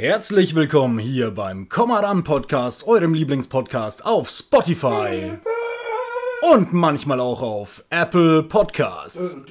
[0.00, 5.32] Herzlich willkommen hier beim Komaran Podcast, eurem Lieblingspodcast auf Spotify
[6.52, 9.38] und manchmal auch auf Apple Podcasts.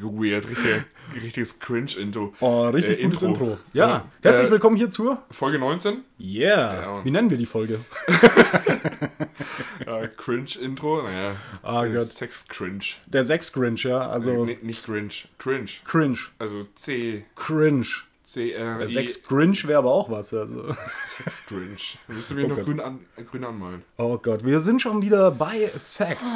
[0.00, 0.84] Richtig weird, richtig,
[1.22, 2.32] richtiges Cringe-Intro.
[2.40, 3.58] Oh, richtig Äh, gutes Intro.
[3.72, 6.82] Ja, herzlich Äh, willkommen hier zur Folge 19, Yeah.
[6.82, 7.04] Ja.
[7.04, 7.80] Wie nennen wir die Folge?
[9.86, 12.06] äh, Cringe-Intro, naja, Ah, Gott.
[12.06, 12.84] Sex-Cringe.
[13.06, 15.70] Der Sex-Grinch, ja, also Nee, nicht Cringe, Cringe.
[15.84, 16.18] Cringe.
[16.38, 17.86] Also C, Cringe.
[18.28, 20.34] C, R, Der I, Sex-Grinch wäre aber auch was.
[20.34, 20.66] Also.
[21.16, 21.76] Sex-Cringe.
[22.08, 22.64] Da müsst ihr mir Oh noch Gott.
[22.66, 23.82] grün, an, äh, grün anmalen.
[23.96, 26.26] Oh Gott, wir sind schon wieder bei Sex.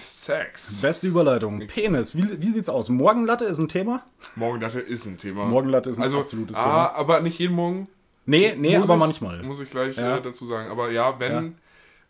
[0.00, 0.80] Sex.
[0.80, 1.64] Beste Überleitung.
[1.68, 2.16] Penis.
[2.16, 2.88] Wie, wie sieht's aus?
[2.88, 4.04] Morgenlatte ist ein Thema?
[4.34, 5.44] Morgenlatte ist ein Thema.
[5.44, 6.94] Morgenlatte ist ein also, absolutes ah, Thema.
[6.96, 7.86] aber nicht jeden Morgen.
[8.24, 9.42] Nee, nee, Muss aber ich, manchmal.
[9.44, 10.16] Muss ich gleich Ja.
[10.16, 10.72] äh, dazu sagen.
[10.72, 11.42] Aber ja, wenn, Ja.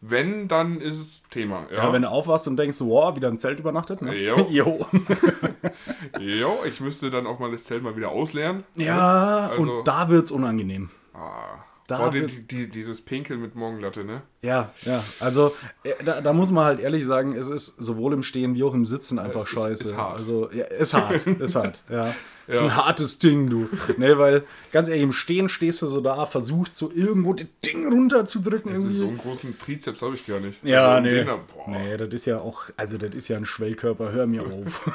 [0.00, 1.66] Wenn, dann ist es Thema.
[1.70, 4.14] Ja, Ja, wenn du aufwachst und denkst, wow, wieder im Zelt übernachtet, ne?
[4.14, 4.46] Jo.
[4.50, 4.86] jo.
[6.20, 8.64] Jo, ich müsste dann auch mal das Zelt mal wieder ausleeren.
[8.76, 10.90] Ja, Also- und da wird's unangenehm.
[11.14, 14.22] Ah, Da Boah, die, die, die, dieses Pinkel mit Morgenlatte, ne?
[14.42, 15.04] Ja, ja.
[15.20, 18.64] Also, äh, da, da muss man halt ehrlich sagen, es ist sowohl im Stehen wie
[18.64, 19.84] auch im Sitzen einfach es ist- scheiße.
[19.84, 20.16] ist hart.
[20.18, 22.08] Also, ja, ist hart, ist hart, ja.
[22.48, 22.66] Ist Ja.
[22.66, 23.68] ein hartes Ding, du.
[23.98, 27.88] Ne, weil, ganz ehrlich, im Stehen stehst du so da, versuchst so irgendwo das Ding
[27.92, 28.98] runterzudrücken Also irgendwie.
[28.98, 30.62] so einen großen Trizeps habe ich gar nicht.
[30.64, 31.24] Ja, also nee.
[31.24, 31.38] da-.
[31.68, 34.90] Nee, das ist ja auch, also das ist ja ein Schwellkörper, hör mir auf.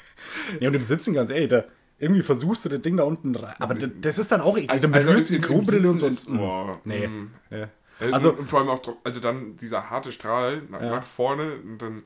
[0.60, 1.64] ja, und im Sitzen, ganz ehrlich, da,
[1.98, 3.54] irgendwie versuchst du das Ding da unten rein.
[3.58, 4.80] Aber das, das ist dann auch eklig.
[4.90, 6.06] berührst du die im- im Klobrille und so.
[6.06, 7.06] Ist, boah, nee.
[7.08, 7.30] mm.
[7.50, 7.68] Ja.
[8.12, 10.90] Also- und vor allem auch, also dann dieser harte Strahl nach, Ja.
[10.90, 12.02] nach vorne und dann.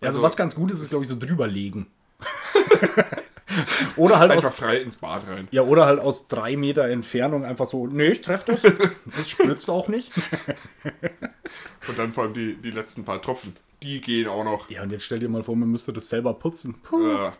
[0.00, 1.86] Also, was ganz gut ist, ist, glaube ich, so drüberlegen.
[3.96, 5.48] oder halt einfach aus, frei ins Bad rein.
[5.50, 8.60] ja, oder halt aus drei Meter Entfernung einfach so, nee, ich treff das.
[9.16, 10.12] Das spritzt auch nicht.
[11.88, 13.56] Und dann vor allem die, die letzten paar Tropfen.
[13.82, 14.68] Die gehen auch noch.
[14.70, 16.74] Ja, und jetzt stell dir mal vor, man müsste das selber putzen.
[16.82, 17.08] Puh.
[17.08, 17.30] Äh,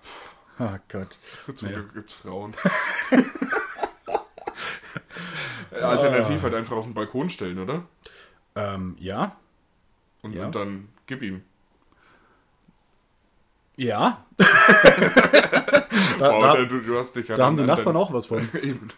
[0.58, 1.18] Oh Gott.
[1.54, 2.52] zum Glück gibt's Frauen.
[5.72, 7.82] Äh, Alternativ halt einfach auf den Balkon stellen, oder?
[8.54, 9.36] Ähm, ja.
[10.22, 10.47] Und, Ja.
[10.47, 11.42] und dann gib ihm.
[13.76, 14.25] Ja.
[14.38, 14.47] da,
[16.19, 18.48] Oh, da, du, du hast dich da haben die Nachbarn auch was von.
[18.54, 18.88] Eben.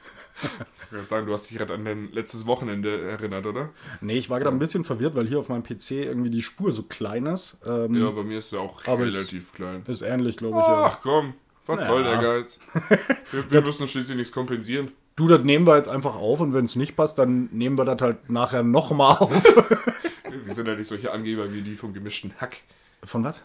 [0.87, 3.71] Ich würde sagen, du hast dich gerade an dein letztes Wochenende erinnert, oder?
[4.01, 6.71] Nee, ich war gerade ein bisschen verwirrt, weil hier auf meinem PC irgendwie die Spur
[6.71, 7.57] so klein ist.
[7.67, 9.83] Ähm, Ja, bei mir ist er auch es- relativ klein.
[9.89, 10.67] Ist ähnlich, glaube ich.
[10.67, 10.85] Ja.
[10.85, 11.35] Ach komm,
[11.69, 11.87] was Ja.
[11.87, 12.59] soll der Geiz?
[13.33, 14.91] Wir, wir müssen schließlich nichts kompensieren.
[15.17, 17.85] Du, das nehmen wir jetzt einfach auf und wenn es nicht passt, dann nehmen wir
[17.85, 19.31] das halt nachher nochmal auf.
[20.45, 22.57] Wir sind ja nicht solche Angeber wie die vom gemischten Hack.
[23.05, 23.45] Von was?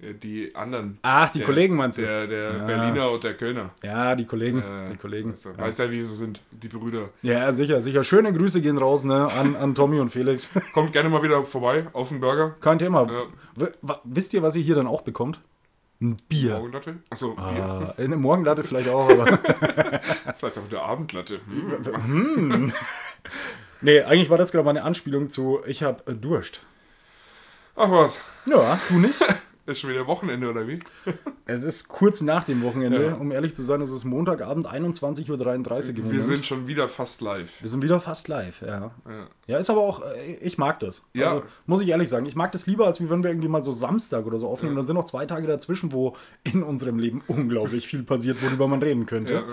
[0.00, 0.98] Äh, Die anderen.
[1.02, 2.02] Ach, die Der- Kollegen meinst du?
[2.02, 2.64] Der, der Ja.
[2.64, 3.70] Berliner und der Kölner.
[3.82, 4.60] Ja, die Kollegen.
[4.60, 5.32] Äh, die Kollegen.
[5.32, 5.58] Weißt, du, ja.
[5.58, 7.10] weißt ja, wie sie sind, die Brüder.
[7.22, 8.02] ja, sicher, sicher.
[8.02, 10.50] Schöne Grüße gehen raus, ne, an, an Tommy und Felix.
[10.72, 12.56] Kommt gerne mal wieder vorbei auf den Burger.
[12.60, 13.06] Kein Thema.
[13.58, 13.68] Ja.
[14.04, 15.40] Wisst ihr, was ihr hier dann auch bekommt?
[16.00, 16.54] Ein Bier.
[16.54, 16.96] Morgenlatte?
[17.08, 17.42] Achso, Bier.
[17.44, 19.26] Ah, eine Morgenlatte vielleicht auch, aber.
[20.38, 21.40] Vielleicht auch eine Abendlatte.
[21.46, 22.72] Hm.
[23.80, 26.60] nee, eigentlich war das gerade meine Anspielung zu Ich hab äh, Durst.
[27.76, 29.18] Ach was, Ja, du nicht?
[29.66, 30.78] ist schon wieder Wochenende oder wie?
[31.48, 33.04] Es ist kurz nach dem Wochenende.
[33.04, 33.14] Ja.
[33.14, 37.20] Um ehrlich zu sein, es ist Montagabend 21.33 Uhr im Wir sind schon wieder fast
[37.20, 37.62] live.
[37.62, 38.90] Wir sind wieder fast live, ja.
[39.08, 39.26] Ja.
[39.46, 41.06] Ja, ist aber auch, äh, ich mag das.
[41.14, 41.34] Ja.
[41.34, 43.62] Also, muss ich ehrlich sagen, ich mag das lieber, als wie wenn wir irgendwie mal
[43.62, 44.74] so Samstag oder so aufnehmen.
[44.74, 44.78] Ja.
[44.80, 48.82] Dann sind noch zwei Tage dazwischen, wo in unserem Leben unglaublich viel passiert, worüber man
[48.82, 49.44] reden Ja, könnte.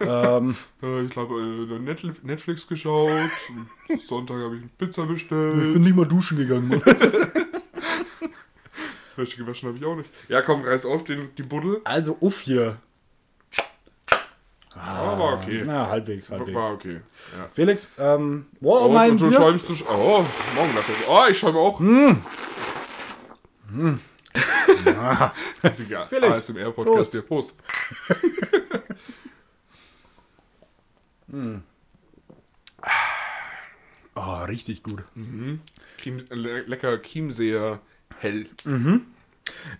[0.00, 1.78] äh, Ähm, äh, ich habe äh,
[2.26, 3.08] Netflix- geschaut.
[4.06, 5.72] Sonntag habe ich eine Pizza ich bestellt.
[5.72, 6.82] bin nicht mal duschen gegangen, Mann.
[9.18, 10.10] Wäsche gewaschen habe ich auch nicht.
[10.28, 11.80] Ja, komm, reiß auf den, die Buddel.
[11.84, 12.76] Also, uff hier.
[14.74, 15.62] Ah, war okay.
[15.66, 16.54] Na, halbwegs, halbwegs.
[16.54, 17.00] War okay.
[17.36, 17.48] Ja.
[17.52, 19.36] Felix, ähm, wow, Und, mein und du Bier.
[19.38, 19.72] schäumst du.
[19.72, 20.24] sch- Oh,
[20.54, 20.92] Morgenlatte.
[21.08, 21.80] Oh, ich schäume auch.
[24.86, 25.32] Ah,
[25.78, 27.22] Digga, Felix, ASMR-Podcast hier.
[27.22, 27.54] Prost.
[34.14, 35.02] oh, richtig gut.
[35.98, 37.80] Creme, le lecker Chiemseer
[38.20, 38.46] hell.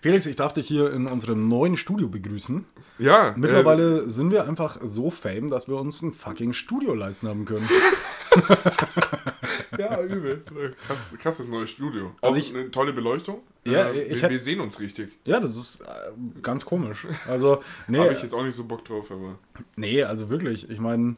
[0.01, 2.65] Felix, ich darf dich hier in unserem neuen Studio begrüßen.
[2.97, 7.45] Ja, Mittlerweile sind wir einfach so fame, dass wir uns ein fucking Studio leisten haben
[7.45, 7.69] können.
[9.71, 10.43] Äh, ja, übel.
[10.85, 12.11] Krass, krasses neues Studio.
[12.21, 13.41] Also Auch ich- eine tolle Beleuchtung.
[13.63, 15.11] Ja, äh, wir, wir sehen uns richtig.
[15.25, 15.85] Ja, das ist äh,
[16.41, 17.05] ganz komisch.
[17.27, 19.37] Also, nee, Habe ich jetzt auch nicht so Bock drauf, aber.
[19.75, 20.69] nee, also wirklich.
[20.69, 21.15] Ich meine,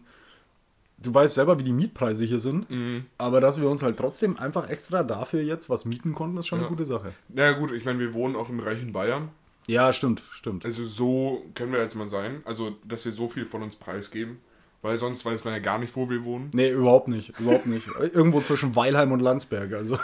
[1.01, 2.69] du weißt selber, wie die Mietpreise hier sind.
[2.69, 3.05] Mhm.
[3.17, 6.59] Aber dass wir uns halt trotzdem einfach extra dafür jetzt was mieten konnten, ist schon
[6.59, 6.65] Ja.
[6.67, 7.13] eine gute Sache.
[7.29, 9.29] Na ja, gut, ich meine, wir wohnen auch im reichen Bayern.
[9.67, 10.65] Ja, stimmt, stimmt.
[10.65, 12.41] Also so können wir jetzt mal sein.
[12.45, 14.39] Also, dass wir so viel von uns preisgeben.
[14.83, 16.49] Weil sonst weiß man ja gar nicht, wo wir wohnen.
[16.53, 17.39] Nee, überhaupt nicht.
[17.39, 17.87] Überhaupt nicht.
[17.99, 19.71] Irgendwo zwischen Weilheim und Landsberg.
[19.73, 19.99] Also.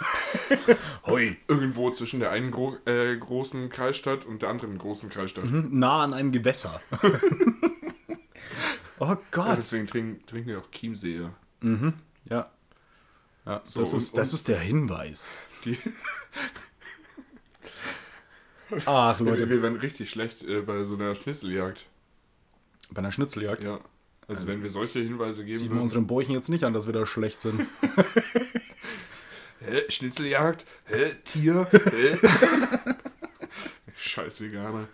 [1.08, 1.36] Hoi.
[1.48, 5.46] Irgendwo zwischen der einen gro äh, großen Kreisstadt und der anderen großen Kreisstadt.
[5.52, 6.80] Nah an einem Gewässer.
[9.00, 9.58] oh Ja, Gott.
[9.58, 11.30] deswegen trinken, trinken wir auch Chiemsee.
[12.30, 12.50] Ja.
[13.46, 15.32] ja So, das, ist, und- das ist der Hinweis.
[15.66, 15.78] Die,
[18.86, 19.50] Ach, wir, Leute.
[19.50, 21.86] wir werden richtig schlecht äh, bei so einer Schnitzeljagd.
[22.92, 23.80] Bei einer Schnitzeljagd Ja.
[24.30, 26.92] Also wenn wir solche Hinweise geben sieht man unseren Bäuchen jetzt nicht an, dass wir
[26.92, 27.66] da schlecht sind.
[29.62, 29.84] Hä?
[29.88, 30.66] Schnitzeljagd?
[30.84, 31.16] Hä?
[31.24, 31.66] Tier?
[31.72, 32.18] Hä?
[33.96, 34.90] Scheiß Veganer.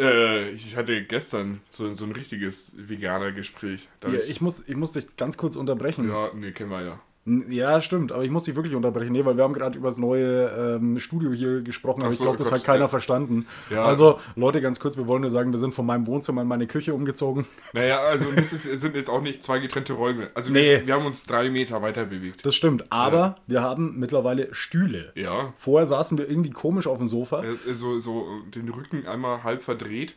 [0.00, 3.88] Äh, ich hatte gestern so, so ein richtiges Veganer-Gespräch.
[4.02, 6.08] Ja, ich, ich, muss, ich muss dich ganz kurz unterbrechen.
[6.08, 7.00] ja, nee, kennen wir ja.
[7.48, 9.98] Ja, stimmt, aber ich muss dich wirklich unterbrechen, nee, weil wir haben gerade über das
[9.98, 12.88] neue ähm, Studio hier gesprochen, aber Ach ich so, glaube, das hat keiner ja.
[12.88, 13.46] verstanden.
[13.70, 13.84] Ja.
[13.84, 16.66] Also, Leute, ganz kurz, wir wollen nur sagen, wir sind von meinem Wohnzimmer in meine
[16.66, 17.46] Küche umgezogen.
[17.72, 20.30] Naja, also ist, sind jetzt auch nicht zwei getrennte Räume.
[20.34, 20.78] Also Nee.
[20.80, 22.44] wir, wir haben uns drei Meter weiter bewegt.
[22.44, 25.12] Das stimmt, aber wir haben mittlerweile Stühle.
[25.14, 25.52] Ja.
[25.56, 27.44] Vorher saßen wir irgendwie komisch auf dem Sofa.
[27.44, 30.16] Äh, So, so den Rücken einmal halb verdreht.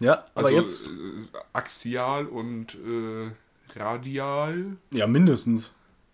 [0.00, 0.90] Ja, aber Also jetzt, äh,
[1.52, 3.30] axial und äh,
[3.78, 4.76] radial.
[4.90, 5.72] ja, mindestens.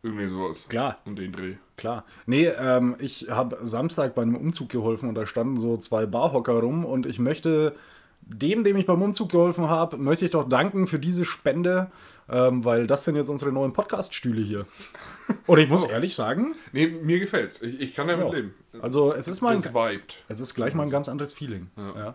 [0.08, 0.66] Irgendwie sowas.
[0.68, 0.98] Klar.
[1.04, 1.54] Um den Dreh.
[1.76, 2.04] Klar.
[2.26, 6.54] Nee, ähm, ich habe Samstag bei einem Umzug geholfen und da standen so zwei Barhocker
[6.60, 7.76] rum und ich möchte
[8.22, 11.90] dem, dem ich beim Umzug geholfen habe, möchte ich doch danken für diese Spende,
[12.28, 14.66] ähm, weil das sind jetzt unsere neuen Podcast-Stühle hier.
[15.46, 17.62] Und ich muss ehrlich sagen, Nee, mir gefällt's.
[17.62, 18.54] Ich, ich kann damit ja, leben.
[18.82, 20.24] also es ist mal vibet.
[20.28, 21.70] es ist gleich mal ein ganz anderes Feeling.
[21.76, 21.94] Ja.
[21.96, 22.14] Ja,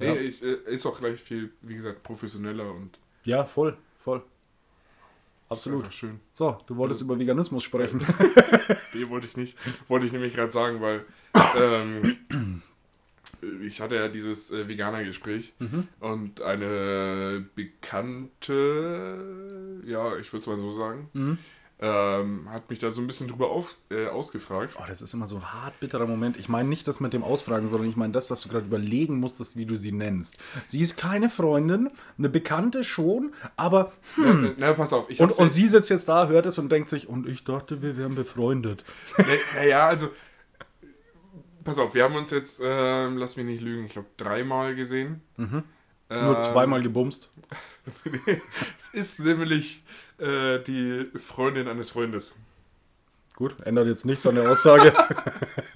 [0.00, 0.14] Nee, Ja.
[0.20, 4.22] ich, äh, ist auch gleich viel, wie gesagt, professioneller und ja voll, voll.
[5.48, 5.92] Absolut.
[5.94, 6.20] schön.
[6.32, 8.00] So, du wolltest über Veganismus sprechen.
[8.94, 9.56] Nee, wollte ich nicht.
[9.88, 11.04] Wollte ich nämlich gerade sagen, weil
[11.56, 12.16] ähm,
[13.62, 15.86] ich hatte ja dieses äh, Veganer-Gespräch Mhm.
[16.00, 17.44] und eine
[18.48, 21.38] Bekannte, ja, ich würde es mal so sagen, Mhm.
[21.80, 24.76] Ähm, hat mich da so ein bisschen drüber auf, äh, ausgefragt.
[24.80, 26.36] Oh, das ist immer so ein hart bitterer Moment.
[26.36, 29.20] Ich meine nicht das mit dem Ausfragen, sondern ich meine das, dass du gerade überlegen
[29.20, 30.38] musstest, wie du sie nennst.
[30.66, 35.08] Sie ist keine Freundin, eine Bekannte schon, aber Äh, Na, pass auf.
[35.20, 37.96] Und, und sie sitzt jetzt da, hört es und denkt sich, und ich dachte, wir
[37.96, 38.84] wären befreundet.
[39.54, 40.10] Naja, also.
[41.64, 45.20] Pass auf, wir haben uns jetzt, ähm, lass mich nicht lügen, ich glaube dreimal gesehen.
[45.36, 45.64] Mhm.
[46.10, 47.30] Nur Ähm, zweimal gebumst.
[48.26, 49.82] Es ist nämlich
[50.18, 52.34] äh, die Freundin eines Freundes.
[53.36, 54.92] Gut, ändert jetzt nichts an der Aussage.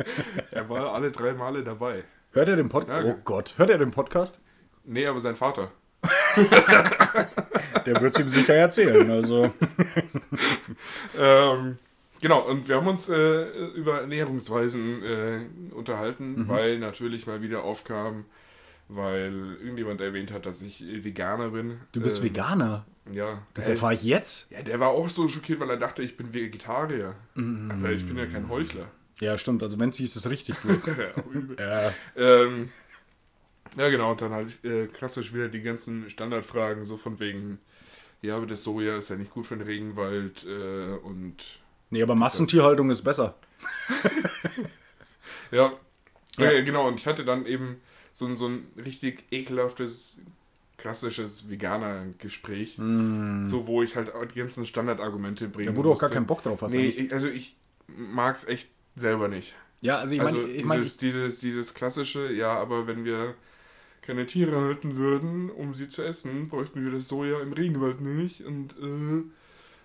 [0.50, 2.04] Er war alle drei Male dabei.
[2.32, 3.06] hört er den Podcast?
[3.06, 3.12] Ja.
[3.14, 4.40] Oh Gott, hört er den Podcast?
[4.84, 5.70] Nee, aber sein Vater.
[7.86, 9.08] Der wird es ihm sicher erzählen.
[9.10, 9.52] Also.
[11.18, 11.78] Ähm,
[12.20, 13.42] genau, und wir haben uns äh,
[13.74, 18.24] über Ernährungsweisen äh, unterhalten, weil natürlich mal wieder aufkam,
[18.94, 21.80] weil irgendjemand erwähnt hat, dass ich Veganer bin.
[21.92, 22.86] Du bist Ähm, veganer.
[23.12, 23.42] Ja.
[23.54, 24.50] Das Äh, erfahre ich jetzt?
[24.50, 27.14] ja, der war auch so schockiert, weil er dachte, ich bin Vegetarier.
[27.34, 27.70] Mhm.
[27.70, 28.86] Aber ich bin ja kein Heuchler.
[29.20, 29.62] Ja, stimmt.
[29.62, 30.56] Also wenn sie ist es richtig
[31.58, 31.92] ja.
[32.16, 32.70] ähm,
[33.76, 37.58] ja, genau, und dann halt äh, klassisch wieder die ganzen Standardfragen, so von wegen,
[38.20, 41.36] ja, aber das Soja ist ja nicht gut für den Regenwald äh, und
[41.90, 43.34] Nee, aber Massentierhaltung ist besser.
[45.50, 45.72] ja,
[46.38, 46.50] Ja.
[46.50, 47.80] Äh, genau, und ich hatte dann eben
[48.12, 50.18] so, ein- so ein richtig ekelhaftes,
[50.78, 52.76] klassisches Veganer-Gespräch,
[53.44, 55.70] so wo ich halt die ganzen Standardargumente bringe.
[55.70, 56.72] Ja, wo du auch gar keinen Bock drauf hast.
[56.74, 57.56] Nee, ich, also ich
[57.86, 59.54] mag es echt selber nicht.
[59.80, 63.34] ja, also ich meine, also ich dieses, meine, dieses, dieses klassische, ja, aber wenn wir
[64.02, 68.40] keine Tiere halten würden, um sie zu essen, bräuchten wir das Soja im Regenwald nicht
[68.44, 69.22] und äh,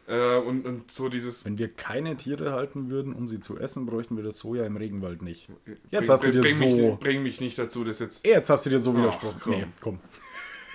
[0.08, 3.86] äh, und, und so dieses wenn wir keine Tiere halten würden, um sie zu essen,
[3.86, 5.50] bräuchten wir das Soja im Regenwald nicht.
[5.92, 8.50] Jetzt bring, hast du dir bring, so- mich, bring mich nicht dazu, das jetzt Jetzt
[8.50, 9.40] hast du dir so Ach, widersprochen.
[9.44, 9.54] komm.
[9.54, 10.00] Nee, komm.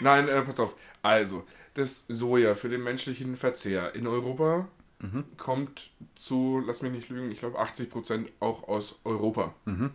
[0.00, 0.76] Nein, äh, pass auf.
[1.02, 4.68] Also, das Soja für den menschlichen Verzehr in Europa
[5.00, 5.24] Mhm.
[5.36, 9.52] kommt zu, lass mich nicht lügen, ich glaube 80% auch aus Europa.
[9.64, 9.90] Mhm.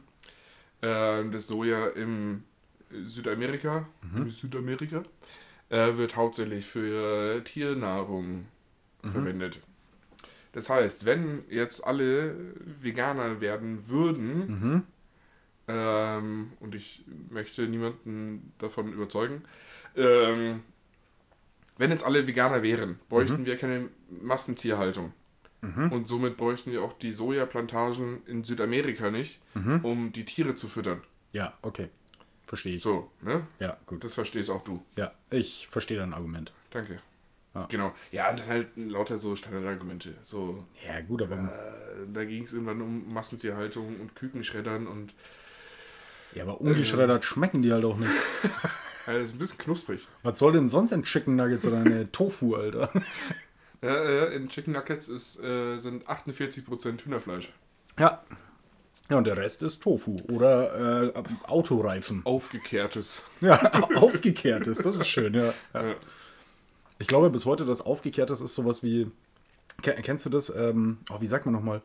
[0.82, 2.44] Ähm, das Soja im
[3.06, 4.30] Südamerika, Mhm.
[4.30, 5.04] Südamerika
[5.70, 8.46] äh, wird hauptsächlich für Tiernahrung
[9.08, 9.12] Mhm.
[9.12, 9.60] verwendet.
[10.54, 12.36] Das heißt, wenn jetzt alle
[12.82, 14.84] Veganer werden würden, Mhm.
[15.68, 19.44] ähm, und ich möchte niemanden davon überzeugen.
[19.96, 20.62] Ähm,
[21.78, 25.14] wenn jetzt alle Veganer wären, bräuchten wir keine Massentierhaltung.
[25.92, 29.42] Und somit bräuchten wir auch die Sojaplantagen in Südamerika nicht,
[29.84, 31.02] um die Tiere zu füttern.
[31.34, 31.90] Ja, okay.
[32.46, 32.82] Verstehe ich.
[32.82, 33.46] So, ne?
[33.60, 34.04] Ja, gut.
[34.04, 34.82] Das verstehst auch du.
[34.98, 36.54] Ja, ich verstehe dein Argument.
[36.72, 37.00] Danke.
[37.58, 37.66] Ja.
[37.70, 37.94] Genau.
[38.12, 40.14] Ja, und dann halt lauter so Standardargumente.
[40.22, 45.14] So, Ja, gut, aber, äh, da ging es irgendwann um Massentierhaltung und Kükenschreddern und
[46.36, 48.12] ja, aber ungeschreddert schmecken die halt auch nicht.
[49.08, 50.06] Das ist ein bisschen knusprig.
[50.24, 52.92] Was soll denn sonst in Chicken Nuggets oder eine Tofu, Alter?
[53.82, 57.54] Ja, äh, in Chicken Nuggets ist, äh, sind 48% Hühnerfleisch.
[57.98, 58.22] Ja.
[59.10, 62.22] Ja, und der Rest ist Tofu oder äh, Autoreifen.
[62.26, 63.22] Aufgekehrtes.
[63.40, 63.58] Ja,
[63.96, 65.54] aufgekehrtes, das ist schön, ja.
[65.74, 65.96] ja.
[67.00, 69.12] Ich glaube bis heute, das aufgekehrtes ist sowas wie,
[69.82, 70.54] Ke- kennst du das?
[70.56, 71.82] Ähm, oh, wie sagt man nochmal?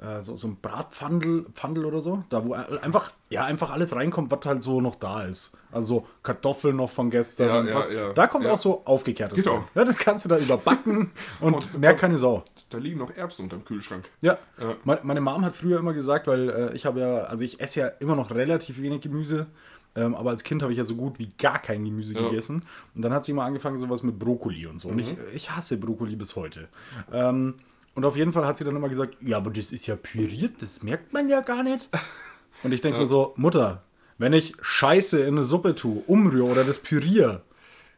[0.00, 2.24] Äh, so, so ein Bratpfandel Pfandel oder so?
[2.28, 5.52] Da, wo einfach, ja, einfach alles reinkommt, was halt so noch da ist.
[5.70, 7.66] Also so Kartoffeln noch von gestern.
[7.68, 8.12] Ja, ja, ja.
[8.12, 9.64] Da kommt auch so aufgekehrtes Genau.
[9.74, 12.44] Ja, das kannst du da überbacken und, Und- mehr keine Sau.
[12.70, 14.08] Da liegen noch Erbsen unterm Kühlschrank.
[14.22, 14.38] Ja.
[14.60, 14.74] Ja.
[14.84, 17.80] Meine, meine Mom hat früher immer gesagt, weil äh, ich habe ja, also ich esse
[17.80, 19.46] ja immer noch relativ wenig Gemüse,
[19.94, 22.22] ähm, aber als Kind habe ich ja so gut wie gar kein Gemüse Ja.
[22.28, 22.64] gegessen.
[22.94, 24.88] Und dann hat sie immer angefangen, sowas mit Brokkoli und so.
[24.88, 26.68] Und ich, ich hasse Brokkoli bis heute.
[27.12, 27.54] Ähm,
[27.94, 30.54] und auf jeden Fall hat sie dann immer gesagt, ja, aber das ist ja püriert,
[30.60, 31.88] das merkt man ja gar nicht.
[32.62, 33.82] Und ich denke mir so, Mutter,
[34.18, 37.42] wenn ich Scheiße in eine Suppe tue, umrühre oder das püriere,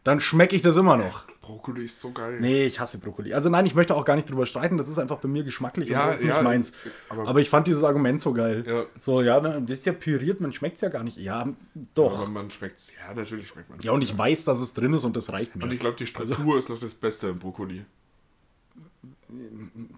[0.05, 1.25] dann schmecke ich das immer noch.
[1.45, 2.39] Brokkoli ist so geil.
[2.41, 3.35] Nee, ich hasse Brokkoli.
[3.35, 4.79] Also nein, ich möchte auch gar nicht drüber streiten.
[4.79, 6.69] Das ist einfach bei mir geschmacklich Ja, und so ist ja, nicht meins.
[6.71, 6.75] es-
[7.11, 8.65] aber- Aber, ich fand dieses Argument so geil.
[8.67, 8.85] Ja.
[8.99, 11.19] So, ja, das ist ja püriert, man schmeckt es ja gar nicht.
[11.19, 11.49] Ja,
[11.95, 12.19] doch.
[12.21, 15.05] Aber man schmeckt Ja, natürlich schmeckt man Ja, und ich weiß, dass es drin ist
[15.05, 15.65] und das reicht mir.
[15.65, 17.85] Und ich glaube, die Struktur ist noch das Beste im Brokkoli.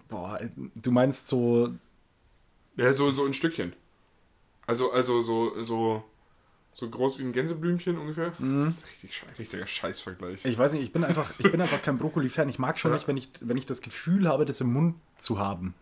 [0.08, 0.40] Boah,
[0.74, 1.70] du meinst so,
[2.76, 3.72] Ja, so, so in Stückchen.
[4.66, 6.04] Also, also so, so,
[6.78, 8.28] so groß wie ein Gänseblümchen ungefähr.
[8.68, 10.44] Ist richtig scheiß, richtiger Scheißvergleich.
[10.44, 12.50] ich weiß nicht, ich bin einfach, ich bin einfach kein Brokkoli-Fan.
[12.50, 12.96] Ich mag schon Ja.
[12.98, 15.72] nicht, wenn ich, wenn ich das Gefühl habe, das im Mund zu haben.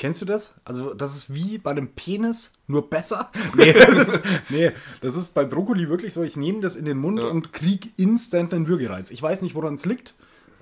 [0.00, 0.54] Kennst du das?
[0.64, 3.30] Also, das ist wie bei einem Penis, nur besser.
[3.54, 6.98] Nee, das ist, nee, das ist bei Brokkoli wirklich so, ich nehme das in den
[6.98, 7.26] Mund Ja.
[7.28, 9.12] und kriege instant einen Würgereiz.
[9.12, 10.14] Ich weiß nicht, woran es liegt.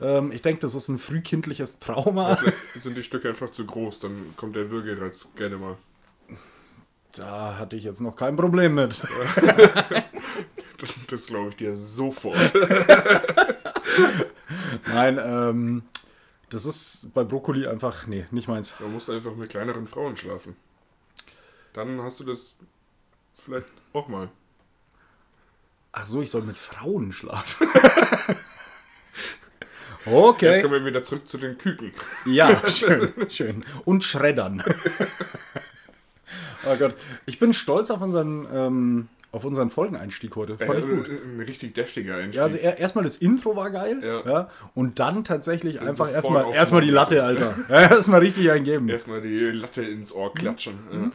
[0.02, 2.36] Ähm, ich denke, das ist ein frühkindliches Trauma.
[2.36, 5.78] Vielleicht sind die Stücke einfach zu groß, dann kommt der Würgereiz gerne mal.
[7.12, 9.02] Da hatte ich jetzt noch kein Problem mit.
[10.80, 12.38] Das, das glaube ich dir sofort.
[14.86, 15.82] Nein, ähm,
[16.48, 18.72] das ist bei Brokkoli einfach, nee, nicht meins.
[18.80, 20.56] Man muss einfach mit kleineren Frauen schlafen.
[21.74, 22.56] Dann hast du das
[23.34, 24.30] vielleicht auch mal.
[25.92, 27.68] Ach so, ich soll mit Frauen schlafen.
[30.06, 30.62] Jetzt okay.
[30.62, 31.92] kommen wir wieder zurück zu den Küken.
[32.24, 33.64] Ja, schön, schön.
[33.84, 34.64] Und Schreddern.
[36.66, 36.94] Oh Gott,
[37.26, 40.56] ich bin stolz auf unseren, ähm, auf unseren Folgeneinstieg heute.
[40.58, 41.08] Fand ich Äh, gut.
[41.08, 42.34] Ein richtig deftiger Einstieg.
[42.34, 44.00] Ja, also er, erstmal das Intro war geil.
[44.02, 44.26] Ja.
[44.28, 44.50] Ja.
[44.74, 47.54] und dann tatsächlich einfach sofort erstmal erstmal die Latte, Alter.
[47.68, 48.88] Ja, erstmal richtig eingeben.
[48.88, 50.78] Erstmal die Latte ins Ohr klatschen.
[50.92, 51.10] Ja.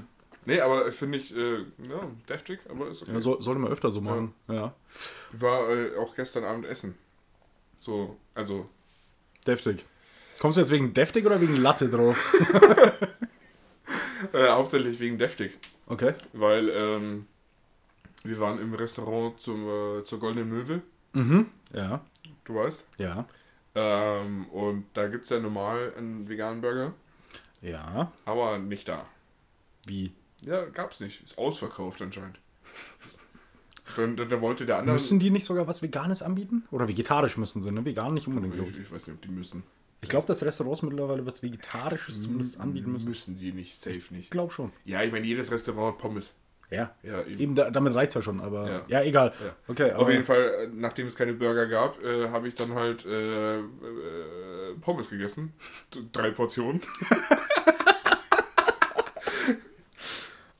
[0.48, 1.56] Nee, aber finde ich, äh,
[1.90, 3.14] ja, deftig, aber ist okay.
[3.14, 4.34] Ja, so, sollte man öfter so machen.
[4.48, 4.74] Ja.
[5.32, 6.96] War äh, auch gestern Abend essen.
[7.80, 8.70] So, also,
[9.48, 9.86] Deftig.
[10.40, 12.18] Kommst du jetzt wegen deftig oder wegen Latte drauf?
[14.34, 15.58] äh, hauptsächlich wegen deftig.
[15.88, 16.14] Okay.
[16.34, 17.28] Weil, ähm,
[18.24, 20.82] wir waren im Restaurant zum, äh, zur Goldenen Möwe,
[21.14, 21.48] Mhm.
[21.74, 22.04] Ja.
[22.44, 22.84] du weißt.
[22.98, 23.26] Ja.
[23.76, 26.94] Ähm, und da gibt es ja normal einen veganen Burger,
[27.62, 28.12] Ja.
[28.26, 29.06] aber nicht da.
[29.86, 30.12] Wie?
[30.42, 31.24] Ja, gab's nicht.
[31.24, 32.40] Ist ausverkauft anscheinend.
[33.96, 34.94] Dann, dann, dann wollte der andere.
[34.96, 36.64] Müssen die nicht sogar was Veganes anbieten?
[36.72, 37.86] Oder vegetarisch müssen sie, ne?
[37.86, 38.80] Vegan nicht unbedingt, ich.
[38.80, 39.64] ich weiß nicht, ob die müssen.
[40.06, 43.10] Ich glaube, dass Restaurants mittlerweile was Vegetarisches zumindest anbieten müssen.
[43.10, 44.26] Müssen die nicht, safe nicht.
[44.26, 44.72] Ich glaube schon.
[44.86, 46.34] Ja, ich meine, jedes Restaurant hat Pommes.
[46.70, 46.94] Ja.
[47.02, 47.40] Ja, eben.
[47.40, 48.84] Eben, da, damit reicht es ja schon, aber Ja.
[48.88, 49.34] ja, egal.
[49.44, 49.56] Ja.
[49.68, 53.04] Okay, Auf jeden Fall, äh, nachdem es keine Burger gab, äh, habe ich dann halt
[53.06, 53.64] äh, äh,
[54.82, 55.54] Pommes gegessen.
[56.12, 56.82] Drei Portionen.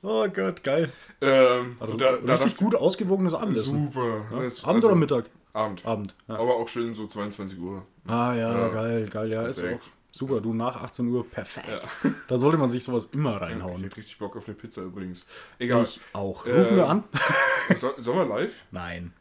[0.08, 0.92] Oh Gott, geil.
[1.20, 3.90] Ähm, Also da, da richtig dachte gut ausgewogenes Abendessen.
[3.92, 4.24] Super.
[4.30, 4.36] Ja.
[4.36, 5.24] Abend also, oder Mittag?
[5.56, 5.84] Abend.
[5.86, 6.14] Abend.
[6.28, 6.34] Ja.
[6.36, 7.84] Aber auch schön so 22 Uhr.
[8.06, 8.68] Ah ja, Ja.
[8.68, 9.30] geil, geil.
[9.30, 9.82] Ja, ist Perfekt.
[9.82, 10.40] auch super.
[10.40, 11.66] Du nach 18 Uhr, perfekt.
[11.68, 12.10] Ja.
[12.28, 13.82] Da sollte man sich sowas immer Ich reinhauen.
[13.82, 15.26] hätte richtig Bock auf eine Pizza übrigens.
[15.58, 15.82] Egal.
[15.84, 16.46] Ich auch.
[16.46, 17.04] Äh, Rufen wir an?
[17.80, 18.62] So, sollen wir live?
[18.70, 19.12] Nein.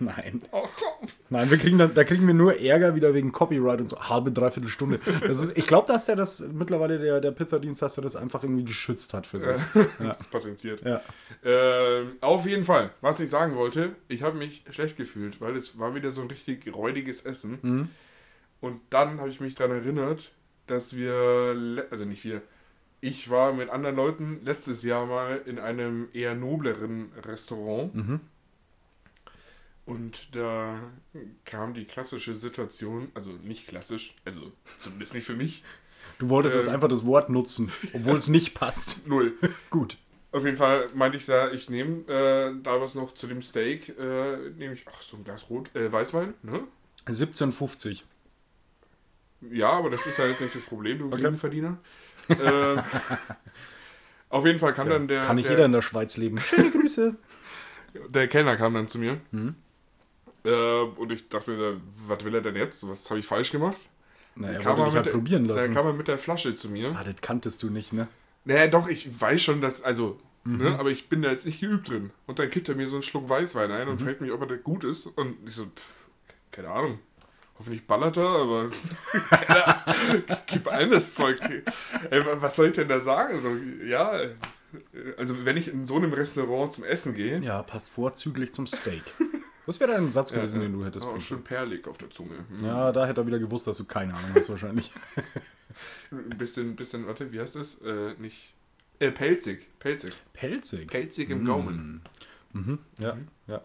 [0.00, 0.42] Nein.
[1.28, 4.00] Nein, wir kriegen dann, da kriegen wir nur Ärger wieder wegen Copyright und so.
[4.00, 4.98] Halbe, dreiviertel Stunde.
[5.20, 8.42] Das ist, ich glaube, dass der das mittlerweile, der, der Pizzadienst, dass er das einfach
[8.42, 9.50] irgendwie geschützt hat für sich.
[9.98, 10.82] Das ist patentiert.
[10.82, 11.02] Ja.
[11.44, 15.78] Ähm, auf jeden Fall, was ich sagen wollte, ich habe mich schlecht gefühlt, weil es
[15.78, 17.58] war wieder so ein richtig räudiges Essen.
[17.60, 17.88] Mhm.
[18.60, 20.32] Und dann habe ich mich daran erinnert,
[20.66, 22.42] dass wir, also nicht wir,
[23.00, 27.94] ich war mit anderen Leuten letztes Jahr mal in einem eher nobleren Restaurant.
[27.94, 28.20] Mhm.
[29.90, 30.80] Und da
[31.44, 35.62] kam die klassische Situation, also nicht klassisch, also zumindest nicht für mich,
[36.18, 36.74] Du wolltest jetzt Ähm.
[36.74, 39.06] einfach das Wort nutzen, obwohl es nicht passt.
[39.08, 39.34] null.
[39.70, 39.96] Gut.
[40.32, 44.50] Auf jeden Fall meinte ich da, ich nehme äh, damals noch zu dem Steak, äh,
[44.50, 46.64] nehme ich, ach, so ein Glas Rot, äh, Weißwein, ne?
[47.06, 48.02] 17,50.
[49.50, 51.22] Ja, aber das ist ja jetzt nicht das Problem, du Okay.
[51.22, 51.78] Geringverdiener.
[52.28, 52.80] ähm,
[54.28, 55.24] auf jeden Fall kam dann der.
[55.24, 56.38] Kann nicht der, jeder in der Schweiz leben.
[56.40, 57.16] Schöne Grüße.
[58.10, 59.20] der Kellner kam dann zu mir.
[59.32, 59.54] Mhm.
[60.44, 62.88] Äh, und ich dachte mir, was will er denn jetzt?
[62.88, 63.76] Was habe ich falsch gemacht?
[64.36, 65.74] Na, er Kam wollte er dich halt mit- probieren Dann lassen.
[65.74, 66.94] kam er mit der Flasche zu mir.
[66.98, 68.08] Ah, das kanntest du nicht, ne?
[68.44, 70.56] Naja, doch, ich weiß schon, dass, also, Mhm.
[70.56, 72.10] ne, aber ich bin da jetzt nicht geübt drin.
[72.26, 73.92] Und dann kippt er mir so einen Schluck Weißwein ein Mhm.
[73.92, 75.06] und fragt mich, ob er gut ist.
[75.06, 76.06] Und ich so, pff,
[76.50, 76.98] keine Ahnung.
[77.58, 78.70] Hoffentlich ballert er, aber
[80.46, 81.38] gib ein das Zeug.
[82.10, 83.40] Ey, wa- was soll ich denn da sagen?
[83.42, 84.30] So, ja, äh,
[85.18, 89.02] also wenn ich in so einem Restaurant zum Essen gehe, Ja, passt vorzüglich zum Steak.
[89.66, 92.38] Das wäre ein Satz gewesen, den du hättest bringen schön perlig auf der Zunge.
[92.38, 92.46] Hm.
[92.56, 92.66] können.
[92.66, 94.90] Ja, da hätte er wieder gewusst, dass du keine Ahnung hast wahrscheinlich.
[96.10, 97.80] Ein bisschen, bisschen, warte, wie heißt das?
[97.82, 98.54] Äh, nicht.
[98.98, 99.66] Äh, pelzig.
[99.78, 100.12] Pelzig.
[100.32, 100.88] Pelzig.
[100.88, 102.02] Pelzig im Gaumen.
[102.52, 102.78] Mhm.
[102.98, 103.62] Ja, ja.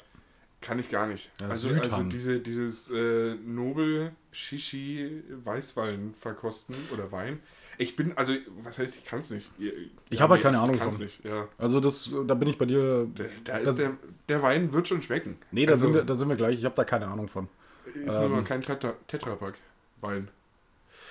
[0.62, 1.32] Kann ich gar nicht.
[1.42, 1.92] Ja, also, Südhang.
[1.92, 7.40] also diese, dieses äh, Nobel Shishi Weißwein verkosten oder Wein.
[7.78, 9.50] Ich bin, also, was heißt, ich kann es nicht.
[9.60, 9.74] Ihr-
[10.10, 11.06] Ich habe halt keine ich Ahnung kann's von.
[11.06, 11.48] nicht, ja.
[11.58, 13.08] Also das, da bin ich bei dir.
[13.16, 13.92] Da, da ist der,
[14.30, 15.38] der Wein wird schon schmecken.
[15.52, 16.58] Nee, da, Also, sind wir, da sind wir gleich.
[16.60, 17.48] Ich habe da keine Ahnung von.
[17.94, 19.56] Ist ähm, nur kein Tetra, Tetrapack
[20.02, 20.28] Wein.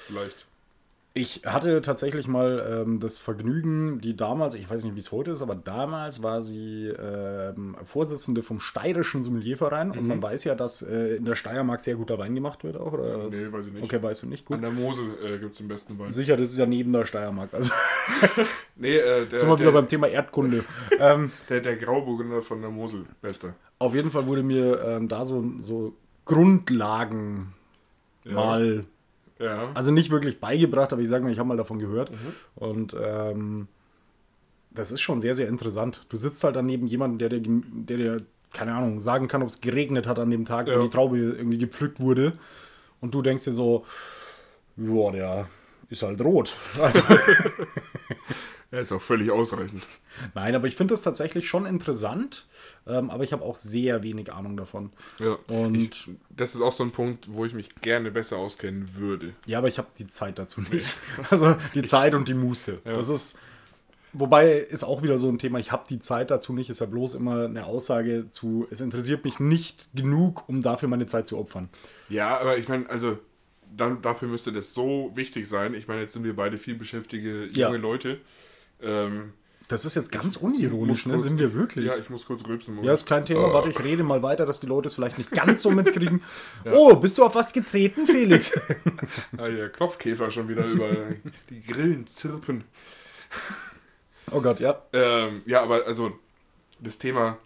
[0.06, 0.46] Vielleicht.
[1.16, 5.30] Ich hatte tatsächlich mal ähm, das Vergnügen, die damals, ich weiß nicht, wie es heute
[5.30, 10.82] ist, aber damals war sie ähm, Vorsitzende vom Steirischen Sommelierverein und man weiß ja, dass
[10.82, 12.94] äh, in der Steiermark sehr guter Wein gemacht wird auch.
[12.94, 13.28] Oder?
[13.30, 13.84] Nee, weiß ich nicht.
[13.84, 14.56] Okay, weißt du nicht gut.
[14.56, 16.10] An der Mosel äh, gibt es den besten Wein.
[16.10, 17.54] Sicher, das ist ja neben der Steiermark.
[17.54, 17.70] Also
[18.76, 20.64] Nee, äh, der, sind wir wieder der, beim Thema Erdkunde.
[20.98, 23.04] ähm, der, der Grauburgunder von der Mosel.
[23.22, 23.54] Bester.
[23.78, 25.94] auf jeden Fall wurde mir ähm, da so, so
[26.24, 27.54] Grundlagen
[28.24, 28.32] Ja.
[28.32, 28.84] mal
[29.44, 29.70] Ja.
[29.74, 32.10] Also nicht wirklich beigebracht, aber ich sage mal, ich habe mal davon gehört.
[32.54, 33.68] Und ähm,
[34.70, 36.04] das ist schon sehr, sehr interessant.
[36.08, 38.22] Du sitzt halt daneben jemanden, der dir, der dir,
[38.52, 40.78] keine Ahnung, sagen kann, ob es geregnet hat an dem Tag, Ja.
[40.78, 42.32] wo die Traube irgendwie gepflückt wurde.
[43.00, 43.84] Und du denkst dir so,
[44.76, 45.48] ja, der
[45.90, 46.54] ist halt rot.
[46.80, 47.00] Also,
[48.74, 49.82] Er ist auch völlig ausreichend.
[50.34, 52.46] nein, aber ich finde das tatsächlich schon interessant.
[52.86, 54.90] Ähm, aber ich habe auch sehr wenig Ahnung davon.
[55.18, 55.38] Ja.
[55.48, 59.32] Und- ich, das ist auch so ein Punkt, wo ich mich gerne besser auskennen würde.
[59.46, 60.86] Ja, aber ich habe die Zeit dazu nicht.
[61.30, 62.80] Also die Zeit und die Muße.
[62.84, 62.94] Ja.
[62.96, 63.38] Das ist.
[64.12, 66.86] Wobei ist auch wieder so ein Thema, ich habe die Zeit dazu nicht, ist ja
[66.86, 71.36] bloß immer eine Aussage zu, es interessiert mich nicht genug, um dafür meine Zeit zu
[71.36, 71.68] opfern.
[72.08, 73.18] Ja, aber ich meine, also
[73.76, 75.74] dann, dafür müsste das so wichtig sein.
[75.74, 77.66] Ich meine, jetzt sind wir beide viel beschäftigte Ja.
[77.66, 78.20] junge Leute.
[78.84, 79.32] Ähm,
[79.68, 81.14] Das ist jetzt ganz unironisch, ne?
[81.14, 81.86] kurz- Sind wir wirklich?
[81.86, 82.82] ja, ich muss kurz rülpsen.
[82.84, 83.52] Ja, ist kein Thema.
[83.52, 86.22] Warte, ich rede mal weiter, dass die Leute es vielleicht nicht ganz so mitkriegen.
[86.70, 88.52] Oh, bist du auf was getreten, Felix?
[89.38, 90.90] Ah, ja, Klopfkäfer schon wieder über
[91.50, 92.64] die Grillen zirpen.
[94.30, 94.82] oh Gott, ja.
[94.92, 96.12] Ähm, ja, aber also
[96.80, 97.38] das Thema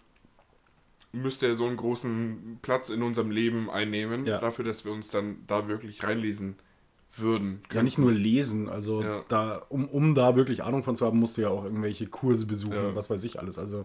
[1.11, 4.37] müsste so einen großen Platz in unserem Leben einnehmen, Ja.
[4.39, 6.55] dafür, dass wir uns dann da wirklich reinlesen
[7.15, 7.61] würden.
[7.73, 8.69] Ja, nicht nur lesen.
[8.69, 9.23] Also, Ja.
[9.29, 12.45] da, um, um da wirklich Ahnung von zu haben, musst du ja auch irgendwelche Kurse
[12.45, 12.95] besuchen, Ja.
[12.95, 13.57] was weiß ich alles.
[13.57, 13.83] Also,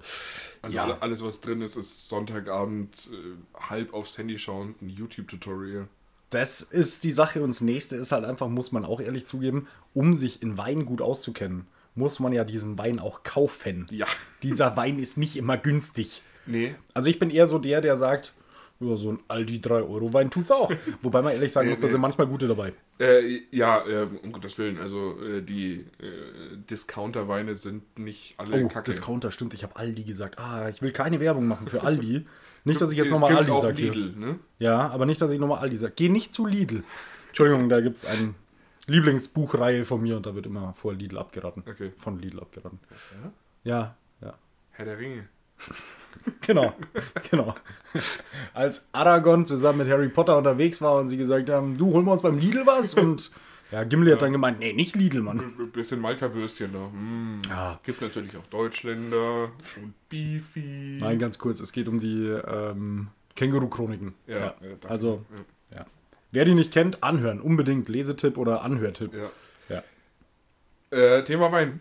[0.63, 0.85] Also Ja.
[0.85, 5.89] alle- alles, was drin ist, ist Sonntagabend äh, halb aufs Handy schauen, ein YouTube-Tutorial.
[6.31, 7.43] Das ist die Sache.
[7.43, 10.85] Und das nächste ist halt einfach, muss man auch ehrlich zugeben, um sich in Wein
[10.85, 13.87] gut auszukennen, muss man ja diesen Wein auch kaufen.
[13.91, 14.07] Ja.
[14.43, 16.23] Dieser Wein ist nicht immer günstig.
[16.47, 18.33] Nee, Also ich bin eher so der, der sagt,
[18.91, 20.71] ja, so ein Aldi 3-Euro-Wein tut's auch.
[21.03, 22.73] Wobei man ehrlich sagen muss, da sind manchmal gute dabei.
[22.99, 28.69] Äh, ja, äh, um Gottes Willen, also äh, die äh, Discounter-Weine sind nicht alle Oh,
[28.69, 28.85] kacke.
[28.91, 29.55] Discounter, stimmt.
[29.55, 30.39] Ich habe Aldi gesagt.
[30.39, 32.27] Ah, ich will keine Werbung machen für Aldi.
[32.67, 33.91] Nicht, dass ich jetzt nochmal Aldi sage.
[34.19, 34.39] ne?
[34.59, 35.93] Ja, aber nicht, dass ich nochmal Aldi sage.
[35.97, 36.83] Geh nicht zu Lidl.
[37.29, 38.35] Entschuldigung, da gibt es eine
[38.87, 41.63] Lieblingsbuchreihe von mir und da wird immer vor Lidl abgeraten.
[41.69, 41.91] Okay.
[41.97, 42.79] Von Lidl abgeraten.
[43.23, 43.33] Ja?
[43.65, 43.97] Ja,
[44.29, 44.35] ja.
[44.71, 45.29] Herr der Ringe.
[46.41, 46.73] Genau,
[47.31, 47.55] genau.
[48.55, 52.13] Als Aragorn zusammen mit Harry Potter unterwegs war und sie gesagt haben, du, holen wir
[52.13, 52.95] uns beim Lidl was?
[52.95, 53.31] Und
[53.71, 55.55] ja, Gimli hat dann gemeint, nee, nicht Lidl, Mann.
[55.59, 56.79] Ein bisschen Malka-Würstchen da.
[56.79, 57.41] Mm.
[57.49, 57.81] Ja.
[57.83, 60.99] Gibt natürlich auch Deutschländer und Beefy.
[61.01, 64.15] Nein, ganz kurz, es geht um die ähm, Känguru-Chroniken.
[64.27, 64.55] Ja, ja,
[64.89, 65.25] also,
[65.75, 65.85] ja.
[66.33, 67.41] Wer die nicht kennt, anhören.
[67.41, 69.13] Unbedingt Lesetipp oder Anhörtipp.
[69.15, 69.83] Ja.
[70.91, 70.97] Ja.
[70.99, 71.81] Äh, Thema Wein.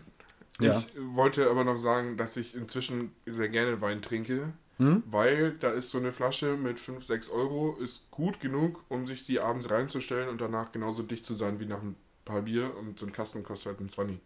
[0.60, 0.78] Ja.
[0.78, 5.04] Ich wollte aber noch sagen, dass ich inzwischen sehr gerne Wein trinke, Hm?
[5.06, 9.24] weil da ist so eine Flasche mit 5, 6 Euro, ist gut genug, um sich
[9.24, 12.98] die abends reinzustellen und danach genauso dicht zu sein wie nach ein paar Bier und
[12.98, 14.20] so ein Kasten kostet halt ein 20.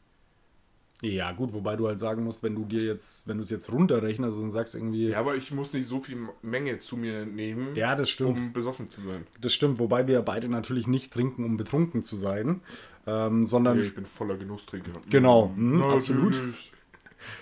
[1.00, 3.70] Ja, gut, wobei du halt sagen musst, wenn du dir jetzt, wenn du es jetzt
[3.70, 7.76] runterrechnest und sagst irgendwie, Ja, aber ich muss nicht so viel Menge zu mir nehmen,
[7.76, 8.36] Ja, das stimmt.
[8.38, 9.24] um besoffen zu sein.
[9.40, 12.62] Das stimmt, wobei wir beide natürlich nicht trinken, um betrunken zu sein,
[13.06, 14.90] ähm, sondern Nee, ich bin voller Genusstrinker.
[15.08, 16.34] Genau, Mm, mhm, absolut.
[16.34, 16.72] natürlich.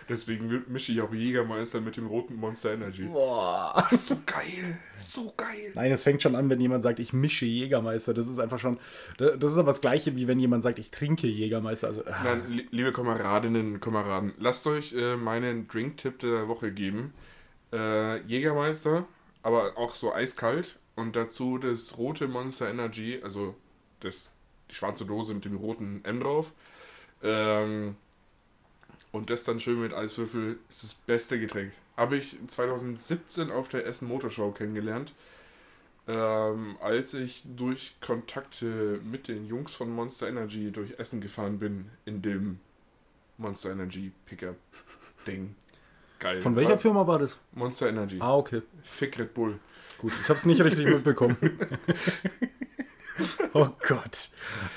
[0.08, 3.04] Deswegen mische ich auch Jägermeister mit dem roten Monster Energy.
[3.04, 3.88] Boah.
[3.96, 5.72] So geil, so geil.
[5.74, 8.14] Nein, es fängt schon an, wenn jemand sagt, ich mische Jägermeister.
[8.14, 8.78] Das ist einfach schon,
[9.18, 11.88] das ist aber das Gleiche, wie wenn jemand sagt, ich trinke Jägermeister.
[11.88, 16.72] Also, ah, Nein, li- liebe Kameradinnen und Kameraden, lasst euch äh, meinen Drink-Tipp der Woche
[16.72, 17.12] geben.
[17.72, 19.06] Äh, Jägermeister,
[19.42, 20.78] aber auch so eiskalt.
[20.94, 23.54] Und dazu das rote Monster Energy, also
[24.00, 24.30] das,
[24.70, 26.52] die schwarze Dose mit dem roten M drauf.
[27.22, 27.96] Ähm,
[29.12, 31.72] und das dann schön mit Eiswürfel ist das beste Getränk.
[31.96, 35.12] Habe ich 2017 auf der Essen Motorshow kennengelernt.
[36.08, 41.90] Ähm, als ich durch Kontakte mit den Jungs von Monster Energy durch Essen gefahren bin,
[42.04, 42.60] in dem
[43.38, 44.56] Monster Energy Pickup
[45.26, 45.56] Ding.
[46.18, 46.40] Geil.
[46.40, 47.36] Von welcher War Firma war das?
[47.52, 48.18] Monster Energy.
[48.20, 48.62] Ah, okay.
[48.82, 49.58] Fick Red Bull.
[49.98, 51.36] Gut, ich habe es nicht richtig mitbekommen.
[53.54, 54.30] oh Gott.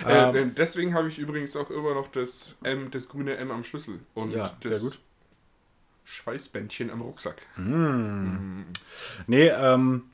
[0.06, 3.64] Ähm, Äh, deswegen habe ich übrigens auch immer noch das M, das grüne M am
[3.64, 5.00] Schlüssel und ja, das sehr gut.
[6.06, 7.42] Schweißbändchen am Rucksack.
[9.28, 10.10] Nee, ähm,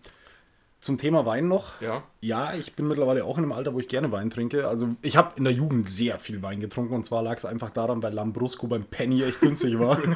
[0.86, 1.82] zum Thema Wein noch.
[1.82, 2.04] Ja.
[2.22, 4.68] Ja, ich bin mittlerweile auch in einem Alter, wo ich gerne Wein trinke.
[4.68, 7.70] Also ich habe in der Jugend sehr viel Wein getrunken und zwar lag es einfach
[7.72, 9.98] daran, weil Lambrusco beim Penny echt günstig war.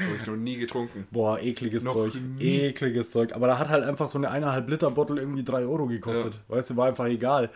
[0.00, 1.06] Habe ich noch nie getrunken.
[1.10, 2.14] Boah, ekliges Noch Zeug.
[2.14, 2.60] nie.
[2.60, 3.32] Ekliges Zeug.
[3.34, 6.40] Aber da hat halt einfach so eine eineinhalb Liter Bottle irgendwie 3 Euro gekostet.
[6.48, 7.50] Weißt du, war einfach egal.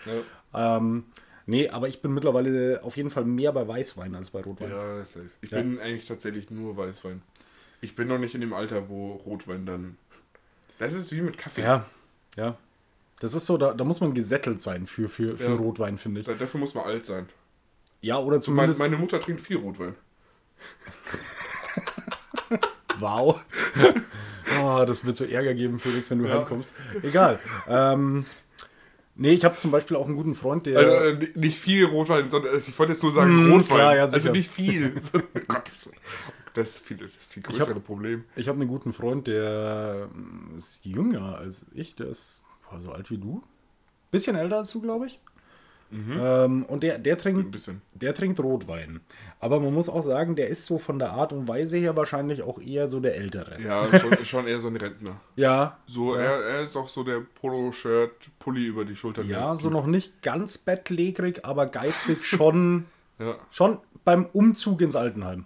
[0.53, 0.77] Ja.
[0.77, 1.05] Ähm,
[1.47, 4.71] nee, aber ich bin mittlerweile auf jeden Fall mehr bei Weißwein als bei Rotwein.
[4.71, 5.31] Ja, safe.
[5.41, 5.63] Ich Ja.
[5.63, 7.23] bin eigentlich tatsächlich nur Weißwein.
[7.81, 9.97] Ich bin noch nicht in dem Alter, wo Rotwein dann.
[10.79, 11.63] Das ist wie mit Kaffee.
[11.63, 11.87] Ja,
[12.37, 12.57] ja.
[13.21, 15.55] Das ist so, da, da muss man gesättelt sein für, für, für Ja.
[15.57, 16.27] Rotwein, finde ich.
[16.27, 17.29] Da- Dafür muss man alt sein.
[18.01, 18.81] Ja, oder Meine, zumindest.
[18.81, 19.95] meine Mutter trinkt viel Rotwein.
[23.01, 23.41] Wow.
[24.63, 26.39] oh, das wird so Ärger geben, Felix, wenn du Ja.
[26.39, 26.75] heimkommst.
[27.03, 27.41] Egal.
[27.67, 28.25] Ähm,
[29.17, 30.79] nee, ich habe zum Beispiel auch einen guten Freund, der.
[30.79, 33.77] Also äh, ni- nicht viel Rotwein, sondern also ich wollte jetzt nur sagen Mm, Rotwein.
[33.77, 34.95] klar, ja, also nicht viel.
[35.13, 35.71] sondern- Oh Gott,
[36.55, 38.25] das, ist viel, das viel Ich größere hab- Problem.
[38.37, 42.91] Ich habe einen guten Freund, der ähm, ist jünger als ich, der ist boah, so
[42.93, 43.43] alt wie du.
[44.11, 45.21] Bisschen älter als du, glaube ich.
[45.93, 47.57] Ähm, und der, der, trinkt,
[47.95, 48.99] der trinkt Rotwein.
[49.39, 52.43] Aber man muss auch sagen, der ist so von der Art und Weise her wahrscheinlich
[52.43, 53.61] auch eher so der Ältere.
[53.63, 55.21] Ja, schon, schon eher so ein Rentner.
[55.37, 59.23] Ja, So, er, er ist auch so der Polo-Shirt, Pulli über die Schulter.
[59.23, 62.87] ja so noch nicht ganz bettlägerig, aber geistig schon,
[63.21, 63.37] Ja.
[63.53, 65.45] schon beim Umzug ins Altenheim.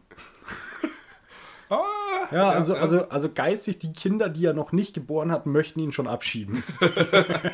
[1.70, 5.80] Ah, Ja, also, also, also geistig, die Kinder, die er noch nicht geboren hat, möchten
[5.80, 6.62] ihn schon abschieben.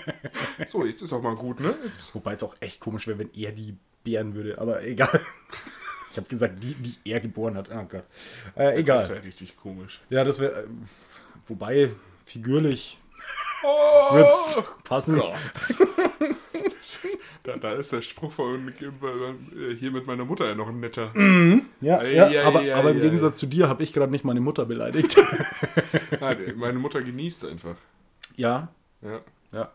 [0.68, 1.74] So, jetzt ist auch mal gut, ne?
[1.84, 5.20] Jetzt, Wobei es auch echt komisch wäre, wenn er die bären würde, aber egal.
[6.10, 7.70] Ich habe gesagt, die, die er geboren hat.
[7.72, 8.04] Oh Gott.
[8.54, 9.08] Äh, Das egal.
[9.08, 10.00] wäre richtig komisch.
[10.10, 10.62] Ja, das wäre.
[10.62, 10.66] äh,
[11.48, 11.90] Wobei,
[12.24, 13.00] figürlich
[13.64, 15.20] Oh, wird es passen.
[17.42, 21.12] Da, da ist der Spruch von äh, hier mit meiner Mutter ja noch ein netter.
[21.82, 23.00] Ja, Ei, ja, ei, aber, ei, aber im ei.
[23.00, 25.16] Gegensatz zu dir habe ich gerade nicht meine Mutter beleidigt.
[26.20, 27.76] Nein, meine Mutter genießt einfach.
[28.36, 28.68] ja,
[29.02, 29.20] Ja.
[29.52, 29.72] ja.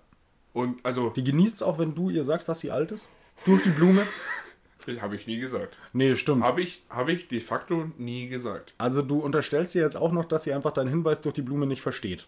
[0.53, 3.07] Und also, Die genießt es auch, wenn du ihr sagst, dass sie alt ist?
[3.45, 4.01] Durch die Blume?
[5.01, 5.77] habe ich nie gesagt.
[5.93, 6.43] Nee, stimmt.
[6.43, 8.73] Habe ich, hab ich de facto nie gesagt.
[8.79, 11.67] Also du unterstellst ihr jetzt auch noch, dass sie einfach deinen Hinweis durch die Blume
[11.67, 12.25] nicht versteht.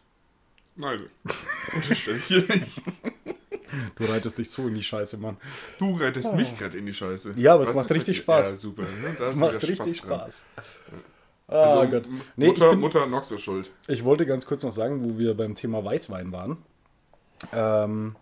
[0.81, 1.01] Nein,
[1.75, 2.81] unterstelle ich hier nicht.
[3.95, 5.37] Du reitest dich so in die Scheiße, Mann.
[5.79, 7.33] Du reitest mich gerade in die Scheiße.
[7.37, 8.49] Ja, aber es macht ist richtig Spaß.
[8.49, 8.81] Ja, super.
[8.83, 9.25] Ne?
[9.25, 9.97] Ist macht richtig.
[9.99, 10.45] Spaß.
[11.47, 12.09] Ah Also, Gott.
[12.35, 13.69] Nee, ich, Mutter, bin, Mutter Nox ist schuld.
[13.87, 16.57] ich wollte ganz kurz noch sagen, wo wir beim Thema Weißwein waren.
[17.53, 18.15] Ähm,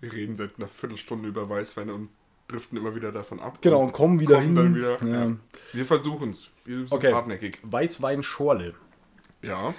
[0.00, 2.08] Wir reden seit einer Viertelstunde über Weißwein und
[2.48, 3.58] driften immer wieder davon ab.
[3.60, 4.54] genau, und kommen wieder kommen hin.
[4.56, 5.02] dann wieder.
[5.06, 5.24] Ja.
[5.26, 5.36] Ja.
[5.72, 6.50] Wir versuchen es.
[6.64, 7.12] Wir sind Okay.
[7.12, 7.58] hartnäckig.
[7.62, 8.74] Weißwein-Schorle.
[9.42, 9.74] Ja,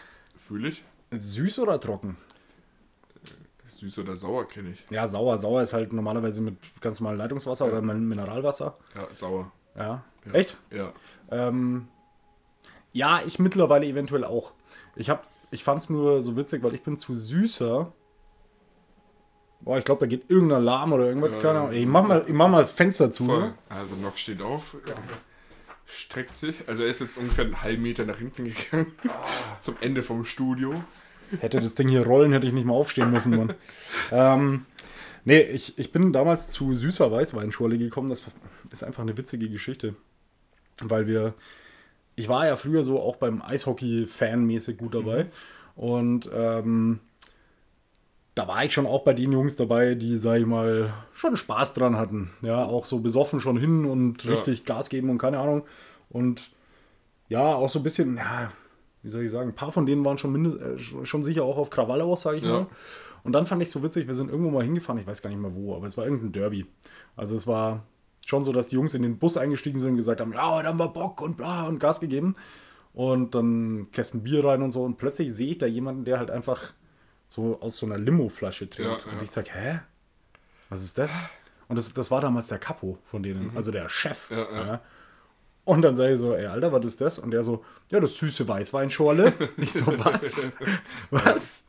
[0.47, 0.83] fühle ich.
[1.11, 2.17] Süß oder trocken?
[3.79, 4.85] Süß oder sauer kenne ich.
[4.89, 5.37] Ja, sauer.
[5.37, 7.71] Sauer ist halt normalerweise mit ganz normalem Leitungswasser Ja.
[7.71, 8.77] oder Min- Mineralwasser.
[8.95, 9.51] Ja, sauer.
[9.75, 10.03] Ja.
[10.25, 10.31] Ja.
[10.33, 10.57] Echt?
[10.71, 10.91] Ja.
[11.31, 11.87] Ähm,
[12.91, 14.51] ja, ich mittlerweile eventuell auch.
[14.95, 17.91] Ich hab, ich fand es nur so witzig, weil ich bin zu süßer.
[19.61, 21.31] Boah, ich glaube, da geht irgendein Alarm oder irgendwas.
[21.31, 21.71] Ja, keine Ahnung.
[21.73, 21.79] ja.
[21.79, 23.25] Ich mach mal, ich mach mal Fenster zu.
[23.25, 23.39] Voll.
[23.39, 23.53] Ne?
[23.69, 24.75] Also Nox steht auf,
[25.85, 26.67] streckt sich.
[26.67, 28.91] Also er ist jetzt ungefähr einen halben Meter nach hinten gegangen.
[29.61, 30.83] Zum Ende vom Studio.
[31.39, 33.53] Hätte das Ding hier rollen, hätte ich nicht mal aufstehen müssen, Mann.
[34.11, 34.65] ähm,
[35.25, 38.09] nee, ich, ich bin damals zu süßer Weißweinschorle gekommen.
[38.09, 38.23] Das
[38.71, 39.95] ist einfach eine witzige Geschichte.
[40.81, 41.33] Weil wir,
[42.15, 45.27] ich war ja früher so auch beim Eishockey fanmäßig gut dabei.
[45.75, 46.99] Und ähm,
[48.35, 51.73] da war ich schon auch bei den Jungs dabei, die, sag ich mal, schon Spaß
[51.73, 52.31] dran hatten.
[52.41, 54.31] Ja, auch so besoffen schon hin und Ja.
[54.31, 55.63] richtig Gas geben und keine Ahnung.
[56.09, 56.51] Und
[57.27, 58.51] ja, auch so ein bisschen, ja,
[59.03, 60.59] wie soll ich sagen, ein paar von denen waren schon, mindest,
[60.93, 62.49] äh, schon- sicher auch auf Krawall aus, sag ich Ja.
[62.51, 62.67] mal.
[63.23, 65.39] Und dann fand ich so witzig, wir sind irgendwo mal hingefahren, ich weiß gar nicht
[65.39, 66.65] mehr wo, aber es war irgendein Derby.
[67.15, 67.83] Also es war
[68.25, 70.79] schon so, dass die Jungs in den Bus eingestiegen sind und gesagt haben, ja, haben
[70.79, 72.35] wir Bock und bla und Gas gegeben.
[72.93, 74.83] Und dann Kästen Bier rein und so.
[74.83, 76.73] Und plötzlich sehe ich da jemanden, der halt einfach
[77.27, 79.05] so aus so einer Limo-Flasche trinkt.
[79.05, 79.23] Ja, und ja.
[79.23, 79.79] ich sag, hä?
[80.69, 81.13] Was ist das?
[81.67, 84.31] Und das, das war damals der Capo von denen, also der Chef.
[84.31, 84.81] Ja.
[85.69, 87.19] Und dann sage ich so, ey, Alter, was ist das?
[87.19, 89.33] Und der so, ja, das süße Weißweinschorle.
[89.57, 90.53] Ich so, was?
[91.11, 91.63] was?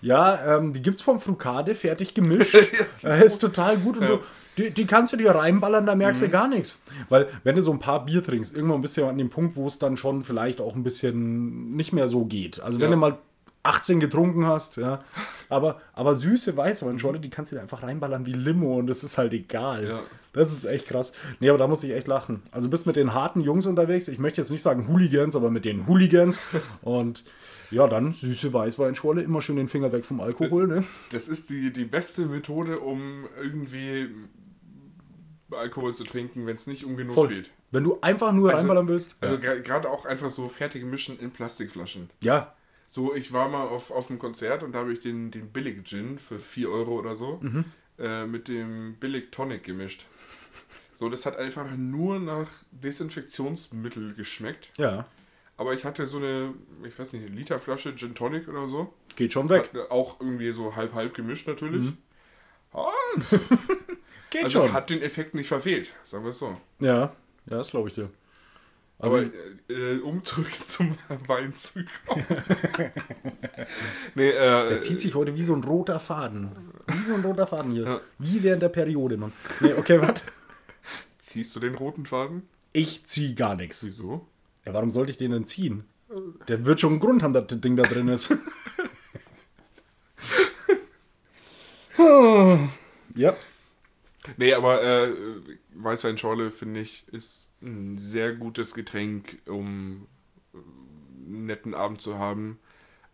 [0.00, 2.56] Ja, ähm, die gibt's vom Frukade, fertig gemischt.
[3.04, 3.96] Äh, ist total gut.
[3.98, 4.08] Und Ja.
[4.08, 4.18] du,
[4.56, 6.80] die, die kannst du dir reinballern, da merkst du gar nichts.
[7.08, 9.56] Weil, wenn du so ein paar Bier trinkst, irgendwann bist du ja an dem Punkt,
[9.56, 12.58] wo es dann schon vielleicht auch ein bisschen nicht mehr so geht.
[12.60, 12.94] Also, wenn Ja.
[12.94, 13.18] du mal
[13.64, 15.04] 18 getrunken hast, ja.
[15.48, 19.18] Aber, aber süße Weißweinschorle, die kannst du dir einfach reinballern wie Limo und das ist
[19.18, 19.86] halt egal.
[19.86, 20.00] Ja.
[20.32, 21.12] Das ist echt krass.
[21.40, 22.42] Nee, aber da muss ich echt lachen.
[22.50, 24.08] Also, du bist mit den harten Jungs unterwegs.
[24.08, 26.40] Ich möchte jetzt nicht sagen Hooligans, aber mit den Hooligans.
[26.82, 27.22] und
[27.70, 30.84] ja, dann süße Weißweinschorle, immer schön den Finger weg vom Alkohol, ne?
[31.10, 34.08] Das ist die, die beste Methode, um irgendwie
[35.50, 37.28] Alkohol zu trinken, wenn es nicht um Genuss Voll.
[37.28, 37.50] geht.
[37.70, 39.16] Wenn du einfach nur Also- reinballern willst.
[39.20, 42.10] Also gra- gerade auch einfach so fertige Mischen in Plastikflaschen.
[42.22, 42.54] Ja,
[42.94, 45.82] So, ich war mal auf, auf einem Konzert und da habe ich den, den Billig
[45.88, 47.64] Gin für 4 Euro oder so Mhm.
[47.98, 50.04] äh, mit dem Billig Tonic gemischt.
[50.94, 54.70] So, das hat einfach nur nach Desinfektionsmittel geschmeckt.
[54.76, 55.06] ja.
[55.56, 58.92] Aber ich hatte so eine, ich weiß nicht, eine Literflasche Gin Tonic oder so.
[59.16, 59.70] Geht schon weg.
[59.72, 61.92] Hat auch irgendwie so halb-halb gemischt natürlich.
[62.72, 62.90] Ah,
[64.30, 64.72] Geht also schon.
[64.72, 66.56] hat den Effekt nicht verfehlt, sagen wir es so.
[66.80, 67.12] ja, ja,
[67.46, 68.10] das glaube ich dir.
[68.98, 69.26] Also, Aber
[69.68, 72.24] äh, um zurück zum Wein zu kommen.
[74.14, 76.52] nee, äh, der zieht sich heute wie so ein roter Faden.
[76.86, 77.84] Wie so ein roter Faden hier.
[77.84, 78.00] Ja.
[78.18, 79.32] Wie während der Periode, Mann.
[79.60, 80.22] Nee, okay, was?
[81.18, 82.42] ziehst du den roten Faden?
[82.72, 83.84] Ich zieh gar nichts.
[83.84, 84.26] Wieso?
[84.64, 85.84] Ja, warum sollte ich den denn ziehen?
[86.46, 88.36] Der wird schon einen Grund haben, dass das Ding da drin ist.
[93.14, 93.36] ja.
[94.36, 95.12] Nee, aber äh,
[95.74, 100.06] Weißweinschorle, finde ich, ist ein sehr gutes Getränk, um
[100.54, 100.58] äh,
[101.26, 102.58] einen netten Abend zu haben,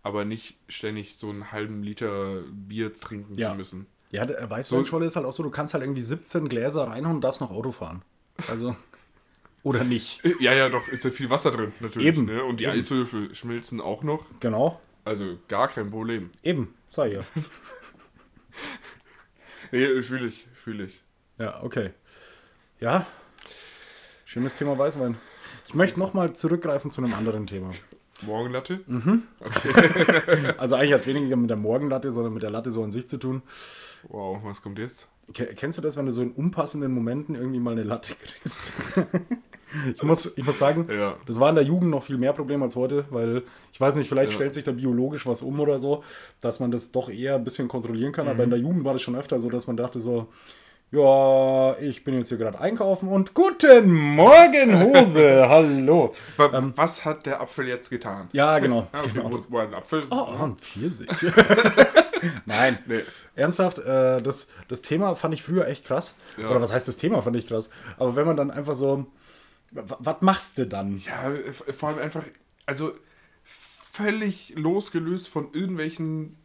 [0.03, 3.51] aber nicht ständig so einen halben Liter Bier trinken Ja.
[3.51, 3.87] zu müssen.
[4.11, 7.21] Ja, der Weißweinscholle ist halt auch so, du kannst halt irgendwie 17 Gläser reinhauen und
[7.23, 8.03] darfst noch Auto fahren.
[8.49, 8.75] Also.
[9.65, 10.25] Oder nicht.
[10.25, 12.09] Äh, Ja, ja, doch, ist ja viel Wasser drin, natürlich.
[12.09, 12.25] Eben.
[12.25, 12.43] Ne?
[12.43, 12.73] Und die Eben.
[12.79, 14.25] Eiswürfel schmilzen auch noch.
[14.41, 14.81] Genau.
[15.05, 16.31] Also gar kein Problem.
[16.43, 16.75] Eben.
[16.91, 17.21] Sei ja.
[19.71, 21.03] Nee, fühle ich, fühle ich.
[21.39, 21.91] Ja, okay.
[22.81, 23.07] Ja.
[24.31, 25.17] Schönes Thema Weißwein.
[25.69, 27.71] Ich möchte nochmal zurückgreifen zu einem anderen Thema.
[28.27, 28.81] Morgenlatte?
[28.87, 29.23] Mhm.
[30.59, 33.09] Also eigentlich hat es weniger mit der Morgenlatte, sondern mit der Latte so an sich
[33.09, 33.41] zu tun.
[34.09, 35.09] Wow, was kommt jetzt?
[35.33, 38.61] Ke- Kennst du das, wenn du so in unpassenden Momenten irgendwie mal eine Latte kriegst?
[39.95, 41.17] ich, muss, ich muss sagen, Ja.
[41.25, 44.09] das war in der Jugend noch viel mehr Problem als heute, weil ich weiß nicht,
[44.11, 44.37] vielleicht Ja.
[44.37, 46.05] stellt sich da biologisch was um oder so,
[46.43, 48.29] dass man das doch eher ein bisschen kontrollieren kann.
[48.29, 50.29] Aber in der Jugend war das schon öfter so, dass man dachte so,
[50.90, 56.14] ja, ich bin jetzt hier gerade einkaufen und guten Morgen, Hose, hallo.
[56.38, 58.29] Wa- was hat der Apfel jetzt getan?
[58.33, 58.88] Ja, genau.
[58.92, 59.31] Ah, okay, genau.
[59.31, 60.05] wo, wo ein Apfel?
[60.11, 61.09] Oh, ein Pfirsich.
[62.46, 63.01] Nein, Nee.
[63.37, 66.14] ernsthaft, äh, das, das Thema fand ich früher echt krass.
[66.38, 66.48] Ja.
[66.48, 67.68] Oder was heißt das Thema fand ich krass?
[67.98, 69.07] Aber wenn man dann einfach so,
[69.72, 70.98] w- was machst du dann?
[70.98, 71.31] Ja,
[71.77, 72.22] vor allem einfach,
[72.66, 72.92] also
[73.44, 76.37] völlig losgelöst von irgendwelchen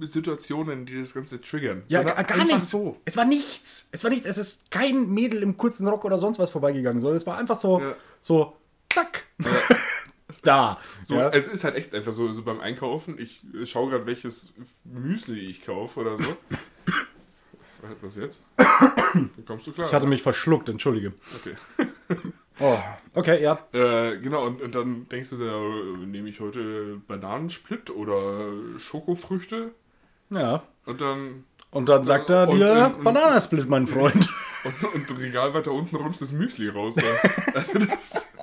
[0.00, 1.82] Situationen, die das Ganze triggern.
[1.88, 2.70] Ja, gar, gar nichts.
[2.70, 2.98] so.
[3.04, 3.88] Es war nichts.
[3.92, 4.26] Es war nichts.
[4.26, 7.56] Es ist kein Mädel im kurzen Rock oder sonst was vorbeigegangen, sondern es war einfach
[7.56, 7.94] so, Ja.
[8.20, 8.56] so,
[8.92, 9.24] zack.
[10.42, 10.78] da.
[11.08, 11.30] So, ja.
[11.30, 13.18] Es ist halt echt einfach so, so beim Einkaufen.
[13.18, 14.52] Ich schaue gerade, welches
[14.84, 16.36] Müsli ich kaufe oder so.
[18.02, 18.42] Was- jetzt?
[19.46, 19.86] Kommst du klar?
[19.86, 21.12] ich hatte mich verschluckt, entschuldige.
[21.36, 21.54] okay.
[22.58, 22.78] Oh,
[23.12, 23.58] okay, ja.
[23.74, 29.72] Äh, genau, und, und dann denkst du, dir, äh, nehme ich heute Bananensplit oder Schokofrüchte?
[30.30, 30.62] Ja.
[30.86, 34.28] Und dann Und dann sagt er Und- dir, und- und- Bananasplit, mein Freund.
[34.64, 36.94] und, und Regal weiter unten rumst das Müsli raus.
[36.96, 37.30] Ja.
[37.54, 38.26] Also das,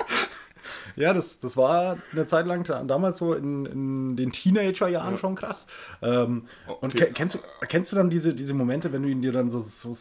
[0.95, 5.17] Ja, das, das war eine Zeit lang da- damals so in, in den Teenagerjahren Ja.
[5.17, 5.65] schon krass.
[6.03, 6.43] Ähm,
[6.81, 7.05] Und Okay.
[7.07, 9.59] ke kennst, du, kennst du dann diese, diese Momente, wenn du ihn dir dann so,
[9.59, 9.95] so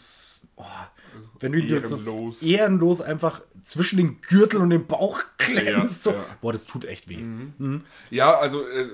[0.57, 0.65] oh,
[1.41, 2.43] wenn du ihn dir so ehrenlos.
[2.43, 6.03] ehrenlos einfach zwischen den Gürtel und den Bauch klemmst?
[6.05, 6.11] so.
[6.11, 6.25] Ja, ja.
[6.43, 7.21] Boah, das tut echt weh.
[8.11, 8.89] ja, also äh,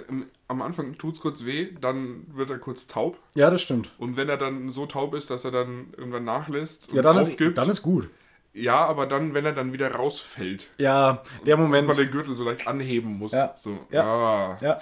[0.48, 3.18] am Anfang tut es kurz weh, dann wird er kurz taub.
[3.34, 3.90] Ja, das stimmt.
[3.98, 7.18] Und wenn er dann so taub ist, dass er dann irgendwann nachlässt und Ja, dann
[7.18, 8.08] ist, aufgibt, dann ist gut.
[8.54, 11.96] ja, aber dann, wenn er dann wieder rausfällt, Ja, der man Moment.
[11.96, 13.32] den Gürtel so leicht anheben muss.
[13.32, 13.54] Ja.
[13.56, 14.04] So, Ja.
[14.04, 14.80] ah, Ja,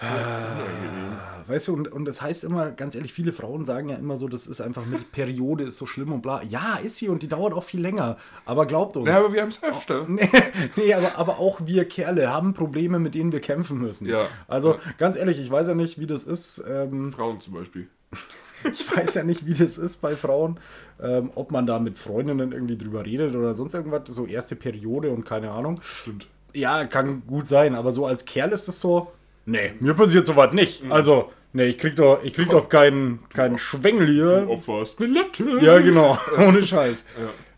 [0.00, 1.18] sehr unangenehm.
[1.46, 4.28] weißt du, und, und das heißt immer, ganz ehrlich, viele Frauen sagen ja immer so,
[4.28, 6.42] das ist einfach mit Periode ist so schlimm und bla.
[6.42, 8.16] Ja, ist sie und die dauert auch viel länger.
[8.44, 9.08] Aber glaubt uns.
[9.08, 10.06] Ja, aber wir haben es öfter.
[10.08, 10.28] Nee,
[10.76, 14.06] nee aber, aber auch wir Kerle haben Probleme, mit denen wir kämpfen müssen.
[14.06, 14.28] Ja.
[14.46, 16.62] Also ganz ehrlich, ich weiß ja nicht, wie das ist.
[16.68, 17.88] Ähm, Frauen zum Beispiel.
[18.64, 20.58] ich weiß ja nicht, wie das ist bei Frauen.
[21.00, 24.02] Ähm, ob man da mit Freundinnen irgendwie drüber redet oder sonst irgendwas.
[24.08, 25.80] So erste Periode und keine Ahnung.
[25.82, 26.26] Stimmt.
[26.54, 29.12] Ja, kann gut sein, aber so als Kerl ist es so.
[29.50, 30.82] Nee, mir passiert sowas nicht.
[30.90, 34.46] Also, nee, ich krieg doch, ich krieg doch keinen keinen Schwengel hier.
[34.48, 35.58] Opferst eine Latte.
[35.64, 36.18] Ja, genau.
[36.38, 37.06] Ohne Scheiß.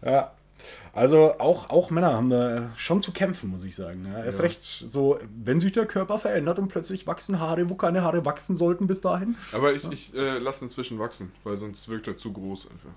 [0.03, 0.11] Ja.
[0.13, 0.31] Ja.
[0.93, 4.07] Also auch, auch Männer haben da schon zu kämpfen, muss ich sagen.
[4.13, 4.45] Ja, erst Ja.
[4.45, 8.57] recht so, wenn sich der Körper verändert und plötzlich wachsen Haare, wo keine Haare wachsen
[8.57, 9.37] sollten bis dahin.
[9.53, 12.91] Aber ich, ich äh, lasse inzwischen wachsen, weil sonst wirkt er zu groß einfach.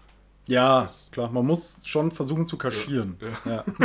[0.46, 3.18] Ja, klar, man muss schon versuchen zu kaschieren.
[3.46, 3.52] Ja.
[3.52, 3.64] Ja.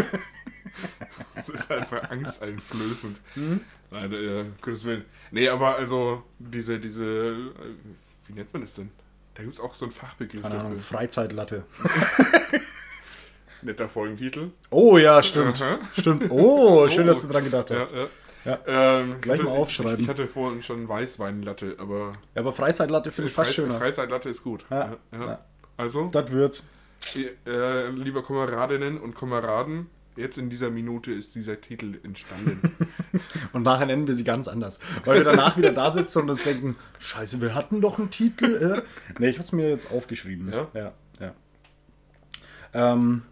[1.35, 3.19] Das ist einfach angsteinflößend.
[3.35, 3.61] Mhm.
[3.91, 5.05] Nein, äh, Gottes Willen.
[5.33, 7.35] Nee, aber also diese, diese, äh,
[8.29, 8.91] wie nennt man das denn?
[9.35, 10.85] Da gibt es auch so einen Fachbegriff Keine Ahnung, dafür.
[10.99, 11.65] Freizeitlatte.
[13.63, 14.51] Netter Folgentitel.
[14.71, 15.61] Oh ja, stimmt.
[15.63, 15.79] Aha.
[15.99, 16.27] Stimmt.
[16.31, 17.07] Oh, schön, Oh.
[17.09, 17.93] dass du dran gedacht Ja, hast.
[17.93, 18.07] ja.
[18.45, 18.59] Ja.
[19.01, 19.95] Ähm, Gleich ich mal hatte- aufschreiben.
[19.95, 23.75] Ich, ich hatte vorhin schon Weißweinlatte, aber Ja, aber Freizeitlatte finde ich fast Freiz- schöner.
[23.79, 24.65] Freizeitlatte ist gut.
[24.71, 24.77] Ja,
[25.13, 25.27] Ja, ja.
[25.27, 25.39] ja.
[25.79, 26.67] Also, Das wird's.
[27.47, 29.87] äh, liebe Kameradinnen und Kameraden,
[30.17, 32.73] jetzt in dieser Minute ist dieser Titel entstanden.
[33.53, 34.81] Und nachher nennen wir sie ganz anders.
[35.05, 38.77] Weil wir danach wieder da sitzen und uns denken, scheiße, wir hatten doch einen Titel.
[38.77, 38.83] Äh?
[39.19, 40.53] Nee, ich hab's mir jetzt aufgeschrieben.
[40.53, 40.69] Ja?
[40.75, 41.35] Ja, ja.
[42.75, 43.23] Ähm,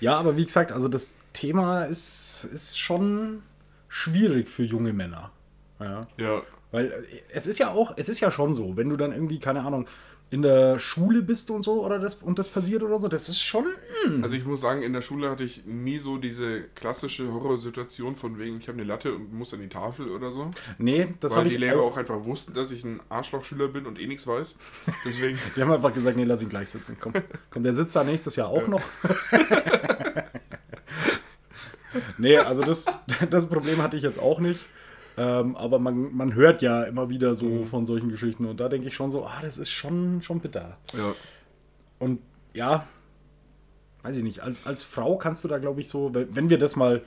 [0.00, 3.42] ja, aber wie gesagt, also das Thema ist, ist schon
[3.88, 5.32] schwierig für junge Männer.
[5.80, 6.06] Ja.
[6.16, 9.12] ja, Weil äh, es ist ja auch, es ist ja schon so, wenn du dann
[9.12, 9.88] irgendwie, keine Ahnung,
[10.30, 13.40] in der Schule bist und so oder das und das passiert oder so, das ist
[13.40, 13.64] schon.
[14.04, 14.22] hm.
[14.22, 18.38] also ich muss sagen, in der Schule hatte ich nie so diese klassische Horrorsituation von
[18.38, 20.50] wegen, ich habe eine Latte und muss an die Tafel oder so.
[20.76, 23.86] Nee, das weil habe die ich Lehrer auch einfach wussten, dass ich ein Arschlochschüler bin
[23.86, 24.56] und eh nichts weiß.
[25.04, 26.98] Deswegen, Die haben einfach gesagt, nee, lass ihn gleich sitzen.
[27.00, 27.14] Komm,
[27.50, 28.82] komm der sitzt da nächstes Jahr auch noch.
[32.18, 32.86] nee, also das,
[33.30, 34.60] das Problem hatte ich jetzt auch nicht.
[35.18, 38.44] Ähm, aber man, man hört ja immer wieder so von solchen Geschichten.
[38.44, 40.78] Und da denke ich schon so, ah, das ist schon, schon bitter.
[40.92, 41.14] ja.
[41.98, 42.20] Und
[42.54, 42.86] ja,
[44.02, 46.58] weiß ich nicht, als, als Frau kannst du da, glaube ich, so, wenn wenn wir
[46.58, 47.02] das mal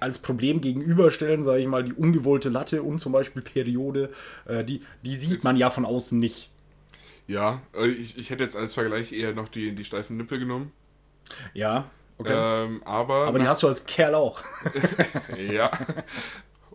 [0.00, 4.10] als Problem gegenüberstellen, sage ich mal, die ungewollte Latte und zum Beispiel Periode,
[4.44, 6.50] äh, die, die sieht man ja von außen nicht.
[7.26, 10.72] Ja, äh, ich, ich hätte jetzt als Vergleich eher noch die, die steifen Nippel genommen.
[11.54, 12.32] Ja, okay.
[12.34, 13.26] Ähm, aber.
[13.26, 14.42] aber die hast du als Kerl auch.
[15.36, 15.70] Ja.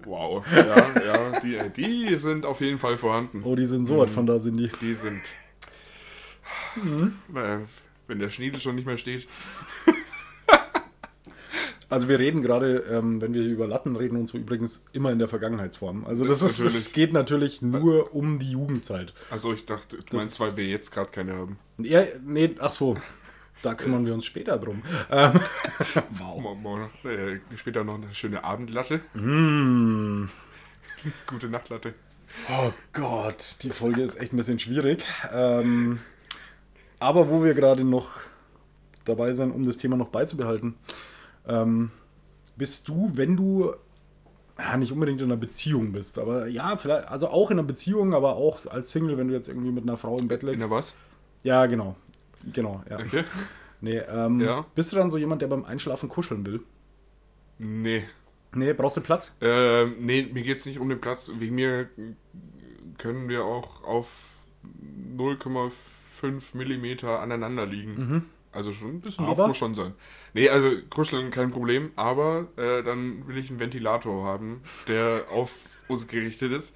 [0.06, 0.46] Wow.
[0.56, 3.42] Ja, ja, die, die sind auf jeden Fall vorhanden.
[3.44, 4.70] Oh, die sind so weit von da, sind die.
[4.82, 5.22] Die sind.
[6.76, 7.16] Mhm.
[8.08, 9.28] Wenn der Schniedel schon nicht mehr steht.
[11.90, 15.20] Also wir reden gerade, ähm, wenn wir über Latten reden und so übrigens immer in
[15.20, 16.06] der Vergangenheitsform.
[16.06, 19.14] Also das ist, es geht natürlich nur um die Jugendzeit.
[19.30, 21.60] Also ich dachte, du Das- meinst, weil wir jetzt gerade keine haben.
[21.80, 22.96] Ja, nee, ach so,
[23.62, 24.82] da kümmern wir uns später drum.
[25.10, 25.40] Ähm,
[26.12, 26.90] wow.
[27.04, 29.02] Äh, später noch eine schöne Abendlatte.
[29.14, 30.26] Mm.
[31.28, 31.94] Gute Nachtlatte.
[32.50, 35.04] Oh Gott, die Folge ist echt ein bisschen schwierig.
[35.34, 36.00] Ähm,
[37.00, 38.12] aber wo wir gerade noch
[39.06, 40.76] dabei sind, um das Thema noch beizubehalten,
[41.48, 41.92] ähm,
[42.56, 43.74] bist du, wenn du
[44.58, 48.14] ja, nicht unbedingt in einer Beziehung bist, aber ja, vielleicht, also auch in einer Beziehung,
[48.14, 50.62] aber auch als Single, wenn du jetzt irgendwie mit einer Frau im Bett In legst.
[50.62, 50.94] der was?
[51.44, 51.96] Ja, genau.
[52.54, 53.00] Genau, ja.
[53.00, 53.24] Okay.
[53.82, 54.66] Nee, ähm, Ja.
[54.76, 56.62] Bist du dann so jemand, der beim Einschlafen kuscheln will?
[57.58, 58.04] Nee.
[58.54, 59.32] Nee, brauchst du Platz?
[59.42, 61.32] Ähm, nee, mir geht es nicht um den Platz.
[61.40, 61.90] Wegen mir
[62.98, 64.34] können wir auch auf
[65.18, 68.26] 0,5 Millimeter aneinander liegen.
[68.52, 69.94] Also schon ein bisschen Luft muss schon sein.
[70.34, 75.54] Nee, also kuscheln kein Problem, aber äh, dann will ich einen Ventilator haben, der auf
[75.88, 76.76] uns gerichtet ist.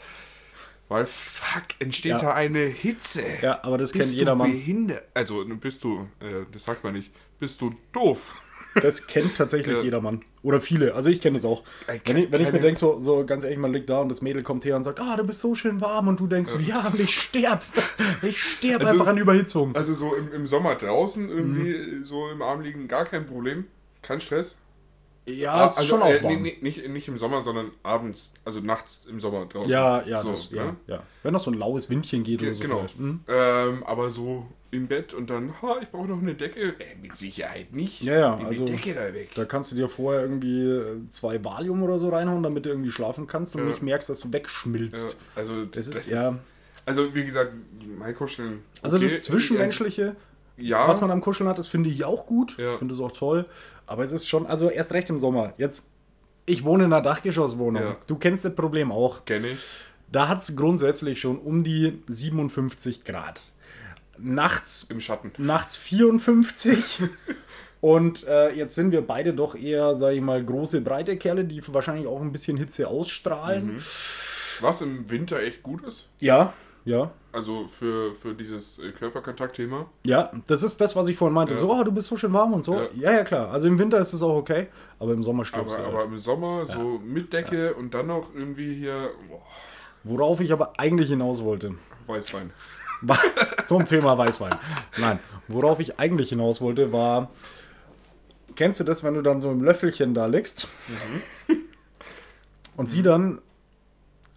[0.88, 2.18] Weil fuck, entsteht Ja.
[2.20, 3.24] da eine Hitze.
[3.42, 4.52] Ja, aber das Bist kennt du jedermann.
[4.52, 5.04] behindert?
[5.16, 8.36] Also bist du, äh, das sagt man nicht, bist du doof?
[8.82, 9.84] Das kennt tatsächlich Ja.
[9.84, 10.22] jedermann.
[10.44, 10.96] Oder viele.
[10.96, 11.64] Also ich kenne das auch.
[11.88, 14.10] Ey, Wenn ich, wenn ich mir denke, so, so ganz ehrlich, man liegt da und
[14.10, 16.52] das Mädel kommt her und sagt, ah, du bist so schön warm und du denkst
[16.52, 17.64] so, ja, ich sterb.
[18.22, 19.74] Ich sterb Also- einfach an Überhitzung.
[19.78, 22.04] Also so im, im Sommer draußen irgendwie Mhm.
[22.04, 23.64] so im Arm liegen, gar kein Problem.
[24.02, 24.58] Kein Stress.
[25.28, 26.34] Ja, ist also, schon auch äh, warm.
[26.34, 29.72] nee, nee, nicht, nicht im Sommer, sondern abends, also nachts im Sommer draußen.
[29.72, 30.76] Ja, ja, so, das, ja, ne?
[30.88, 31.04] ja.
[31.24, 32.78] Wenn noch so ein laues Windchen geht Ge- oder so genau.
[32.80, 32.98] vielleicht.
[33.00, 33.20] Hm?
[33.28, 36.76] Ähm, aber so im Bett und dann, ha, ich brauche noch eine Decke.
[36.80, 38.02] Äh, mit Sicherheit nicht.
[38.02, 39.30] Ja, ja, Nimm also- die Decke da weg.
[39.34, 42.92] Da kannst du dir vorher irgendwie äh, zwei Valium oder so reinhauen, damit du irgendwie
[42.92, 43.68] schlafen kannst und Ja.
[43.70, 45.18] nicht merkst, dass du Ja, wegschmilzt.
[45.36, 46.38] also Das ist, ja.
[46.86, 47.52] Also wie gesagt,
[47.98, 48.62] mein Kuscheln.
[48.84, 50.14] Also okay, das Zwischenmenschliche, äh,
[50.58, 50.88] Ja.
[50.88, 52.58] was man am Kuscheln hat, das finde ich auch gut.
[52.58, 52.72] Ja.
[52.72, 53.46] Ich finde es auch toll.
[53.88, 55.54] Aber es ist schon, also erst recht im Sommer.
[55.58, 55.86] Jetzt,
[56.46, 57.82] ich wohne in einer Dachgeschosswohnung.
[57.82, 57.98] Ja.
[58.08, 59.26] Du kennst das Problem auch.
[59.26, 59.60] Kenne ich.
[60.12, 63.42] Da hat es grundsätzlich schon um die 57 Grad.
[64.18, 65.34] Nachts, Im Schatten.
[65.38, 67.04] nachts 54.
[67.82, 71.62] Und äh, jetzt sind wir beide doch eher, sag ich mal, große, breite Kerle, die
[71.68, 73.84] wahrscheinlich auch ein bisschen Hitze ausstrahlen.
[74.62, 76.10] Was im Winter echt gut ist.
[76.20, 76.54] Ja,
[76.86, 77.12] ja.
[77.36, 79.88] Also für, für dieses äh, Körperkontaktthema.
[80.06, 81.54] Ja, das ist das, was ich vorhin meinte.
[81.54, 81.60] Ja.
[81.60, 82.76] So, oh, du bist so schön warm und so.
[82.76, 82.88] Ja.
[82.96, 83.52] Ja, ja, klar.
[83.52, 84.68] Also im Winter ist es auch okay,
[85.00, 85.90] aber im Sommer stirbst Aber, du.
[85.90, 86.12] aber halt.
[86.12, 89.42] im Sommer so mit Decke und dann noch irgendwie hier boah,
[90.06, 91.76] Worauf ich aber eigentlich hinaus wollte.
[92.08, 92.52] Weißwein.
[93.66, 94.56] zum Thema Weißwein.
[94.98, 95.20] Nein,
[95.50, 97.32] worauf ich eigentlich hinaus wollte, war,
[98.56, 100.68] kennst du das, wenn du dann so im Löffelchen da liegst
[102.78, 103.42] und sie dann.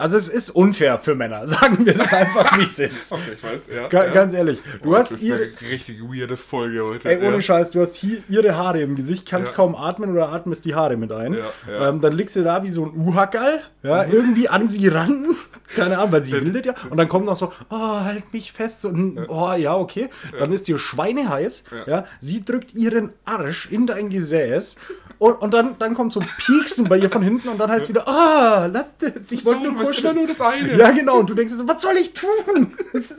[0.00, 3.12] Also es ist unfair für Männer, sagen wir das einfach, wie es ist.
[3.18, 3.88] Okay, ich weiß, ja.
[3.88, 4.12] Ga ja.
[4.12, 7.08] Ganz ehrlich, du Oh, hast das ist ihre, eine richtig weirde Folge heute.
[7.08, 7.40] ey, ohne ja.
[7.40, 9.56] Scheiß, du hast hier ihre Haare im Gesicht, kannst Ja.
[9.56, 11.36] kaum atmen oder atmest die Haare mit ein.
[11.68, 15.34] Ähm, dann liegst du da wie so ein Uhackerl, ja, irgendwie an sie ran,
[15.74, 16.74] keine Ahnung, weil sie bildet ja.
[16.90, 20.10] Und dann kommt noch so, oh, halt mich fest, so, ein, oh, ja, okay.
[20.38, 21.92] Dann ist dir schweineheiß, ja.
[21.98, 22.04] Ja.
[22.20, 24.76] sie drückt ihren Arsch in dein Gesäß.
[25.18, 27.84] Und, und dann, dann kommt so ein Pieksen bei ihr von hinten und dann heißt
[27.84, 30.76] es wieder, ah, lass das, ich wollte nur bist immer nur das eine.
[30.76, 31.18] Ja, genau.
[31.20, 32.76] Und du denkst dir so, was soll ich tun?
[32.92, 33.14] Ist,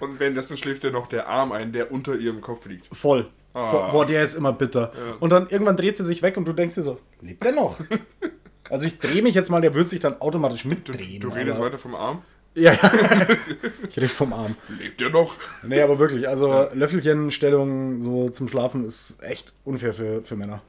[0.00, 2.94] Und währenddessen schläft dir noch der Arm ein, der unter ihrem Kopf liegt.
[2.94, 3.30] voll.
[3.56, 3.88] Ah.
[3.88, 4.92] Boah, der ist immer bitter.
[5.20, 7.78] Und dann irgendwann dreht sie sich weg und du denkst dir so, lebt der noch?
[8.70, 11.20] Also ich drehe mich jetzt mal, der wird sich dann automatisch mitdrehen.
[11.20, 12.22] Du redest aber- weiter vom Arm.
[12.54, 12.90] Ja, ja.
[13.90, 14.56] ich rede vom Arm.
[14.80, 15.34] Lebt der noch?
[15.62, 20.62] Nee, aber wirklich, also Löffelchenstellung so zum Schlafen ist echt unfair für, für Männer.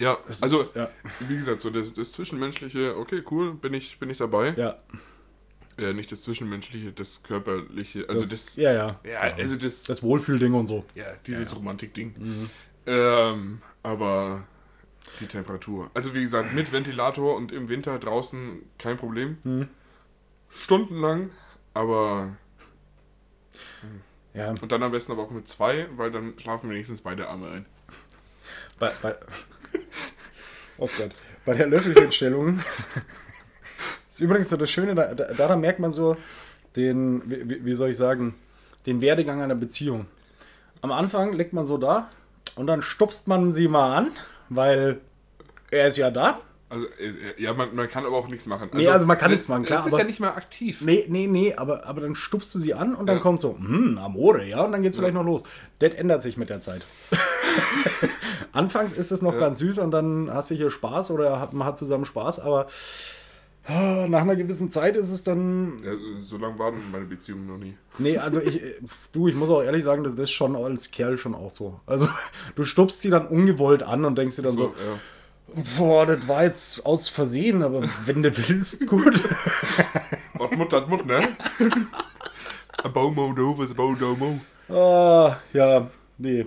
[0.00, 0.90] Ja, Das also, ist, ja,
[1.20, 4.54] wie gesagt, so das, das Zwischenmenschliche, okay, cool, bin ich, bin ich dabei.
[4.56, 4.78] ja,
[5.78, 9.00] Ja, nicht das Zwischenmenschliche, das Körperliche, also das, ja, ja.
[9.04, 10.84] ja, also das, Das Wohlfühlding und so.
[10.94, 12.14] ja, dieses Romantikding.
[12.18, 12.50] Mhm.
[12.86, 14.46] Ähm, aber
[15.20, 15.90] die Temperatur.
[15.94, 19.38] Also wie gesagt, mit Ventilator und im Winter draußen kein Problem.
[19.44, 19.68] Mhm.
[20.48, 21.30] Stundenlang,
[21.74, 22.36] aber
[24.34, 27.48] Ja, und dann am besten aber auch mit zwei, weil dann schlafen wenigstens beide Arme
[27.50, 27.66] ein.
[28.78, 29.16] bei, bei,
[30.78, 31.10] oh Gott.
[31.44, 32.60] Bei der Löffelchenstellung
[34.10, 36.16] ist übrigens so das Schöne, da, da, daran merkt man so
[36.76, 38.34] den, wie, wie- soll ich sagen,
[38.86, 40.06] den Werdegang einer Beziehung.
[40.82, 42.10] Am Anfang liegt man so da
[42.54, 44.12] und dann stupst man sie mal an,
[44.48, 45.00] weil
[45.70, 46.40] er ist ja da.
[46.68, 48.70] Also äh, ja, man, man kann aber auch nichts machen.
[48.72, 50.82] Nee, also man kann nichts machen, klar, Es ist ja nicht mal aktiv.
[50.82, 53.22] Nee, nee, nee, aber, aber dann stupst du sie an und dann Ja.
[53.22, 55.42] kommt so, hm, Amore, ja, und dann geht's vielleicht noch los.
[55.80, 56.86] Das ändert sich mit der Zeit.
[58.52, 61.66] Anfangs ist es noch ganz süß und dann hast du hier Spaß oder hat, man
[61.66, 62.66] hat zusammen Spaß, aber
[63.66, 65.74] ah, nach einer gewissen Zeit ist es dann.
[65.84, 65.92] Ja,
[66.22, 67.76] so lange waren meine Beziehungen noch nie.
[67.98, 68.60] Nee, also ich,
[69.12, 71.80] du, ich muss auch ehrlich sagen, das ist schon als Kerl schon auch so.
[71.86, 72.08] Also
[72.56, 74.74] du stupst sie dann ungewollt an und denkst dir dann so,
[75.54, 75.62] So, ja.
[75.78, 79.22] boah, das war jetzt aus Versehen, aber wenn du willst, gut.
[80.34, 81.28] Was Mut hat Mut, ne?
[82.82, 84.40] Ein Baumo doof ist ein Baudomo.
[84.70, 86.46] ah, ja, nee.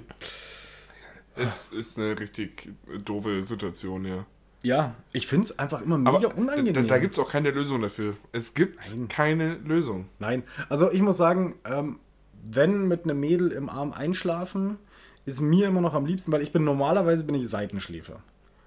[1.35, 2.71] Es ist eine richtig
[3.05, 4.25] doofe Situation, ja.
[4.61, 6.73] Ja, ich finde es einfach immer mega Aber unangenehm.
[6.73, 8.15] da, da gibt es auch keine Lösung dafür.
[8.31, 8.79] Es gibt
[9.09, 10.05] keine Lösung.
[10.19, 11.99] Nein, also ich muss sagen, ähm,
[12.45, 14.77] wenn mit einem Mädel im Arm einschlafen,
[15.25, 18.21] ist mir immer noch am liebsten, weil ich bin normalerweise bin ich Seitenschläfer.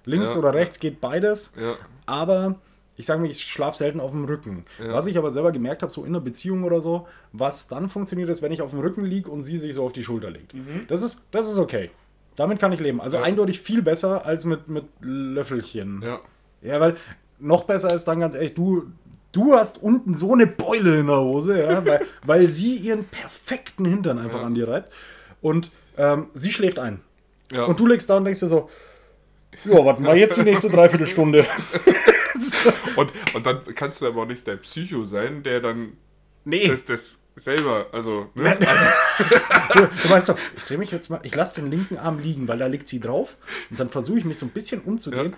[0.05, 0.39] Links Ja.
[0.39, 1.75] oder rechts geht beides, Ja.
[2.05, 2.55] aber
[2.95, 4.65] ich sage mir, ich schlafe selten auf dem Rücken.
[4.79, 4.93] Ja.
[4.93, 8.29] Was ich aber selber gemerkt habe, so in einer Beziehung oder so, was dann funktioniert,
[8.29, 10.53] ist, wenn ich auf dem Rücken liege und sie sich so auf die Schulter legt.
[10.89, 11.89] Das, ist, das ist okay.
[12.37, 13.01] Damit kann ich leben.
[13.01, 13.17] Also.
[13.17, 13.23] Ja.
[13.23, 16.01] eindeutig viel besser als mit, mit Löffelchen.
[16.03, 16.19] Ja.
[16.61, 16.95] Ja, weil
[17.39, 18.85] noch besser ist dann ganz ehrlich, du,
[19.31, 23.83] du hast unten so eine Beule in der Hose, ja, weil, weil sie ihren perfekten
[23.85, 24.45] Hintern einfach Ja.
[24.45, 24.91] an dir reibt.
[25.41, 27.01] Und ähm, sie schläft ein.
[27.51, 27.63] ja.
[27.65, 28.69] Und du legst da und denkst dir so,
[29.65, 31.45] ja, warte mal jetzt die nächste Dreiviertelstunde.
[32.95, 35.93] und, und dann kannst du aber auch nicht der Psycho sein, der dann
[36.45, 38.57] nee, das, das selber, also, ne?
[39.69, 42.47] also du, meinst doch, ich drehe mich jetzt mal, ich lasse den linken Arm liegen,
[42.47, 43.37] weil da liegt sie drauf.
[43.69, 45.37] Und dann versuche ich mich so ein bisschen umzudrehen, Ja.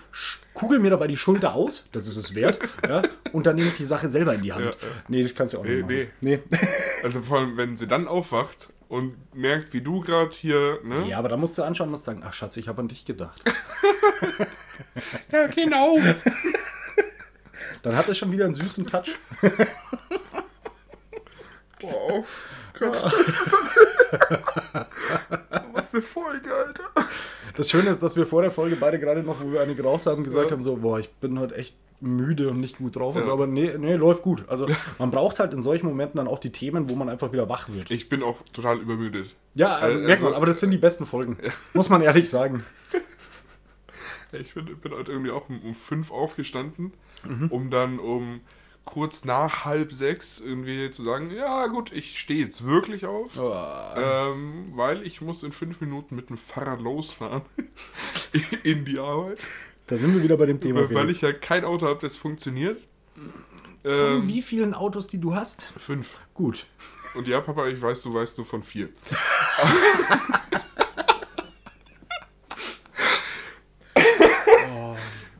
[0.54, 3.76] kugel mir dabei die Schulter aus, das ist es wert, ja, und dann nehme ich
[3.76, 4.64] die Sache selber in die Hand.
[4.64, 4.72] Ja.
[5.08, 6.08] Nee, das kannst du auch Nee, nicht machen.
[6.20, 6.40] nee.
[6.50, 6.58] nee.
[7.04, 11.06] also vor allem, wenn sie dann aufwacht und merkt, wie du gerade hier, ne?
[11.08, 13.04] Ja, aber da musst du anschauen und musst sagen, ach Schatz, ich habe an dich
[13.04, 13.42] gedacht.
[15.32, 15.98] ja genau.
[17.82, 19.16] Dann hat es schon wieder einen süßen Touch.
[21.82, 22.26] Wow.
[25.72, 26.84] Was eine Folge, Alter.
[27.56, 30.06] Das Schöne ist, dass wir vor der Folge beide gerade noch, wo wir eine geraucht
[30.06, 30.56] haben, gesagt Ja.
[30.56, 33.26] haben, so, boah, ich bin heute echt müde und nicht gut drauf und Ja.
[33.26, 34.44] so, aber nee, nee, läuft gut.
[34.48, 34.66] Also
[34.98, 37.68] man braucht halt in solchen Momenten dann auch die Themen, wo man einfach wieder wach
[37.68, 37.90] wird.
[37.90, 39.34] Ich bin auch total übermüdet.
[39.54, 41.36] Ja, äh, Also- merkt man, aber das sind die besten Folgen.
[41.74, 42.62] Muss man ehrlich sagen.
[44.32, 46.92] Ich bin, bin heute irgendwie auch um, um fünf aufgestanden,
[47.24, 47.48] Mhm.
[47.48, 48.42] um dann um
[48.84, 53.54] kurz nach halb sechs irgendwie zu sagen, ja gut, ich stehe jetzt wirklich auf, Oh.
[53.96, 57.42] ähm, weil ich muss in fünf Minuten mit dem Fahrrad losfahren
[58.64, 59.38] in die Arbeit,
[59.86, 60.80] Da sind wir wieder bei dem Thema.
[60.80, 61.16] weil, weil Felix.
[61.16, 62.80] ich ja kein Auto habe, das funktioniert.
[63.14, 65.72] Von Ähm, wie vielen Autos, die du hast?
[65.76, 66.18] fünf.
[66.34, 66.66] Gut.
[67.14, 68.88] Und ja, Papa, ich weiß, du weißt nur von vier.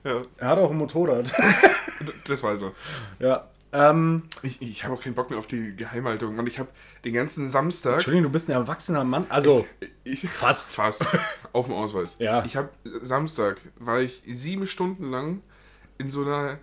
[0.04, 1.30] Ja, Er hat auch ein Motorrad.
[2.26, 2.72] das weiß er.
[3.18, 3.48] ja.
[3.72, 6.36] Ähm, Ich, ich habe auch keinen Bock mehr auf die Geheimhaltung.
[6.38, 6.70] Und ich habe
[7.04, 7.94] den ganzen Samstag.
[7.94, 9.26] Entschuldigung, du bist ein erwachsener Mann.
[9.28, 9.64] Also,
[10.02, 10.74] Ich, fast.
[10.74, 11.04] fast.
[11.52, 12.16] auf dem Ausweis.
[12.18, 12.44] Ja.
[12.44, 12.70] Ich habe
[13.02, 15.42] Samstag, war ich sieben Stunden lang
[15.98, 16.58] in so einer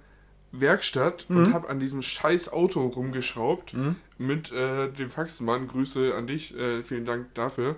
[0.51, 1.37] Werkstatt Mhm.
[1.37, 3.73] und habe an diesem scheiß Auto rumgeschraubt
[4.17, 5.69] mit äh, dem Faxenmann.
[5.69, 7.77] Grüße an dich, äh, vielen Dank dafür.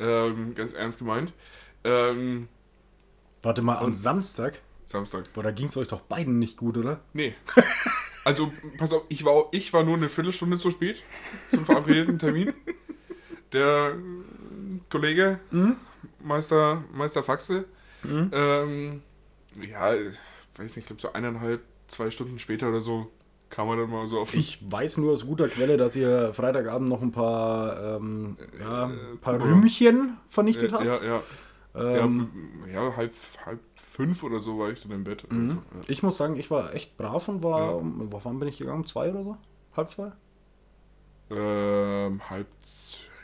[0.00, 1.32] Ähm, ganz ernst gemeint.
[1.84, 2.48] Ähm,
[3.42, 4.58] Warte mal, am Samstag?
[4.86, 5.32] Samstag.
[5.34, 7.00] Boah, da ging es euch doch beiden nicht gut, oder?
[7.12, 7.34] Nee.
[8.24, 11.00] Also, pass auf, ich war, ich war nur eine Viertelstunde zu spät
[11.48, 12.52] zum verabredeten Termin.
[13.52, 15.38] Der äh, Kollege,
[16.18, 17.66] Meister, Meister Faxe,
[18.04, 19.02] ähm,
[19.60, 20.18] ja, ich
[20.56, 23.12] weiß nicht, ich glaube so eineinhalb, zwei Stunden später oder so
[23.48, 26.88] kam er dann mal so auf Ich weiß nur aus guter Quelle, dass ihr Freitagabend
[26.88, 29.46] noch ein paar, ähm, ja, ein paar Kuba.
[29.46, 30.84] Rühmchen vernichtet äh, habt.
[30.84, 31.22] ja, ja,
[31.76, 32.30] Ähm,
[32.72, 33.12] ja, ja, halb,
[33.44, 35.24] halb fünf oder so war ich dann im Bett.
[35.30, 35.58] Also, ja.
[35.88, 37.70] Ich muss sagen, ich war echt brav und war, Ja.
[37.72, 38.80] um, wann bin ich gegangen?
[38.80, 39.36] Um zwei oder so?
[39.76, 40.12] Halb zwei?
[41.30, 42.46] Ähm, halb,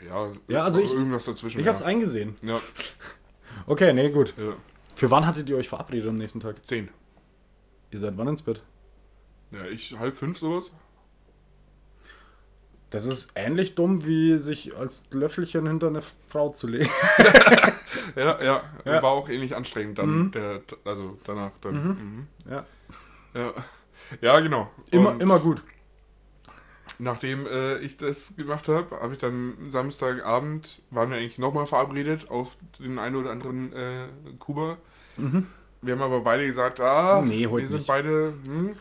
[0.05, 1.59] ja, Ja, also ich- irgendwas dazwischen.
[1.59, 1.71] Ich ja.
[1.71, 2.35] hab's eingesehen.
[2.41, 2.59] Ja,
[3.67, 4.33] Okay, nee, gut.
[4.95, 6.65] Für wann hattet ihr euch verabredet am nächsten Tag?
[6.65, 6.89] zehn.
[7.91, 8.61] Ihr seid wann ins Bett?
[9.51, 10.71] Ja, ich halb fünf sowas.
[12.93, 16.89] Das ist ähnlich dumm, wie sich als Löffelchen hinter eine Frau zu legen.
[18.15, 19.01] Ja, ja, Ja.
[19.01, 20.31] war auch ähnlich anstrengend dann, Mhm.
[20.31, 21.73] der, also danach dann.
[21.87, 22.27] Mhm.
[22.49, 22.65] Ja.
[23.33, 23.53] Ja.
[24.21, 24.69] ja, genau.
[24.91, 25.63] Immer, Und immer gut.
[26.99, 32.29] Nachdem äh, ich das gemacht habe, habe ich dann Samstagabend, waren wir eigentlich nochmal verabredet
[32.29, 34.05] auf den einen oder anderen äh,
[34.37, 34.77] Kuba.
[35.81, 37.27] Wir haben aber beide gesagt, ah, Mhm.
[37.29, 37.87] Nee, heute wir sind nicht.
[37.87, 38.75] beide, hm.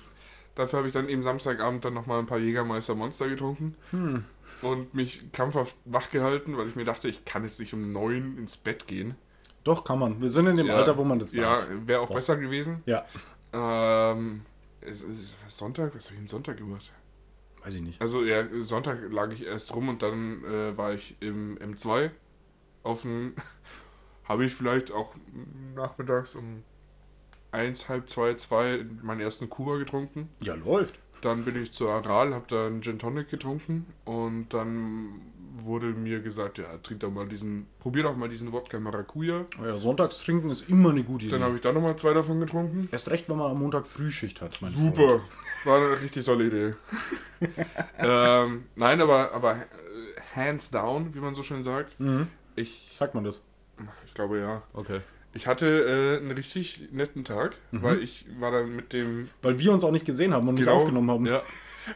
[0.54, 3.74] Dafür habe ich dann eben Samstagabend dann nochmal ein paar Jägermeister Monster getrunken.
[3.90, 4.24] Hm.
[4.60, 8.36] Und mich krampfhaft wach gehalten, weil ich mir dachte, ich kann jetzt nicht um neun
[8.38, 9.16] ins Bett gehen.
[9.64, 10.20] Doch, kann man.
[10.20, 10.76] Wir sind in dem Ja.
[10.76, 11.66] Alter, wo man das Ja, darf.
[11.86, 12.14] wäre auch Doch.
[12.14, 12.82] besser gewesen.
[12.86, 13.04] Ja.
[13.52, 14.42] Ähm,
[14.80, 15.94] es ist Sonntag?
[15.94, 16.92] Was habe ich denn Sonntag gemacht?
[17.64, 18.00] Weiß ich nicht.
[18.00, 22.10] Also ja, Sonntag lag ich erst rum und dann äh, war ich im M2
[22.82, 23.34] auf dem,
[24.24, 25.14] habe ich vielleicht auch
[25.74, 26.64] nachmittags um
[27.52, 30.28] eins, halb zwei, zwei meinen ersten Kuba getrunken.
[30.42, 30.98] Ja, läuft.
[31.20, 35.20] Dann bin ich zur Aral, habe da einen Gin Tonic getrunken und dann
[35.54, 39.44] wurde mir gesagt, ja, trink doch mal diesen, probier doch mal diesen Wodka Maracuja.
[39.60, 41.32] Oh ja, sonntags trinken ist immer eine gute Idee.
[41.36, 42.88] Dann habe ich da nochmal zwei davon getrunken.
[42.90, 44.60] Erst recht, wenn man am Montag Frühschicht hat.
[44.60, 45.22] mein Super, Freund.
[45.64, 46.74] war eine richtig tolle Idee.
[47.98, 49.64] ähm, nein, aber, aber äh,
[50.34, 52.00] hands down, wie man so schön sagt.
[52.00, 52.28] Mhm.
[52.56, 53.40] Ich, Sagt man das?
[54.06, 54.62] ich glaube ja.
[54.72, 55.00] Okay.
[55.34, 59.72] Ich hatte äh, einen richtig netten Tag, weil ich war dann mit dem Weil wir
[59.72, 61.24] uns auch nicht gesehen haben und nicht aufgenommen haben.
[61.24, 61.36] Genau.
[61.38, 61.42] Ja.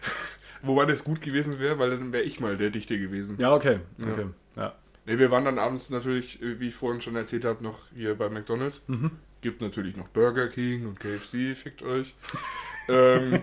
[0.62, 3.36] Wobei das gut gewesen wäre, weil dann wäre ich mal der Dichte gewesen.
[3.38, 3.80] Ja, okay.
[3.98, 4.06] Ja.
[4.12, 4.26] okay.
[4.56, 4.74] Ja.
[5.04, 8.14] Ne, wir waren dann abends natürlich, äh, wie ich vorhin schon erzählt habe, noch hier
[8.16, 8.80] bei McDonalds.
[8.86, 9.10] Mhm.
[9.42, 12.14] Gibt natürlich noch Burger King und KFC, fickt euch.
[12.88, 13.42] ähm,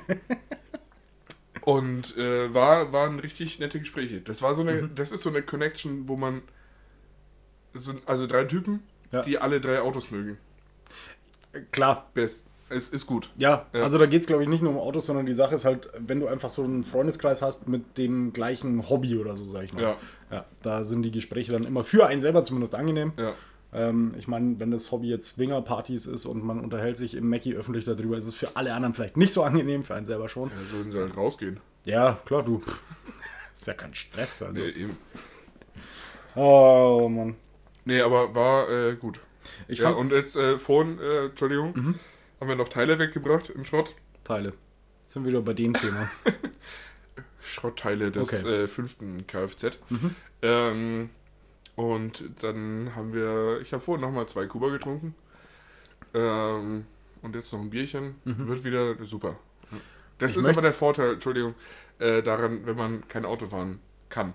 [1.62, 4.20] und äh, war, waren richtig nette Gespräche.
[4.22, 4.96] Das war so eine, Mhm.
[4.96, 6.41] das ist so eine Connection, wo man
[7.74, 8.82] sind also drei Typen,
[9.14, 9.22] Ja.
[9.22, 10.38] die alle drei Autos mögen.
[11.72, 12.09] Klar.
[12.14, 12.45] Best.
[12.70, 13.30] Es ist gut.
[13.38, 13.84] Ja, Ja.
[13.84, 15.89] also da geht es, glaube ich, nicht nur um Autos, sondern die Sache ist halt,
[15.99, 19.74] wenn du einfach so einen Freundeskreis hast mit dem gleichen Hobby oder so, sag ich
[19.74, 19.84] mal.
[19.84, 19.97] Ja,
[20.32, 23.14] ja da sind die Gespräche dann immer für einen selber zumindest angenehm.
[23.18, 23.34] ja.
[23.76, 27.55] Ähm, ich meine, wenn das Hobby jetzt Swinger-Partys ist und man unterhält sich im Mackie
[27.55, 30.49] öffentlich darüber, ist es für alle anderen vielleicht nicht so angenehm, für einen selber schon.
[30.49, 31.59] Ja, sollen sie halt rausgehen.
[31.84, 32.61] Ja, klar, du.
[33.55, 34.43] ist ja kein Stress.
[34.43, 34.61] Also.
[34.61, 34.97] Nee, eben.
[36.36, 37.36] Oh, Mann.
[37.86, 39.19] Nee aber war äh, gut.
[39.67, 41.99] Ich ja, fand und jetzt äh, vorhin, äh, Entschuldigung, Mhm.
[42.39, 43.93] haben wir noch Teile weggebracht im Schrott.
[44.23, 44.53] Teile.
[45.07, 46.09] Sind wir wieder bei dem Thema.
[47.41, 48.41] Schrottteile des Okay.
[48.41, 48.47] Mhm.
[48.49, 49.77] äh, fünften Kfz.
[50.41, 51.09] Ähm,
[51.75, 55.15] und dann haben wir, ich habe vorhin nochmal zwei Kuba getrunken.
[56.13, 56.86] Ähm,
[57.21, 58.15] und jetzt noch ein Bierchen.
[58.23, 59.36] Wird wieder super.
[60.19, 60.39] Das Mhm.
[60.41, 61.55] Ich ist aber der Vorteil, Entschuldigung,
[61.99, 63.79] äh, daran, wenn man kein Auto fahren
[64.09, 64.34] kann.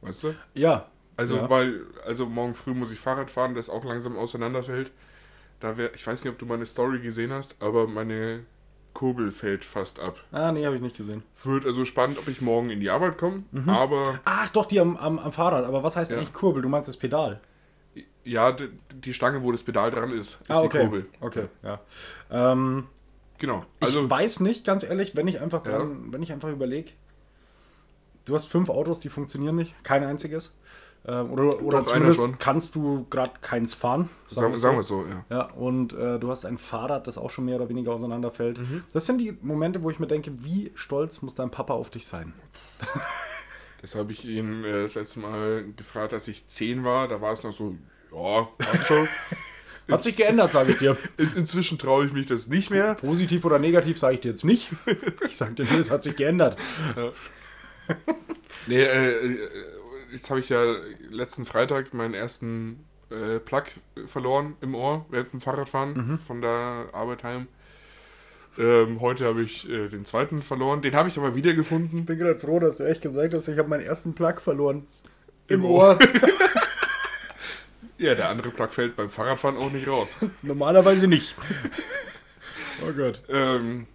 [0.00, 0.34] Weißt du?
[0.54, 0.90] Ja.
[1.16, 1.50] Also, Ja.
[1.50, 4.92] weil, also morgen früh muss ich Fahrrad fahren, das auch langsam auseinanderfällt.
[5.60, 8.44] Da wär, ich weiß nicht, ob du meine Story gesehen hast, aber meine
[8.92, 10.18] Kurbel fällt fast ab.
[10.32, 11.22] Ah, nee, habe ich nicht gesehen.
[11.44, 13.68] Wird also spannend, ob ich morgen in die Arbeit komme, Mhm.
[13.68, 15.64] aber Ach, doch, die am, am, am Fahrrad.
[15.64, 16.18] Aber was heißt Ja.
[16.18, 16.62] eigentlich Kurbel?
[16.62, 17.40] Du meinst das Pedal?
[18.24, 20.80] ja, d- die Stange, wo das Pedal dran ist, ist ah, die okay.
[20.80, 21.06] Kurbel.
[21.20, 21.80] Okay, ja.
[22.30, 22.88] Ähm,
[23.38, 23.64] Genau.
[23.80, 26.90] also, ich weiß nicht, ganz ehrlich, wenn ich einfach dran, wenn ich einfach überlege,
[28.24, 30.52] du hast fünf Autos, die funktionieren nicht, kein einziges.
[31.08, 34.08] Ähm, oder oder Doch, zumindest kannst du gerade keins fahren.
[34.28, 34.96] sagen, wir sagen so.
[34.98, 35.36] wir es so, ja.
[35.36, 38.58] Ja, und äh, du hast ein Fahrrad, das auch schon mehr oder weniger auseinanderfällt.
[38.58, 38.82] Mhm.
[38.92, 42.06] Das sind die Momente, wo ich mir denke, wie stolz muss dein Papa auf dich
[42.06, 42.32] sein?
[43.82, 47.06] Das habe ich ihn äh, das letzte Mal gefragt, als ich 10 war.
[47.06, 47.76] Da war es noch so,
[48.12, 49.06] ja, passt schon.
[49.88, 50.96] Hat sich geändert, sage ich dir.
[51.18, 52.94] In, inzwischen traue ich mich das nicht mehr.
[52.94, 54.70] Positiv oder negativ sage ich dir jetzt nicht.
[55.24, 56.56] Ich sage dir nur, es hat sich geändert.
[58.66, 59.48] Nee, äh,
[60.16, 60.76] jetzt habe ich ja
[61.10, 63.64] letzten Freitag meinen ersten äh, Plug
[64.06, 67.46] verloren im Ohr während dem Fahrradfahren von der Arbeit heim.
[68.58, 70.80] Ähm, heute habe ich äh, den zweiten verloren.
[70.80, 72.00] Den habe ich aber wiedergefunden.
[72.00, 74.86] Ich bin gerade froh, dass du echt gesagt hast, ich habe meinen ersten Plug verloren.
[75.48, 75.98] Im, Im Ohr.
[77.98, 80.16] Ja, der andere Plug fällt beim Fahrradfahren auch nicht raus.
[80.42, 81.34] Normalerweise nicht.
[82.86, 83.22] Oh Gott.
[83.30, 83.86] ähm,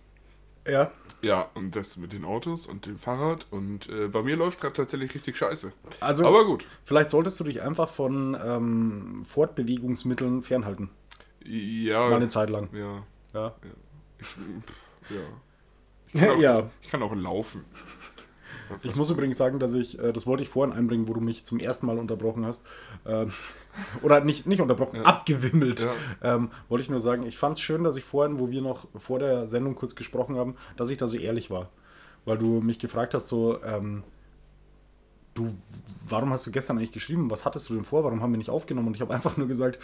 [0.68, 0.92] Ja.
[1.22, 3.48] Ja, und das mit den Autos und dem Fahrrad.
[3.52, 5.72] Und äh, bei mir läuft gerade tatsächlich richtig scheiße.
[6.00, 6.66] Also, Aber gut.
[6.84, 10.90] vielleicht solltest du dich einfach von ähm, Fortbewegungsmitteln fernhalten.
[11.44, 12.10] Ja.
[12.10, 12.70] Mal eine Zeit lang.
[12.74, 13.04] Ja.
[13.34, 13.56] Ja.
[14.20, 14.40] Ich, pff,
[15.10, 15.16] ja.
[16.14, 16.70] Ich kann, auch, Ja.
[16.82, 17.66] ich kann auch laufen.
[18.84, 21.44] Ich muss übrigens sagen, dass ich, äh, das wollte ich vorhin einbringen, wo du mich
[21.44, 22.66] zum ersten Mal unterbrochen hast.
[24.02, 25.04] Oder nicht, nicht unterbrochen, Ja.
[25.04, 25.82] abgewimmelt.
[26.22, 26.36] Ja.
[26.36, 28.88] Ähm, wollte ich nur sagen, ich fand es schön, dass ich vorhin, wo wir noch
[28.96, 31.70] vor der Sendung kurz gesprochen haben, dass ich da so ehrlich war.
[32.26, 34.04] Weil du mich gefragt hast, so, ähm,
[35.34, 35.56] du,
[36.08, 37.30] warum hast du gestern eigentlich geschrieben?
[37.32, 38.04] Was hattest du denn vor?
[38.04, 38.88] Warum haben wir nicht aufgenommen?
[38.90, 39.80] Und ich habe einfach nur gesagt,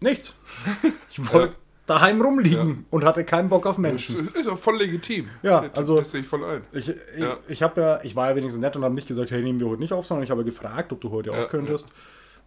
[0.00, 0.34] nichts.
[1.10, 1.54] Ich wollte Ja.
[1.86, 2.76] daheim rumliegen Ja.
[2.90, 4.28] und hatte keinen Bock auf Das Menschen.
[4.28, 5.28] ist ist auch voll legitim.
[5.42, 6.62] Ja, Das- also- Das sehe ich voll ein.
[6.72, 7.38] Ich, ich, Ja.
[7.48, 9.80] ich ja, ich war ja wenigstens nett und habe nicht gesagt, hey, nehmen wir heute
[9.80, 11.92] nicht auf, sondern ich habe gefragt, ob du heute Ja, auch könntest.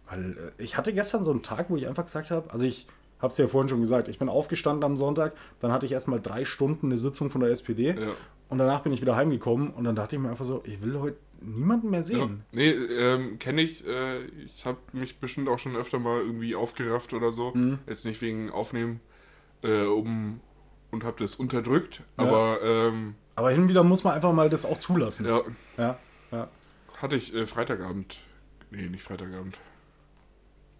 [0.08, 2.86] Weil äh, ich hatte gestern so einen Tag, wo ich einfach gesagt habe, also ich
[3.20, 6.20] habe es ja vorhin schon gesagt, ich bin aufgestanden am Sonntag, dann hatte ich erstmal
[6.20, 8.12] drei Stunden eine Sitzung von der SPD Ja.
[8.48, 10.98] und danach bin ich wieder heimgekommen und dann dachte ich mir einfach so, ich will
[10.98, 12.04] heute niemanden mehr Ja.
[12.06, 12.42] sehen.
[12.52, 13.86] Nee, ähm, kenne ich.
[13.86, 17.52] Äh, ich habe mich bestimmt auch schon öfter mal irgendwie aufgerafft oder so.
[17.54, 17.78] Mhm.
[17.88, 19.00] Jetzt nicht wegen Aufnehmen
[19.62, 20.40] äh, um,
[20.90, 22.02] und habe das unterdrückt.
[22.18, 22.24] Ja.
[22.26, 25.26] Aber ähm, Aber hin und wieder muss man einfach mal das auch zulassen.
[25.26, 25.40] ja,
[25.78, 25.98] ja.
[26.32, 26.48] ja.
[27.00, 28.18] hatte ich äh, Freitagabend.
[28.70, 29.58] Nee, nicht Freitagabend.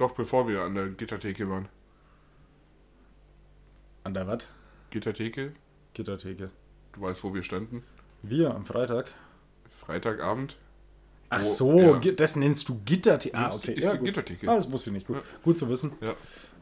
[0.02, 1.68] Doch, bevor wir an der Gittertheke waren.
[4.02, 4.48] An der was?
[4.90, 5.52] Gittertheke,
[5.94, 6.50] Gittertheke.
[6.92, 7.84] du weißt, wo wir standen.
[8.24, 9.12] Wir am Freitag.
[9.70, 10.56] Freitagabend.
[11.30, 12.00] Ach Wo- so, ja.
[12.16, 13.36] das nennst du Gittertheke.
[13.38, 13.74] Ah, okay.
[13.74, 14.06] ist ja, gut.
[14.06, 14.50] Gittertheke.
[14.50, 15.06] Ah, das wusste ich nicht.
[15.06, 15.22] Gut, Ja.
[15.44, 15.92] gut zu wissen.
[16.00, 16.14] Ja.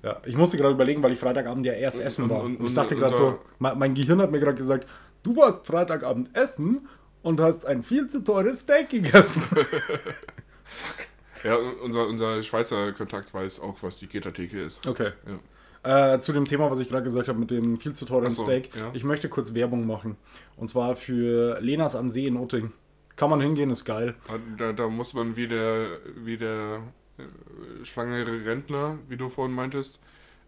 [0.02, 2.42] Ja, ich musste gerade überlegen, weil ich Freitagabend ja erst Und- essen und- war.
[2.42, 4.86] und- ich dachte gerade so, mein, mein Gehirn hat mir gerade gesagt,
[5.22, 6.86] du warst Freitagabend essen
[7.22, 9.42] und hast ein viel zu teures Steak gegessen.
[11.44, 14.86] Ja, unser, unser Schweizer Kontakt weiß auch, was die Gittertheke ist.
[14.86, 15.12] Okay.
[15.26, 16.14] Ja.
[16.14, 18.42] Äh, zu dem Thema, was ich gerade gesagt habe mit dem viel zu teuren so,
[18.42, 18.74] Steak.
[18.76, 18.90] ja.
[18.92, 20.16] Ich möchte kurz Werbung machen.
[20.56, 22.72] Und zwar für Lenas am See in Utting.
[23.16, 24.14] Kann man hingehen, ist geil.
[24.58, 25.86] Da, da muss man wie der,
[26.16, 26.80] wie der
[27.18, 30.00] äh, schwangere Rentner, wie du vorhin meintest,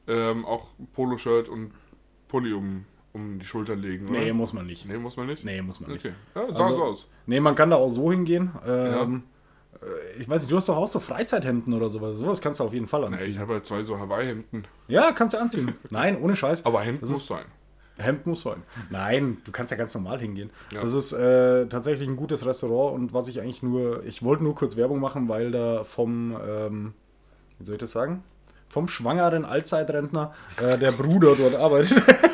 [0.07, 1.73] ähm, auch Poloshirt und
[2.29, 4.21] Pulli um, um die Schulter legen, oder?
[4.21, 4.87] Nee, muss man nicht.
[4.87, 5.45] Nee, muss man nicht?
[5.45, 6.05] Nee, muss man nicht.
[6.05, 6.15] Okay.
[6.35, 7.07] Ja, sah Also- so aus.
[7.27, 8.51] Nee, man kann da auch so hingehen.
[8.67, 9.32] Ähm, äh,
[10.19, 12.17] Ich weiß nicht, du hast doch auch so Freizeit-Hemden oder sowas.
[12.19, 13.33] Sowas kannst du auf jeden Fall Nee, anziehen.
[13.33, 14.67] ich habe halt zwei so Hawaii-Hemden.
[14.87, 15.75] Ja, kannst du anziehen.
[15.91, 16.65] Nein, ohne Scheiß.
[16.67, 17.45] Aber Hemd Das muss sein.
[17.99, 18.63] Hemd muss sein.
[18.91, 20.51] Nein, du kannst ja ganz normal hingehen.
[20.71, 20.83] Ja.
[20.83, 24.55] Das ist äh, tatsächlich ein gutes Restaurant und was ich eigentlich nur, ich wollte nur
[24.55, 26.95] kurz Werbung machen, weil da vom, ähm,
[27.59, 28.23] wie soll ich das sagen?
[28.69, 32.03] Vom schwangeren Allzeitrentner äh, der Bruder dort arbeitet.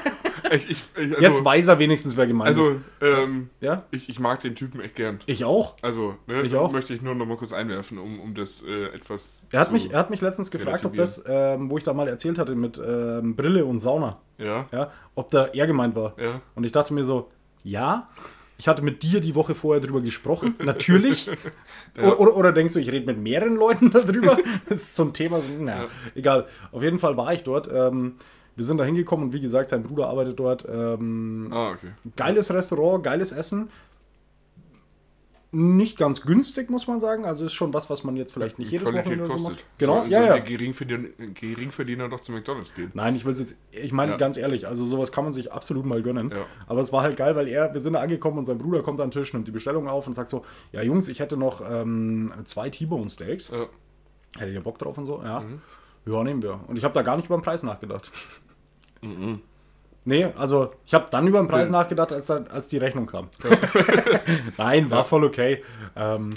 [0.52, 2.58] Ich, ich, also, Jetzt weiß er wenigstens, wer gemeint ist.
[2.58, 5.20] also ähm, Ja, ich, ich mag den Typen echt gern.
[5.26, 5.76] ich auch.
[5.82, 6.70] Also, ne, Ich auch.
[6.72, 9.72] möchte ich nur noch mal kurz einwerfen, um, um das äh, etwas Er hat, zu-
[9.74, 12.54] mich, er hat mich letztens gefragt, ob das, ähm, wo ich da mal erzählt hatte
[12.54, 16.14] mit ähm, Brille und Sauna, Ja, ja, ob da er gemeint war.
[16.18, 16.40] ja.
[16.54, 17.30] Und ich dachte mir so,
[17.64, 18.08] ja,
[18.60, 21.26] ich hatte mit dir die Woche vorher drüber gesprochen, natürlich.
[21.96, 22.04] Ja.
[22.04, 24.36] oder, oder, oder denkst du, ich rede mit mehreren Leuten darüber?
[24.68, 25.88] Das ist so ein Thema, so, na, Ja.
[26.14, 26.46] egal.
[26.72, 27.68] Auf jeden Fall war ich dort.
[27.72, 28.14] Ähm,
[28.58, 30.66] wir sind da hingekommen und wie gesagt, sein Bruder arbeitet dort.
[30.70, 31.92] Ähm, Ah, okay.
[32.16, 33.70] geiles Restaurant, geiles Essen.
[35.50, 37.24] Nicht ganz günstig, muss man sagen.
[37.24, 39.50] Also ist schon was, was man jetzt vielleicht nicht jedes Qualität Wochenende so kostet.
[39.64, 39.78] macht.
[39.78, 40.32] Genau, so, ja, so ja.
[40.34, 42.90] Der Geringverdiener, Geringverdiener doch zu McDonalds gehen.
[42.92, 44.18] Nein, ich will es jetzt, ich meine Ja.
[44.18, 46.30] ganz ehrlich, also sowas kann man sich absolut mal gönnen.
[46.30, 46.44] Ja.
[46.66, 49.00] Aber es war halt geil, weil er, wir sind da angekommen und sein Bruder kommt
[49.00, 51.62] an den Tisch, nimmt die Bestellung auf und sagt so, ja Jungs, ich hätte noch
[51.66, 53.48] ähm, zwei T-Bone Steaks.
[53.48, 53.68] Ja.
[54.36, 55.22] Hättet ihr Bock drauf und so?
[55.24, 55.40] Ja.
[55.40, 55.62] Mhm.
[56.04, 56.60] Ja, nehmen wir.
[56.66, 58.10] Und ich habe da gar nicht über den Preis nachgedacht.
[60.04, 63.28] Nee, also ich habe dann über den Preis nachgedacht, als, dann, als die Rechnung kam.
[64.56, 65.62] Nein, war voll okay.
[65.96, 66.34] Ähm,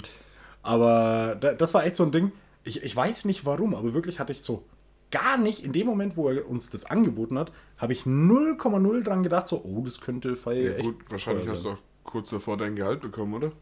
[0.62, 2.32] aber da, das war echt so ein Ding.
[2.64, 4.64] Ich, ich weiß nicht warum, aber wirklich hatte ich so
[5.10, 9.22] gar nicht, in dem Moment, wo er uns das angeboten hat, habe ich 0,0 dran
[9.22, 12.76] gedacht, so, oh, das könnte Feier Ja, gut, wahrscheinlich hast du auch kurz davor dein
[12.76, 13.52] Gehalt bekommen, oder?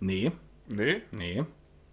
[0.00, 0.32] Nee,
[0.66, 1.02] Nee?
[1.12, 1.44] nee.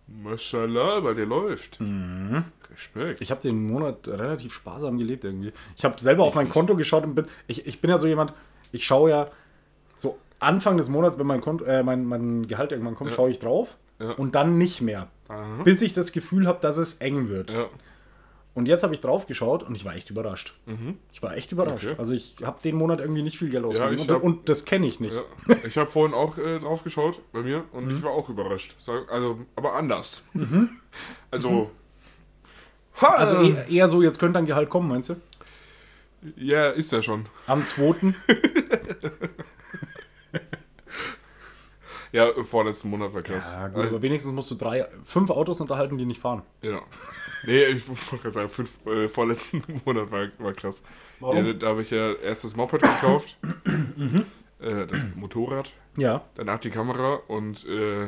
[0.07, 1.81] Mashallah, bei dir läuft.
[1.81, 2.45] Mhm.
[2.78, 3.21] Respekt.
[3.21, 5.51] Ich habe den Monat relativ sparsam gelebt irgendwie.
[5.75, 6.53] Ich habe selber auf mein nicht.
[6.53, 8.34] Konto geschaut und bin, ich, ich bin ja so jemand,
[8.71, 9.32] ich schaue ja
[9.95, 13.15] so Anfang des Monats, wenn mein, Konto, äh, mein, mein Gehalt irgendwann kommt, Ja.
[13.15, 14.11] schaue ich drauf Ja.
[14.11, 15.07] und dann nicht mehr.
[15.30, 15.63] Aha.
[15.63, 17.51] Bis ich das Gefühl habe, dass es eng wird.
[17.51, 17.65] Ja.
[18.53, 20.57] Und jetzt habe ich drauf geschaut und ich war echt überrascht.
[21.11, 21.86] Ich war echt überrascht.
[21.86, 21.91] Mhm.
[21.91, 21.99] Okay.
[21.99, 23.93] Also ich habe den Monat irgendwie nicht viel Geld ausgegeben.
[23.95, 25.15] ich und, hab- und das kenne ich nicht.
[25.47, 25.55] Ja.
[25.63, 28.75] Ich habe vorhin auch äh, drauf geschaut bei mir und ich war auch überrascht.
[29.09, 30.23] Also, aber anders.
[31.30, 31.67] Also, ha,
[32.99, 35.15] Also eher, eher so, jetzt könnte ein Gehalt kommen, meinst du?
[36.35, 37.25] ja, ist ja schon.
[37.45, 38.13] Am 2.
[42.13, 43.51] Ja, vorletzten Monat war krass.
[43.51, 46.41] Ja, gut, aber wenigstens musst du drei, fünf Autos unterhalten, die nicht fahren.
[46.61, 46.79] Ja.
[47.45, 50.81] Nee, ich wollte gerade sagen, fünf, äh, vorletzten Monat war, war krass.
[51.19, 51.45] Warum?
[51.45, 53.37] Ja, da habe ich ja erst das Moped gekauft,
[54.61, 56.23] äh, das Motorrad, Ja.
[56.35, 58.07] danach die Kamera und äh,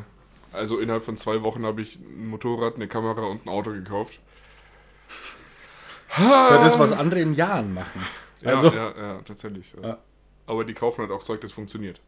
[0.53, 4.19] also innerhalb von zwei Wochen habe ich ein Motorrad, eine Kamera und ein Auto gekauft.
[6.17, 8.01] Das ist, was andere in Jahren machen.
[8.41, 9.73] Ja, Also, ja, ja, tatsächlich.
[9.81, 9.89] Ja.
[9.89, 9.97] Ja.
[10.47, 12.01] Aber die kaufen halt auch Zeug, das funktioniert.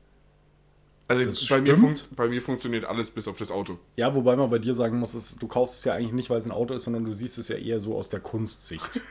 [1.08, 2.00] Also Das bei mir, stimmt.
[2.00, 3.78] fun bei mir funktioniert alles bis auf das Auto.
[3.98, 6.40] ja, wobei man bei dir sagen muss, es, du kaufst es ja eigentlich nicht, weil
[6.40, 9.00] es ein Auto ist, sondern du siehst es ja eher so aus der Kunstsicht.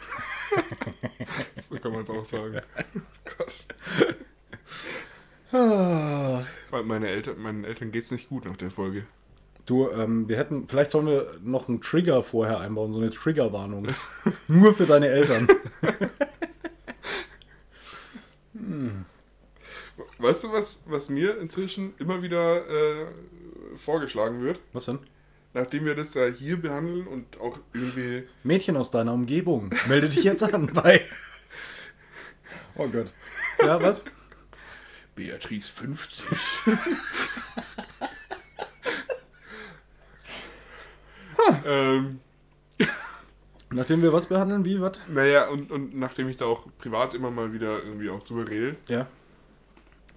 [1.69, 2.61] So kann man es auch sagen.
[5.53, 9.05] Weil meine Eltern, meinen Eltern geht es nicht gut nach der Folge.
[9.67, 13.89] Du, ähm, wir hätten, vielleicht sollen wir noch einen Trigger vorher einbauen, so eine Triggerwarnung.
[14.49, 15.49] Nur für deine Eltern.
[20.21, 23.07] Weißt du, was, was mir inzwischen immer wieder äh,
[23.77, 24.61] vorgeschlagen wird?
[24.75, 24.99] Was denn?
[25.55, 28.29] Nachdem wir das ja hier behandeln und auch irgendwie.
[28.45, 31.01] Mädchen aus deiner Umgebung, melde dich jetzt an bei.
[32.77, 33.13] Oh Gott.
[33.65, 34.05] Ja, was?
[35.17, 36.27] Beatrice 50.
[41.67, 42.21] ähm,
[43.73, 44.99] Nachdem wir was behandeln, wie, was?
[45.09, 48.77] naja, und, und nachdem ich da auch privat immer mal wieder irgendwie auch drüber rede,
[48.89, 49.07] Ja.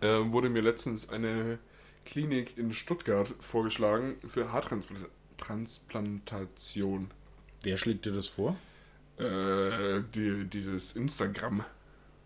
[0.01, 1.59] äh, wurde mir letztens eine
[2.05, 7.11] Klinik in Stuttgart vorgeschlagen für Haartransplantation.
[7.61, 8.55] Wer schlägt dir das vor?
[9.19, 11.63] Äh, die, dieses Instagram.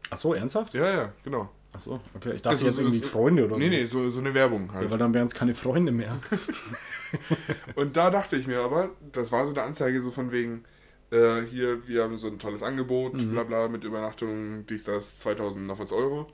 [0.09, 0.73] Ach so, ernsthaft?
[0.73, 1.49] Ja, ja, genau.
[1.73, 2.33] Ach so, okay.
[2.35, 3.69] Ich dachte Also jetzt so- irgendwie so- Freunde oder Nee, so.
[3.69, 4.91] nee, so, so eine Werbung Ja, halt.
[4.91, 6.17] weil dann wären es keine Freunde mehr.
[7.75, 10.63] Und da dachte ich mir aber, das war so eine Anzeige so von wegen,
[11.11, 13.31] äh, hier, wir haben so ein tolles Angebot, Mhm.
[13.31, 16.27] bla bla, mit Übernachtung, dies, das, 2000 noch was Euro.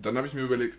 [0.00, 0.78] Dann habe ich mir überlegt,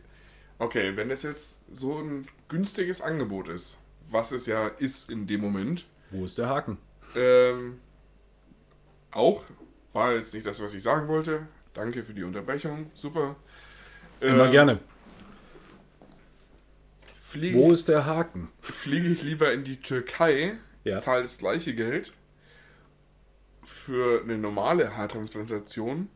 [0.58, 3.78] okay, wenn das jetzt so ein günstiges Angebot ist,
[4.10, 6.78] was es ja ist in dem Moment, Wo ist der Haken?
[7.16, 7.80] ähm,
[9.12, 9.44] auch,
[9.94, 11.48] war jetzt nicht das, was ich sagen wollte.
[11.74, 13.36] Danke für die Unterbrechung, super.
[14.20, 14.80] Immer Ähm, gerne.
[17.22, 18.50] Fliege Wo ist der Haken?
[18.60, 20.54] fliege ich lieber in die Türkei,
[20.84, 21.00] Ja.
[21.00, 22.12] zahle das gleiche Geld
[23.64, 26.10] für eine normale Haartransplantation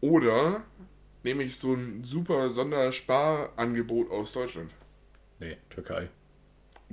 [0.00, 0.62] oder
[1.24, 4.70] nehme ich so ein super Sondersparangebot aus Deutschland?
[5.40, 6.08] Nee, Türkei.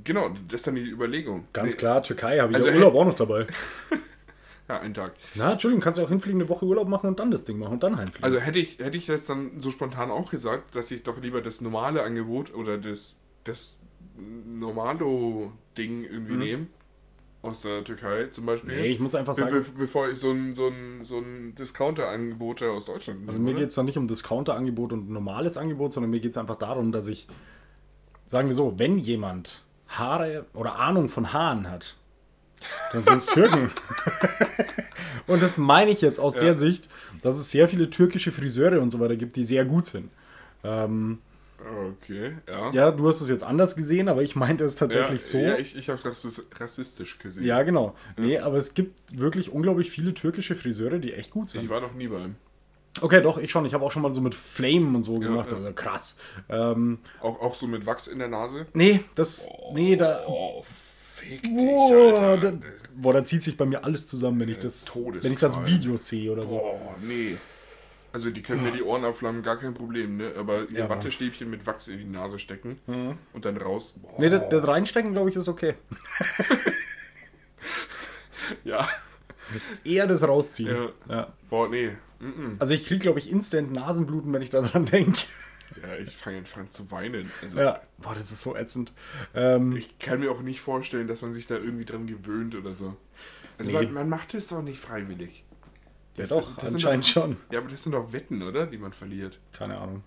[0.03, 1.47] Genau, das ist dann die Überlegung.
[1.53, 3.45] Ganz Nee, klar, Türkei habe ich Also, ja Urlaub auch noch dabei.
[4.69, 5.13] Ja, einen Tag.
[5.35, 7.73] Na, Entschuldigung, kannst du auch hinfliegen, eine Woche Urlaub machen und dann das Ding machen
[7.73, 8.23] und dann heimfliegen.
[8.23, 11.41] Also hätte ich, hätte ich jetzt dann so spontan auch gesagt, dass ich doch lieber
[11.41, 13.77] das normale Angebot oder das, das
[14.17, 16.67] Normalo-Ding irgendwie nehme.
[17.43, 18.75] Aus der Türkei zum Beispiel.
[18.75, 22.61] nee, ich muss einfach sagen, be bevor ich so ein, so ein, so ein Discounter-Angebot
[22.61, 23.29] aus Deutschland nehme.
[23.31, 26.37] also mir geht es da nicht um Discounter-Angebot und normales Angebot, sondern mir geht es
[26.37, 27.27] einfach darum, dass ich,
[28.27, 31.97] sagen wir so, wenn jemand Haare oder Ahnung von Haaren hat,
[32.91, 33.71] dann sind es Türken.
[35.27, 36.41] und das meine ich jetzt aus Ja.
[36.41, 36.89] der Sicht,
[37.21, 40.09] dass es sehr viele türkische Friseure und so weiter gibt, die sehr gut sind.
[40.63, 41.19] Ähm,
[42.03, 42.71] Okay, ja.
[42.71, 45.37] ja, du hast es jetzt anders gesehen, aber ich meinte es tatsächlich ja, so.
[45.37, 46.27] Ja, ich, ich habe es
[46.59, 47.43] rassistisch gesehen.
[47.45, 47.93] Ja, genau.
[48.17, 51.69] Nee, aber es gibt wirklich unglaublich viele türkische Friseure, die echt gut Ich sind.
[51.69, 52.35] war noch nie bei ihm.
[52.99, 53.63] Okay, doch, ich schon.
[53.65, 55.51] Ich habe auch schon mal so mit Flame und so gemacht.
[55.51, 55.57] ja.
[55.59, 56.17] Also krass.
[56.49, 58.65] Ähm, Auch, auch so mit Wachs in der Nase.
[58.73, 59.47] nee, das.
[59.75, 60.23] Nee, da.
[60.27, 60.65] Oh,
[61.21, 62.51] fick dich, Boah, Alter.
[62.53, 62.57] da,
[62.95, 65.23] boah, da zieht sich bei mir alles zusammen, wenn ich das, Todesqual.
[65.23, 66.55] wenn ich das Video sehe oder so.
[66.61, 67.37] Oh, nee.
[68.13, 70.33] Also die können mir die Ohren abflammen, gar kein Problem, ne?
[70.37, 70.89] Aber ihr Ja.
[70.89, 72.77] Wattestäbchen mit Wachs in die Nase stecken
[73.33, 73.93] und dann raus.
[74.01, 74.15] Boah.
[74.19, 75.75] Nee, das, das Reinstecken, glaube ich, ist okay.
[78.63, 78.87] Ja.
[79.53, 80.75] Das ist eher das Rausziehen.
[81.07, 81.15] Ja.
[81.15, 81.33] Ja.
[81.49, 81.91] Boah, nee.
[82.19, 85.19] Mm Also ich kriege, glaube ich, instant Nasenbluten, wenn ich daran denke.
[85.81, 87.31] Ja, ich fange fang zu weinen.
[87.41, 87.81] Also Ja.
[87.97, 88.93] Boah, das ist so ätzend.
[89.33, 92.73] Ähm, ich kann mir auch nicht vorstellen, dass man sich da irgendwie dran gewöhnt oder
[92.73, 92.95] so.
[93.57, 93.77] Also Nee.
[93.85, 95.43] man, man macht es doch nicht freiwillig.
[96.17, 97.37] ja Das- doch, das anscheinend doch- schon.
[97.51, 98.65] Ja, aber das sind doch Wetten, oder?
[98.67, 99.39] Die man verliert.
[99.53, 100.03] Keine Ahnung.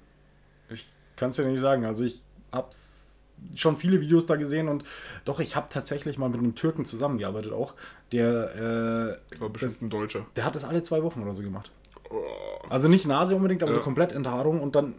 [0.69, 1.85] Ich, Kann es dir nicht sagen.
[1.87, 3.21] Also ich hab's
[3.55, 4.85] schon viele Videos da gesehen und
[5.25, 7.75] doch, ich habe tatsächlich mal mit einem Türken zusammengearbeitet auch.
[8.12, 10.27] Der, äh, war bestimmt ein Deutscher.
[10.37, 11.71] der hat das alle zwei Wochen oder so gemacht.
[12.11, 12.23] Oh.
[12.69, 13.79] Also nicht Nase unbedingt, aber Ja.
[13.79, 14.95] so komplett Enthaarung und dann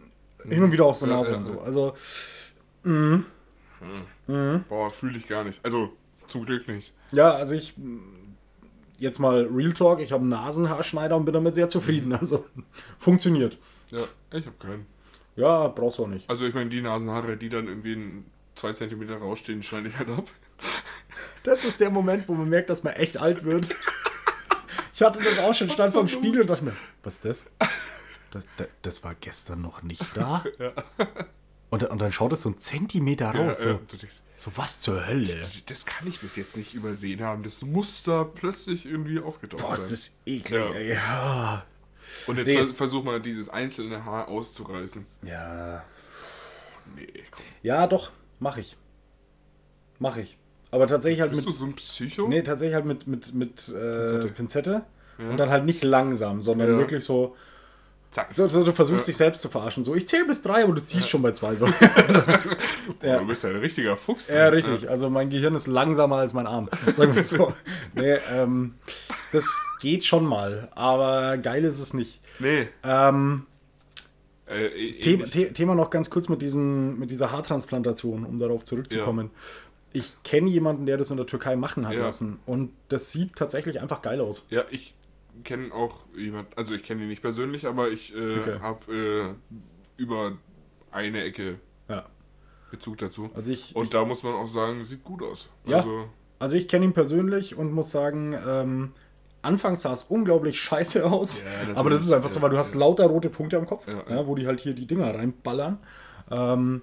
[0.48, 1.60] hin und wieder auch so Nase und so.
[1.60, 1.94] Also,
[2.82, 3.26] mhm.
[4.26, 4.64] Mhm.
[4.68, 5.64] Boah, fühle ich gar nicht.
[5.64, 5.92] Also,
[6.28, 6.92] zum Glück nicht.
[7.12, 7.74] ja, also ich,
[8.98, 12.12] jetzt mal Real Talk, ich habe einen Nasenhaarschneider und bin damit sehr zufrieden.
[12.12, 12.44] Also
[12.98, 13.58] funktioniert.
[13.90, 14.00] Ja,
[14.32, 14.86] ich habe keinen.
[15.36, 16.28] Ja, brauchst du auch nicht.
[16.28, 18.24] Also ich meine, die Nasenhaare, die dann irgendwie
[18.54, 20.26] zwei Zentimeter rausstehen, schneide ich halt ab.
[21.42, 23.68] Das ist der Moment, wo man merkt, dass man echt alt wird.
[24.92, 26.72] Ich hatte das auch schon, stand vorm Spiegel und dachte mir,
[27.02, 27.44] was ist das?
[28.30, 30.44] Das, das, das war gestern noch nicht da.
[30.58, 30.72] Ja.
[31.70, 33.62] Und, und dann schaut es so einen Zentimeter raus.
[33.64, 35.42] Ja, so, denkst, so was zur Hölle.
[35.66, 37.42] das kann ich bis jetzt nicht übersehen haben.
[37.42, 39.84] Das muss da plötzlich irgendwie aufgetaucht Boah, sein.
[39.86, 40.60] ist das eklig.
[40.74, 40.78] Ja.
[40.80, 41.66] Ja.
[42.28, 42.54] Und jetzt Nee.
[42.54, 45.04] ver versuch mal dieses einzelne Haar auszureißen.
[45.22, 45.82] Ja.
[46.94, 47.42] Nee, komm.
[47.62, 48.76] Ja, doch, mach ich.
[49.98, 50.38] Mach ich.
[50.70, 51.54] Aber tatsächlich halt Bist mit.
[51.54, 52.28] du so ein Psycho?
[52.28, 54.28] Nee, tatsächlich halt mit, mit, mit äh, Pinzette.
[54.28, 54.84] Pinzette.
[55.18, 55.30] Ja.
[55.30, 57.34] Und dann halt nicht langsam, sondern wirklich so,
[58.16, 58.28] Zack.
[58.34, 58.64] so, so.
[58.64, 59.06] Du versuchst Ja.
[59.06, 59.84] dich selbst zu verarschen.
[59.84, 61.54] So, ich zähle bis drei, aber du ziehst schon bei zwei.
[61.54, 61.66] So.
[63.02, 63.18] ja.
[63.18, 64.28] Du bist ja ein richtiger Fuchs.
[64.28, 64.88] ja, richtig.
[64.88, 66.70] Also mein Gehirn ist langsamer als mein Arm.
[66.92, 67.52] Sagen wir so.
[67.94, 68.74] Nee, ähm,
[69.32, 70.68] das geht schon mal.
[70.74, 72.20] Aber geil ist es nicht.
[72.38, 72.68] Nee.
[72.82, 73.46] Ähm,
[74.48, 75.32] Äh, eh- Thema, ähnlich.
[75.34, 79.30] The Thema noch ganz kurz mit, diesen, mit dieser Haartransplantation, um darauf zurückzukommen.
[79.92, 82.02] Ich kenne jemanden, der das in der Türkei machen hat Ja.
[82.02, 82.38] lassen.
[82.46, 84.46] Und das sieht tatsächlich einfach geil aus.
[84.50, 84.94] Ja, ich
[85.44, 88.58] kenne auch jemand, also ich kenne ihn nicht persönlich, aber ich äh, Okay.
[88.60, 90.32] habe äh, über
[90.90, 91.58] eine Ecke
[91.88, 92.06] Ja.
[92.70, 93.30] Bezug dazu.
[93.34, 95.48] Also ich, Und da muss man auch sagen, sieht gut aus.
[95.66, 95.78] Ja.
[95.78, 96.08] Also,
[96.38, 98.92] also ich kenne ihn persönlich und muss sagen, ähm,
[99.42, 101.42] anfangs sah es unglaublich scheiße aus.
[101.68, 104.26] Ja, aber das ist einfach so, weil du hast lauter rote Punkte am Kopf, ja.
[104.26, 105.78] wo die halt hier die Dinger reinballern.
[106.30, 106.82] Ähm,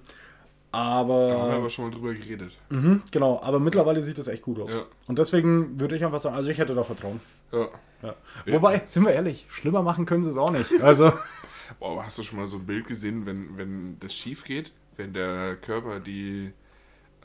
[0.71, 2.57] da haben wir aber aber schon mal drüber geredet.
[2.69, 4.73] mhm, genau, aber mittlerweile sieht es echt gut aus.
[4.73, 4.83] Ja.
[5.07, 7.19] Und deswegen würde ich einfach sagen, also ich hätte da Vertrauen.
[7.53, 7.69] Ja.
[8.01, 8.15] Ja.
[8.47, 10.81] Wobei, sind wir ehrlich, schlimmer machen können sie es auch nicht.
[10.81, 11.13] Also,
[11.79, 14.71] Boah, hast du schon mal so ein Bild gesehen, wenn, wenn das schief geht?
[14.95, 16.51] Wenn der Körper die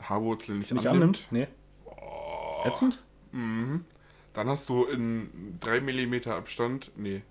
[0.01, 1.27] Haarwurzel nicht, nicht annimmt?
[1.31, 1.51] annimmt?
[1.51, 2.67] Nee.
[2.67, 3.03] Ätzend?
[3.31, 3.85] Mhm.
[4.33, 7.23] Dann hast du in 3 mm Abstand, nee,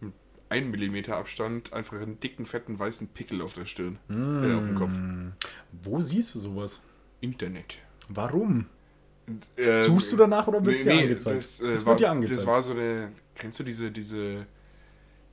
[0.00, 0.12] in
[0.48, 3.98] 1 mm Abstand einfach einen dicken, fetten, weißen Pickel auf der Stirn.
[4.08, 4.92] Äh, auf dem Kopf.
[5.72, 6.80] Wo siehst du sowas?
[7.20, 7.78] Internet.
[8.08, 8.66] Warum?
[9.56, 11.38] Äh, Suchst du danach oder wird es dir angezeigt?
[11.38, 12.38] Das, äh, Es war, wird dir angezeigt.
[12.40, 14.46] Das war so eine, kennst du diese, diese,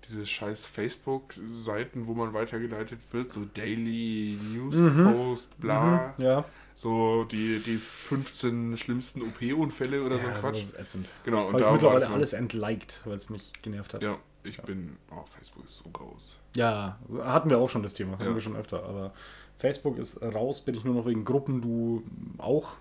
[0.07, 6.45] diese scheiß Facebook-Seiten, wo man weitergeleitet wird, so Daily News Post, bla, Mhm, ja.
[6.75, 10.59] so die, die 15 schlimmsten OP-Unfälle oder so ja, ein sowas Quatsch.
[10.61, 11.09] ist ätzend.
[11.23, 14.03] Genau, und Habe ich da war mittlerweile das alles entliked, weil es mich genervt hat.
[14.03, 16.39] Ja, ich bin, oh, Facebook ist so raus.
[16.55, 18.33] Ja, so hatten wir auch schon das Thema, hatten Ja.
[18.35, 18.83] wir schon öfter.
[18.83, 19.13] Aber
[19.57, 22.03] Facebook ist raus, bin ich nur noch wegen Gruppen, du
[22.37, 22.73] auch.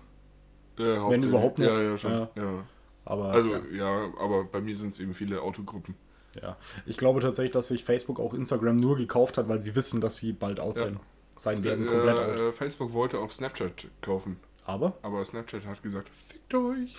[0.79, 1.65] Äh, hauptsächlich- überhaupt noch.
[1.67, 2.11] Ja, ja, schon.
[2.11, 2.29] Ja.
[2.35, 2.63] Ja.
[3.05, 5.95] Aber Also, ja, ja, aber bei mir sind es eben viele Autogruppen.
[6.41, 6.57] ja.
[6.85, 10.17] ich glaube tatsächlich, dass sich Facebook auch Instagram nur gekauft hat, weil sie wissen, dass
[10.17, 10.83] sie bald out Ja.
[10.85, 10.99] sein,
[11.37, 12.35] sein werden, komplett out.
[12.37, 16.95] Äh, äh, Facebook wollte auch Snapchat kaufen, Aber aber Snapchat hat gesagt, fickt euch.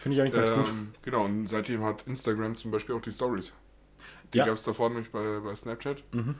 [0.00, 0.68] finde ich eigentlich ganz gut.
[0.68, 3.52] Ähm, genau, und seitdem hat Instagram zum Beispiel auch die Stories.
[4.32, 4.46] Die Ja.
[4.46, 6.02] gab es davor nämlich bei, bei Snapchat.
[6.12, 6.34] Mhm.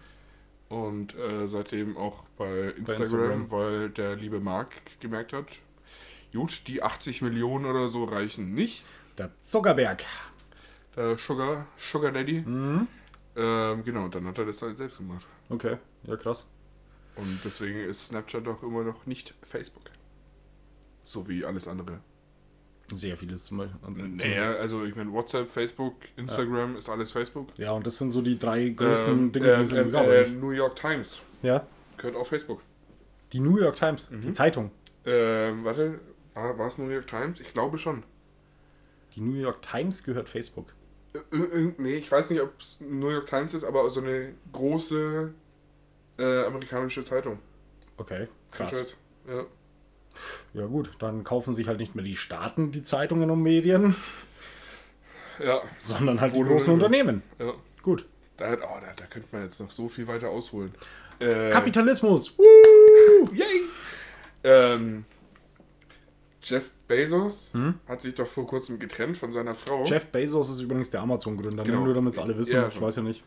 [0.70, 3.50] Und äh, seitdem auch bei Instagram, Instagram.
[3.50, 4.70] weil der liebe Mark
[5.00, 5.46] gemerkt hat,
[6.34, 8.84] gut, die 80 Millionen oder so reichen nicht.
[9.18, 10.04] Der Zuckerberg.
[10.96, 12.40] Der Sugar, Sugar Daddy.
[12.42, 12.86] Mhm.
[13.36, 15.26] Ähm, genau, und dann hat er das halt selbst gemacht.
[15.48, 16.48] Okay, ja krass.
[17.16, 19.84] Und deswegen ist Snapchat auch immer noch nicht Facebook.
[21.02, 22.00] So wie alles andere.
[22.92, 24.08] Sehr vieles zum Beispiel.
[24.08, 27.48] Naja, also ich meine, WhatsApp, Facebook, Instagram ist alles Facebook.
[27.56, 30.40] Ja, und das sind so die drei größten Ähm, Dinge, äh, die äh, äh, eigentlich.
[30.40, 31.66] New York Times Ja,
[31.96, 32.60] gehört auch Facebook.
[33.32, 34.20] die New York Times, Mhm.
[34.22, 34.70] die Zeitung.
[35.06, 35.98] Ähm, warte,
[36.34, 37.40] war, war es New York Times?
[37.40, 38.02] Ich glaube schon.
[39.14, 40.74] Die New York Times gehört Facebook.
[41.32, 44.34] Äh, äh, nee, ich weiß nicht, ob es New York Times ist, aber so eine
[44.52, 45.32] große
[46.18, 47.38] äh, amerikanische Zeitung.
[47.96, 48.96] Okay, krass.
[49.28, 49.44] Ja.
[50.52, 53.96] Ja gut, dann kaufen sich halt nicht mehr die Staaten die Zeitungen und Medien,
[55.40, 57.22] Ja, sondern halt die Oder- großen Unternehmen.
[57.38, 57.52] ja.
[57.82, 58.06] Gut.
[58.36, 60.72] Da, oh, da, da könnte man jetzt noch so viel weiter ausholen.
[61.20, 62.36] Äh, Kapitalismus.
[63.32, 63.62] Yay!
[64.42, 65.04] Ähm,
[66.44, 67.74] Jeff Bezos Hm?
[67.88, 69.84] hat sich doch vor kurzem getrennt von seiner Frau.
[69.84, 71.64] Jeff Bezos ist übrigens der Amazon-Gründer?
[71.64, 71.84] Genau.
[71.84, 72.54] nur damit es alle wissen.
[72.54, 72.82] Ja, ich schon.
[72.82, 73.24] weiß ja nicht.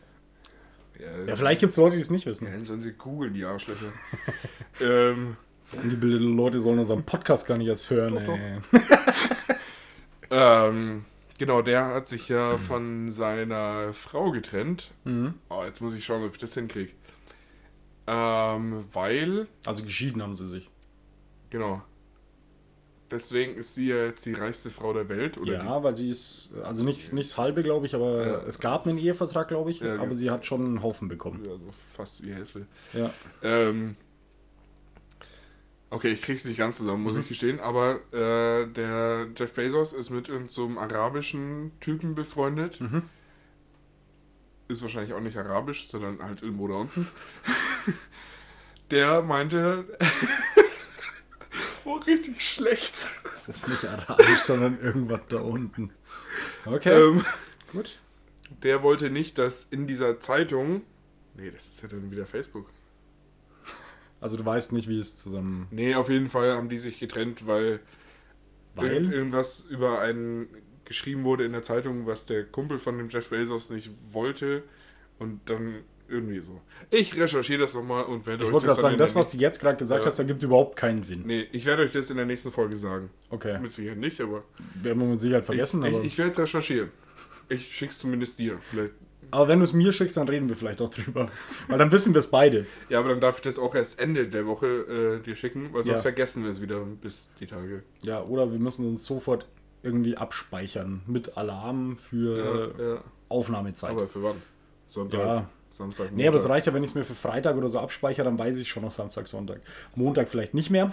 [0.98, 2.46] Ja, Ja, vielleicht gibt es Leute, die es nicht wissen.
[2.46, 3.92] Ja, sollen sie googeln, die Arschlöcher.
[4.80, 8.14] ähm, So ungebildete Leute sollen unseren Podcast gar nicht erst hören.
[8.14, 8.60] Doch, ey.
[10.30, 11.04] ähm,
[11.38, 14.92] genau, der hat sich ja von seiner Frau getrennt.
[15.04, 15.34] Mhm.
[15.50, 16.92] Oh, jetzt muss ich schauen, ob ich das hinkriege.
[18.06, 20.70] Ähm, weil, Also geschieden haben sie sich.
[21.50, 21.82] genau.
[23.10, 25.38] Deswegen ist sie ja jetzt die reichste Frau der Welt.
[25.38, 28.42] Oder ja, weil sie ist, also nicht, nicht das halbe, glaube ich, aber Ja.
[28.46, 30.14] es gab einen Ehevertrag, glaube ich, Ja, aber genau.
[30.14, 31.40] sie hat schon einen Haufen die, bekommen.
[31.48, 31.60] also
[31.92, 32.66] fast die Hälfte.
[32.92, 33.12] Ja.
[33.42, 33.96] Ähm,
[35.90, 37.04] Okay, ich krieg's nicht ganz zusammen, Mhm.
[37.08, 42.14] muss ich gestehen, aber äh, der Jeff Bezos ist mit irgendeinem so einem arabischen Typen
[42.14, 42.78] befreundet.
[42.78, 43.04] Mhm.
[44.68, 47.08] Ist wahrscheinlich auch nicht arabisch, sondern halt irgendwo da unten.
[48.90, 49.86] der meinte.
[51.88, 52.94] oh, richtig schlecht.
[53.24, 55.90] Das ist nicht arabisch, sondern irgendwas da unten.
[56.64, 57.24] Okay, Ähm,
[57.72, 57.98] gut.
[58.62, 60.82] der wollte nicht, dass in dieser Zeitung.
[61.34, 62.68] Nee, das ist ja dann wieder Facebook.
[64.20, 65.68] Also du weißt nicht, wie es zusammen...
[65.70, 67.80] Nee, auf jeden Fall haben die sich getrennt, weil,
[68.74, 68.92] Weil?
[68.92, 70.48] Irgend, irgendwas über einen
[70.84, 74.64] geschrieben wurde in der Zeitung, was der Kumpel von dem Jeff Bezos nicht wollte
[75.18, 76.60] und dann irgendwie so.
[76.90, 79.14] Ich recherchiere das nochmal und werde Ich euch wollte das gerade dann sagen, in das,
[79.14, 80.06] was du jetzt gerade gesagt Ja.
[80.06, 81.22] hast, ergibt überhaupt keinen Sinn.
[81.26, 83.10] Nee, ich werde euch das in der nächsten Folge sagen.
[83.30, 83.58] Okay.
[83.60, 84.44] Mit Sicherheit nicht, aber
[84.82, 86.02] Werden wir mit Sicherheit vergessen, ich, aber...
[86.04, 86.90] ich, ich werde es recherchieren.
[87.48, 88.58] Ich schick's zumindest dir.
[88.60, 88.92] Vielleicht.
[89.30, 91.30] aber wenn du es mir schickst, dann reden wir vielleicht auch drüber.
[91.66, 92.66] Weil dann wissen wir es beide.
[92.88, 95.82] Ja, aber dann darf ich das auch erst Ende der Woche äh, dir schicken, weil
[95.82, 96.02] sonst Ja.
[96.02, 97.82] vergessen wir es wieder bis die Tage.
[98.02, 99.46] Ja, oder wir müssen uns sofort
[99.82, 103.04] irgendwie abspeichern mit Alarm für ja.
[103.28, 103.90] Aufnahmezeit.
[103.90, 104.36] Aber für wann?
[104.88, 105.48] Sonntag, ja.
[105.78, 106.54] Samstag, Nee, aber es Montag.
[106.56, 108.82] reicht ja, wenn ich es mir für Freitag oder so abspeichere, dann weiß ich schon
[108.82, 109.60] noch Samstag, Sonntag.
[109.94, 110.92] Montag vielleicht nicht mehr.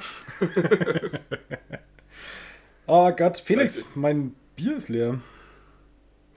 [2.88, 5.20] oh Gott, Felix, mein Bier ist leer.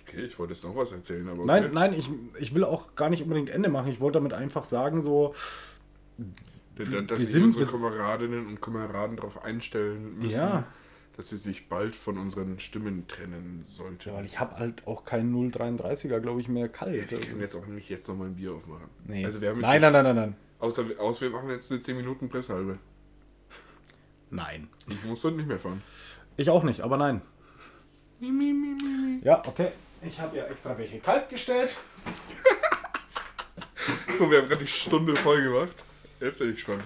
[0.06, 1.46] Okay, ich wollte jetzt noch was erzählen, aber okay.
[1.46, 3.90] Nein, nein, ich, ich will auch gar nicht unbedingt Ende machen.
[3.90, 5.34] Ich wollte damit einfach sagen, so,
[6.76, 10.64] Da- da- Dass wir sind unsere Kameradinnen und Kameraden darauf einstellen müssen, Ja.
[11.18, 14.08] Dass sie sich bald von unseren Stimmen trennen sollten.
[14.08, 17.10] ja, weil ich habe halt auch keinen 0,33er, glaube ich, mehr kalt.
[17.10, 18.88] wir können jetzt auch nicht jetzt nochmal ein Bier aufmachen.
[19.04, 19.24] Nee.
[19.24, 20.36] Also wir haben nein, nein, nein, nein, nein.
[20.60, 22.78] Außer, außer wir machen jetzt eine 10 Minuten Presshalbe.
[24.30, 24.68] Nein.
[24.86, 25.82] Ich muss dann nicht mehr fahren.
[26.36, 27.20] Ich auch nicht, aber nein.
[29.24, 29.72] Ja, okay.
[30.02, 31.76] Ich habe ja extra welche kalt gestellt.
[34.18, 35.72] So, wir haben gerade die Stunde voll gemacht.
[36.18, 36.82] Jetzt bin ich gespannt.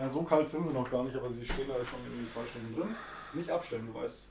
[0.00, 2.40] Na, so kalt sind sie noch gar nicht, aber sie stehen da schon in zwei
[2.50, 2.94] Stunden drin.
[3.34, 4.28] Nicht abstellen, du weißt.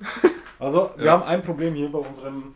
[0.60, 1.12] Also, wir Ja.
[1.12, 2.54] haben ein Problem hier bei unserem,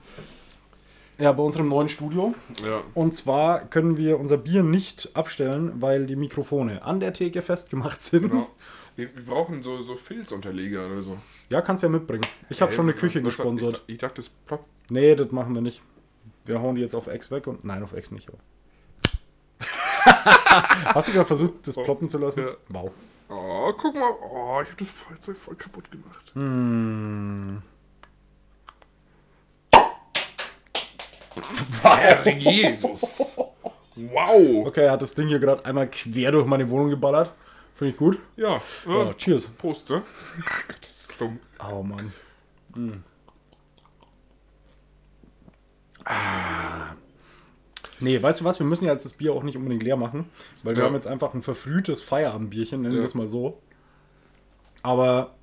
[1.18, 2.32] ja, bei unserem neuen Studio.
[2.64, 2.80] Ja.
[2.94, 8.02] Und zwar können wir unser Bier nicht abstellen, weil die Mikrofone an der Theke festgemacht
[8.04, 8.30] sind.
[8.30, 8.48] Genau.
[8.94, 11.16] Wir, wir brauchen so, so Filzunterleger oder so.
[11.50, 12.22] Ja, kannst ja mitbringen.
[12.50, 13.82] Ich habe Hey, schon eine Küche gesponsert.
[13.88, 14.64] Ich, ich dachte, das ploppt.
[14.90, 15.82] Nee, das machen wir nicht.
[16.44, 17.64] Wir hauen die jetzt auf X weg und.
[17.64, 18.28] Nein, auf X nicht.
[18.28, 18.38] Aber.
[20.94, 22.46] Hast du gerade versucht, das ploppen zu lassen?
[22.46, 22.52] Ja.
[22.68, 22.90] Wow.
[23.28, 24.10] Oh, guck mal.
[24.22, 26.32] Oh, ich habe das Feuerzeug voll kaputt gemacht.
[26.34, 27.62] Hm.
[31.82, 33.36] Herr Jesus.
[33.96, 34.66] Wow.
[34.66, 37.32] Okay, er hat das Ding hier gerade einmal quer durch meine Wohnung geballert.
[37.74, 38.18] Finde ich gut.
[38.36, 38.60] Ja.
[38.86, 39.14] Ja, ja.
[39.14, 39.46] cheers.
[39.46, 40.02] Prost, ne?
[40.66, 41.38] Gott, das ist dumm.
[41.60, 42.12] Oh Mann.
[42.74, 43.04] Hm.
[46.04, 46.94] Ah.
[48.00, 48.58] Nee, weißt du was?
[48.58, 50.26] Wir müssen ja jetzt das Bier auch nicht unbedingt leer machen,
[50.62, 50.88] weil wir Ja.
[50.88, 53.06] haben jetzt einfach ein verfrühtes Feierabendbierchen, nennen wir Ja.
[53.06, 53.60] es mal so.
[54.82, 55.34] Aber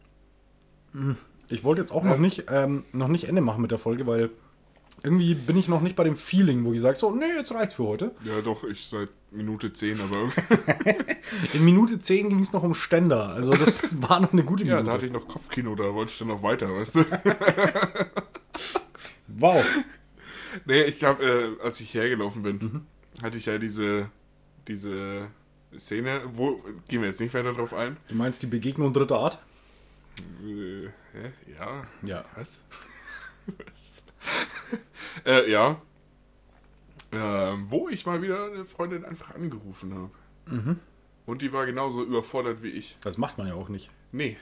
[0.93, 1.17] hm,
[1.49, 4.29] ich wollte jetzt auch noch nicht ähm, noch nicht Ende machen mit der Folge, weil
[5.03, 7.73] irgendwie bin ich noch nicht bei dem Feeling, wo ich sage, so, nee, jetzt reicht's
[7.73, 8.11] für heute.
[8.23, 10.31] Ja, doch, ich seit Minute 10, aber.
[11.53, 14.75] In Minute 10 ging es noch um Ständer, also das war noch eine gute ja,
[14.75, 14.85] Minute.
[14.87, 17.05] da hatte ich noch Kopfkino, da wollte ich dann noch weiter, weißt du?
[19.27, 19.63] wow.
[20.65, 21.23] Nee, ich glaube,
[21.61, 22.85] äh, als ich hergelaufen bin, Mhm.
[23.23, 24.09] hatte ich ja diese,
[24.67, 25.27] diese
[25.77, 27.97] Szene, wo, gehen wir jetzt nicht weiter drauf ein.
[28.07, 29.39] Du meinst die Begegnung dritter Art?
[30.45, 31.31] Äh, hä?
[31.57, 32.25] ja, Ja.
[32.35, 32.61] was?
[33.45, 34.03] was?
[35.25, 35.81] äh, ja.
[37.11, 40.11] Ähm, wo ich mal wieder eine Freundin einfach angerufen habe.
[40.55, 40.79] Mhm.
[41.25, 42.97] Und die war genauso überfordert wie ich.
[43.01, 43.89] Das macht man ja auch nicht.
[44.11, 44.37] Nee.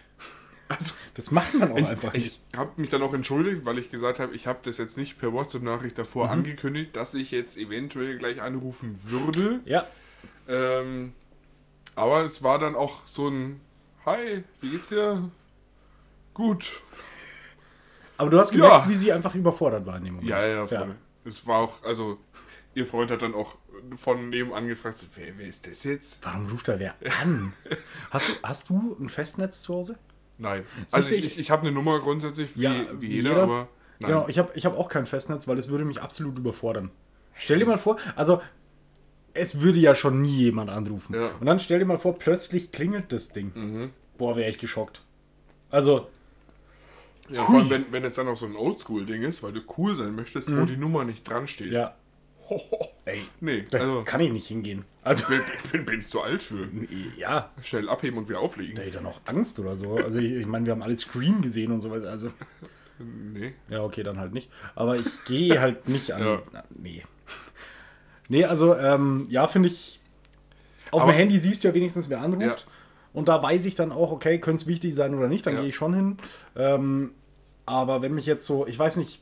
[0.70, 2.42] Also, Das macht man auch ich, einfach ich nicht.
[2.56, 5.32] habe mich dann auch entschuldigt, weil ich gesagt habe, ich habe das jetzt nicht per
[5.34, 6.32] WhatsApp-Nachricht davor Mhm.
[6.32, 9.60] angekündigt, dass ich jetzt eventuell gleich anrufen würde.
[9.66, 9.88] Ja,
[10.48, 11.14] Ähm,
[11.96, 13.62] aber es war dann auch so ein
[14.06, 15.30] Hi, wie geht's dir?
[16.34, 16.82] Gut.
[18.18, 18.90] aber du hast gemerkt, Ja.
[18.90, 20.30] wie sie einfach überfordert war in dem Moment.
[20.30, 20.96] Ja, ja, voll.
[21.26, 22.18] Es war auch, also,
[22.74, 23.56] ihr Freund hat dann auch
[23.98, 26.20] von nebenan gefragt, wer, wer ist das jetzt?
[26.24, 27.54] Warum ruft da wer an?
[28.12, 29.98] hast, du, hast du ein Festnetz zu Hause?
[30.38, 30.66] Nein.
[30.92, 33.44] Also ich, ich- ich, habe eine Nummer grundsätzlich, wie, Ja, wie jeder, jeder.
[33.44, 33.68] aber
[34.00, 34.12] nein.
[34.12, 36.92] Genau, ich habe ich hab auch kein Festnetz, weil es würde mich absolut überfordern.
[37.36, 38.42] Stell dir mal vor, also
[39.34, 41.16] es würde ja schon nie jemand anrufen.
[41.16, 41.32] Ja.
[41.40, 43.52] Und dann stell dir mal vor, plötzlich klingelt das Ding.
[43.56, 43.90] Mhm.
[44.18, 45.02] Boah, wäre ich geschockt.
[45.72, 46.08] Also,
[47.30, 49.96] Ja, vor allem, wenn, wenn es dann auch so ein Oldschool-Ding ist, weil du cool
[49.96, 51.68] sein möchtest, wo die Nummer nicht dran steht.
[51.70, 51.74] Mhm.
[51.74, 51.96] ja.
[53.06, 54.86] Ey, Nee, da also kann ich nicht hingehen.
[55.04, 55.42] Also, bin,
[55.72, 56.68] bin, bin ich zu alt für.
[57.18, 58.76] ja, Schnell abheben und wieder auflegen.
[58.76, 59.96] da hätte ich dann auch Angst oder so.
[59.96, 62.04] Also, ich, ich meine, wir haben alle Scream gesehen und sowas.
[62.06, 62.32] Also,
[63.00, 63.54] Nee.
[63.70, 64.50] Ja, okay, dann halt nicht.
[64.76, 66.22] Aber ich gehe halt nicht an.
[66.24, 66.42] Ja.
[66.54, 67.04] Na, nee.
[68.30, 70.00] Nee, also, ähm, ja, finde ich.
[70.92, 72.68] Auf Aber- dem Handy siehst du ja wenigstens, wer anruft.
[73.12, 75.60] Und da weiß ich dann auch, okay, könnte es wichtig sein oder nicht, dann Ja.
[75.62, 76.18] gehe ich schon hin.
[76.56, 77.12] Ähm,
[77.66, 79.22] aber wenn mich jetzt so, ich weiß nicht,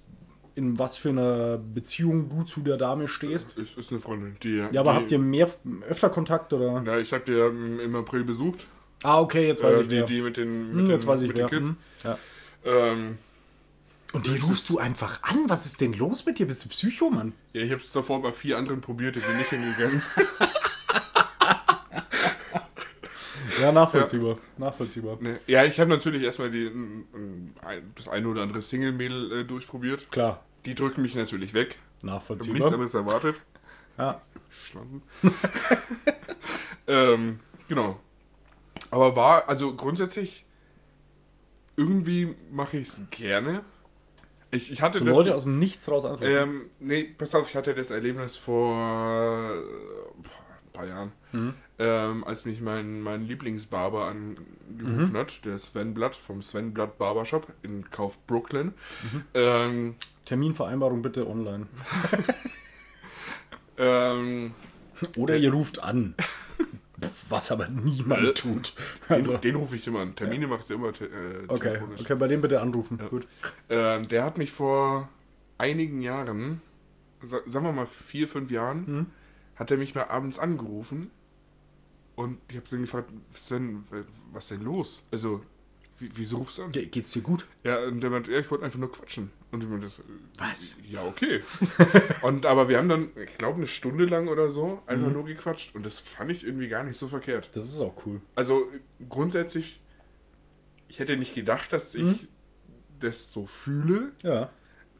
[0.55, 3.57] in was für einer Beziehung du zu der Dame stehst.
[3.57, 4.57] Ist, ist eine Freundin, die.
[4.71, 5.49] Ja, aber die, habt ihr mehr,
[5.87, 6.83] öfter Kontakt oder?
[6.85, 8.65] Ja, ich habe die ja im, April besucht.
[9.03, 10.05] Ah, okay, jetzt weiß Äh, ich die, wer.
[10.05, 11.47] die mit den, Hm, mit jetzt den, weiß ich mit wer.
[11.47, 11.69] den Kids.
[11.69, 12.17] Hm, ja.
[12.65, 13.17] Ähm,
[14.13, 15.37] Und die rufst du einfach an?
[15.47, 16.45] Was ist denn los mit dir?
[16.47, 17.33] Bist du Psycho, Mann?
[17.53, 20.01] ja, ich habe es davor bei vier anderen probiert, die sind nicht hingegangen.
[23.61, 24.37] Ja, nachvollziehbar.
[24.57, 25.17] Nachvollziehbar.
[25.21, 27.55] Ne, ja, ich habe natürlich erstmal die, ein-
[27.95, 30.11] das eine oder andere Single-Mädel äh, durchprobiert.
[30.11, 31.77] Klar, Die drücken mich natürlich weg.
[32.03, 32.73] Ich habe nichts nachvollziehbar.
[32.73, 33.35] anderes erwartet.
[33.97, 34.21] Ja.
[34.49, 35.03] Schlampen.
[36.87, 37.99] ähm, genau.
[38.89, 40.45] Aber war, also grundsätzlich,
[41.77, 43.63] irgendwie mache ich es gerne.
[44.49, 45.15] Ich, ich hatte So das.
[45.15, 46.25] Leute aus dem Nichts raus anrufen.
[46.27, 49.53] ähm, nee, pass auf, ich hatte das Erlebnis vor
[50.81, 51.53] paar Jahren, Mhm.
[51.79, 57.47] ähm, als mich mein, mein Lieblingsbarber angerufen hat, der Sven Blatt vom Sven Blatt Barbershop
[57.61, 58.73] in Kauf Brooklyn.
[59.03, 59.23] Mhm.
[59.33, 61.67] Ähm, Terminvereinbarung bitte online.
[63.77, 64.53] ähm,
[65.17, 66.15] Oder ihr ruft an.
[67.29, 68.73] Was aber niemand tut.
[69.09, 70.15] Also, den, den rufe ich immer an.
[70.15, 72.01] Termine macht er immer äh, okay, telefonisch.
[72.01, 72.99] okay, bei dem bitte anrufen.
[73.09, 73.27] Gut.
[73.69, 75.09] Ähm, der hat mich vor
[75.57, 76.61] einigen Jahren,
[77.23, 79.05] sa sagen wir mal vier, fünf Jahren, Mhm.
[79.61, 81.11] Hat er mich mal abends angerufen
[82.15, 83.83] und ich habe ihn gefragt, was denn,
[84.31, 85.03] was denn los?
[85.11, 85.43] Also,
[85.99, 86.71] wie, wieso rufst du an?
[86.71, 87.45] Ge geht's dir gut?
[87.63, 89.31] Ja, und der meinte, ja, ich wollte einfach nur quatschen.
[89.51, 89.91] Und ich meinte,
[90.37, 90.77] Was?
[90.89, 91.43] Ja, okay.
[92.23, 95.13] und aber wir haben dann, ich glaube, eine Stunde lang oder so einfach Mhm.
[95.13, 97.49] nur gequatscht und das fand ich irgendwie gar nicht so verkehrt.
[97.53, 98.19] Das ist auch cool.
[98.33, 98.65] Also
[99.09, 99.79] grundsätzlich,
[100.87, 102.27] ich hätte nicht gedacht, dass ich Mhm.
[102.99, 104.49] das so fühle, Ja.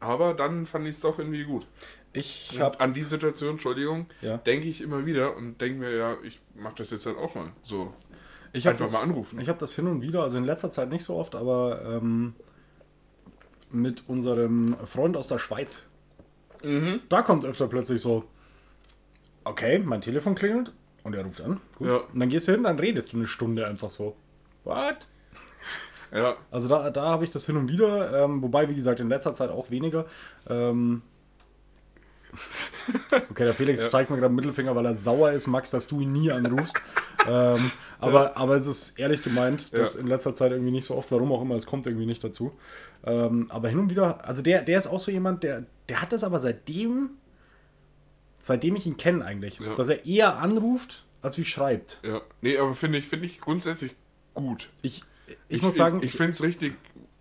[0.00, 1.66] aber dann fand ich es doch irgendwie gut.
[2.12, 4.36] Ich habe an die Situation, Entschuldigung, ja.
[4.36, 7.52] denke ich immer wieder und denke mir, ja, ich mache das jetzt halt auch mal.
[7.62, 7.92] So.
[8.52, 9.40] Ich hab Einfach das, mal anrufen.
[9.40, 12.34] Ich habe das hin und wieder, also in letzter Zeit nicht so oft, aber ähm,
[13.70, 15.86] mit unserem Freund aus der Schweiz.
[16.62, 17.00] Mhm.
[17.08, 18.24] Da kommt öfter plötzlich so,
[19.44, 20.72] okay, mein Telefon klingelt
[21.04, 21.60] und er ruft an.
[21.78, 21.88] Gut.
[21.88, 21.96] Ja.
[21.96, 24.16] Und dann gehst du hin, dann redest du eine Stunde einfach so.
[24.64, 25.08] What?
[26.14, 29.08] Ja, Also da, da habe ich das hin und wieder, ähm, wobei, wie gesagt, in
[29.08, 30.04] letzter Zeit auch weniger.
[30.46, 31.00] Ähm,
[33.30, 33.88] okay, der Felix Ja.
[33.88, 36.76] zeigt mir gerade den Mittelfinger, weil er sauer ist, Max, dass du ihn nie anrufst.
[37.28, 40.00] ähm, aber, aber es ist ehrlich gemeint, dass Ja.
[40.00, 42.52] in letzter Zeit irgendwie nicht so oft, warum auch immer, es kommt irgendwie nicht dazu.
[43.04, 46.12] Ähm, aber hin und wieder, also der, der ist auch so jemand, der, der hat
[46.12, 47.10] das aber seitdem,
[48.40, 49.74] seitdem ich ihn kenne eigentlich, Ja.
[49.74, 51.98] dass er eher anruft, als wie schreibt.
[52.04, 52.20] ja.
[52.40, 53.94] Nee, aber finde ich, finde ich grundsätzlich
[54.34, 54.68] gut.
[54.82, 55.04] Ich,
[55.48, 56.74] ich, muss sagen, ich, ich finde es richtig,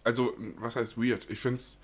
[0.04, 1.28] also, was heißt weird?
[1.30, 1.78] Ich finde es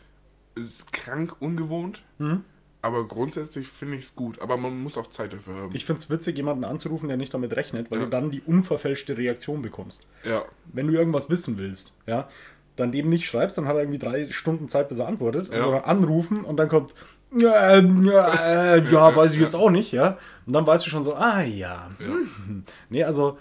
[0.56, 2.44] ist krank ungewohnt, Mhm.
[2.82, 4.40] Aber grundsätzlich finde ich es gut.
[4.42, 5.76] Aber man muss auch Zeit dafür haben.
[5.76, 8.06] Ich finde es witzig, jemanden anzurufen, der nicht damit rechnet, weil Ja.
[8.06, 10.08] du dann die unverfälschte Reaktion bekommst.
[10.24, 12.28] ja, Wenn du irgendwas wissen willst, ja,
[12.76, 15.52] dann dem nicht schreibst, dann hat er irgendwie drei Stunden Zeit, bis er antwortet.
[15.52, 15.84] Ja.
[15.84, 16.94] Anrufen und dann kommt,
[17.38, 20.18] ja, ja, äh, ja, weiß ich jetzt auch nicht, ja.
[20.46, 21.90] Und dann weißt du schon so, ah ja.
[22.00, 22.06] ja.
[22.06, 22.64] Hm.
[22.90, 23.38] Nee, also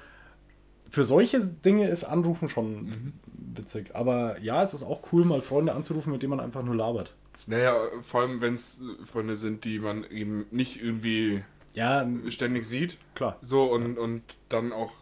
[0.88, 3.12] für solche Dinge ist Anrufen schon Mhm.
[3.54, 3.94] witzig.
[3.94, 7.14] Aber ja, es ist auch cool, mal Freunde anzurufen, mit denen man einfach nur labert.
[7.46, 12.98] Naja, vor allem, wenn es Freunde sind, die man eben nicht irgendwie Ja, ständig sieht.
[13.14, 13.38] klar.
[13.42, 14.92] So und, und dann auch,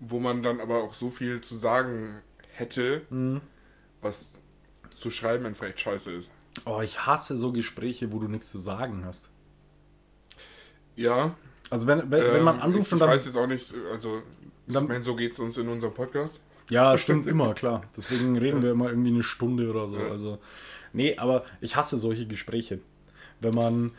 [0.00, 2.20] wo man dann aber auch so viel zu sagen
[2.54, 3.40] hätte, Mhm.
[4.00, 4.32] was
[4.98, 6.30] zu schreiben einfach echt scheiße ist.
[6.64, 9.30] Oh, ich hasse so Gespräche, wo du nichts zu sagen hast.
[10.96, 11.34] Ja.
[11.70, 13.10] Also wenn, wenn, wenn man ähm, anruft ich, und ich dann...
[13.10, 14.22] weiß jetzt auch nicht, also
[14.66, 16.40] ich Dann- meine, so geht es uns in unserem Podcast.
[16.68, 17.82] Ja, stimmt immer, klar.
[17.96, 19.98] Deswegen reden wir immer irgendwie eine Stunde oder so.
[19.98, 20.08] Ja.
[20.08, 20.38] Also,
[20.92, 22.78] nee, aber ich hasse solche Gespräche.
[23.40, 23.92] Wenn man,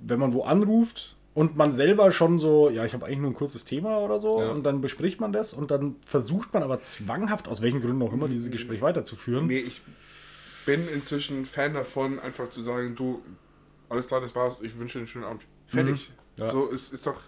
[0.00, 3.34] wenn man wo anruft und man selber schon so, ja, ich habe eigentlich nur ein
[3.34, 4.50] kurzes Thema oder so, Ja.
[4.50, 8.12] und dann bespricht man das und dann versucht man aber zwanghaft, aus welchen Gründen auch
[8.12, 9.46] immer, dieses Gespräch weiterzuführen.
[9.46, 9.80] Nee, ich
[10.66, 13.22] bin inzwischen Fan davon, einfach zu sagen, du,
[13.88, 15.42] alles klar, das war's, ich wünsche dir einen schönen Abend.
[15.66, 16.10] Fertig.
[16.36, 16.42] Mhm.
[16.44, 16.50] Ja.
[16.50, 17.20] So, ist, ist doch,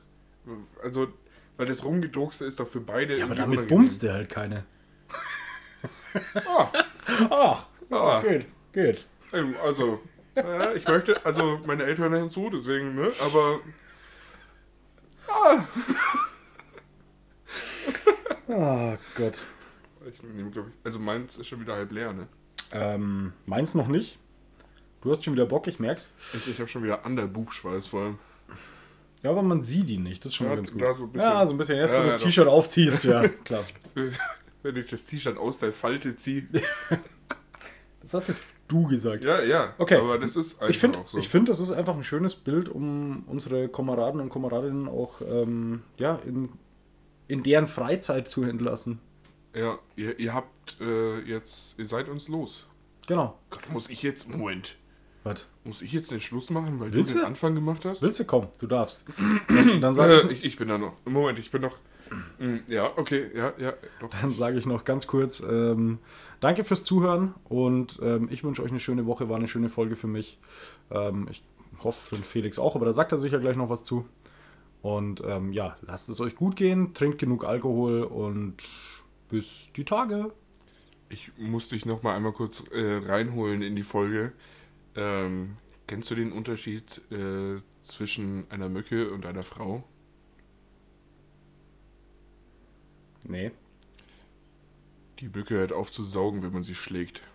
[0.82, 1.08] also,
[1.56, 4.64] weil das Rumgedruckste ist doch für beide Ja, aber damit bummst du halt keine.
[6.46, 6.68] Ah,
[7.30, 8.20] Ach, Ah.
[8.20, 9.06] geht, geht.
[9.32, 10.00] ähm, also,
[10.36, 13.60] äh, ich möchte, also meine Eltern hören zu, deswegen, ne, aber
[18.48, 19.40] Ah, Gott.
[20.12, 22.26] ich nehme, glaube ich, also meins ist schon wieder halb leer, ne.
[22.72, 24.18] Ähm, meins noch nicht.
[25.02, 26.12] Du hast schon wieder Bock, ich merk's.
[26.34, 28.18] Ich, ich habe schon wieder Underboob-Schweiß vor allem.
[29.22, 30.80] Ja, aber man sieht ihn nicht, das ist schon Ja, mal ganz gut.
[30.96, 31.28] so ein bisschen.
[31.30, 31.76] ja, so ein bisschen.
[31.76, 32.22] Jetzt, Ja, wo du das.
[32.22, 33.64] T-Shirt aufziehst, ja, klar.
[34.62, 36.46] Wenn ich das T-Shirt aus der Falte ziehe.
[38.02, 39.24] Das hast jetzt du gesagt.
[39.24, 39.74] Ja, ja.
[39.78, 39.96] Okay.
[39.96, 41.18] Aber das ist einfach ich finde, auch so.
[41.18, 45.82] ich find, das ist einfach ein schönes Bild, um unsere Kameraden und Kameradinnen auch ähm,
[45.98, 46.50] ja, in,
[47.28, 49.00] in deren Freizeit zu entlassen.
[49.54, 52.66] Ja, ihr, ihr habt äh, jetzt, ihr seid uns los.
[53.06, 53.38] Genau.
[53.50, 54.76] Gott, muss ich jetzt, Moment,
[55.24, 55.46] Was?
[55.64, 57.26] muss ich jetzt den Schluss machen, weil Willst du den?
[57.26, 58.00] Anfang gemacht hast?
[58.02, 58.48] Willst du kommen?
[58.60, 59.04] Du darfst.
[59.48, 60.92] Dann, dann sage Äh, ich, ich, ich bin da noch.
[61.04, 61.76] Moment, ich bin noch.
[62.38, 63.74] Mm, Ja, okay, ja, ja.
[64.00, 64.10] Doch.
[64.10, 65.98] dann sage ich noch ganz kurz, ähm,
[66.40, 69.28] danke fürs Zuhören und ähm, ich wünsche euch eine schöne Woche.
[69.28, 70.38] War eine schöne Folge für mich.
[70.90, 71.42] Ähm, ich
[71.82, 74.06] hoffe für den Felix auch, aber da sagt er sicher gleich noch was zu.
[74.82, 78.56] Und ähm, ja, lasst es euch gut gehen, trinkt genug Alkohol und
[79.28, 80.32] bis die Tage.
[81.08, 84.32] Ich muss dich noch mal einmal kurz äh, reinholen in die Folge.
[84.96, 85.56] Ähm,
[85.86, 89.84] kennst du den Unterschied äh, zwischen einer Mücke und einer Frau?
[93.24, 93.50] Nee.
[95.18, 97.22] Die Mücke hört auf zu saugen, wenn man sie schlägt.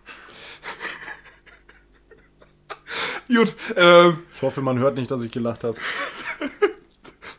[3.28, 5.78] Gut, ähm, Ich hoffe, man hört nicht, dass ich gelacht habe.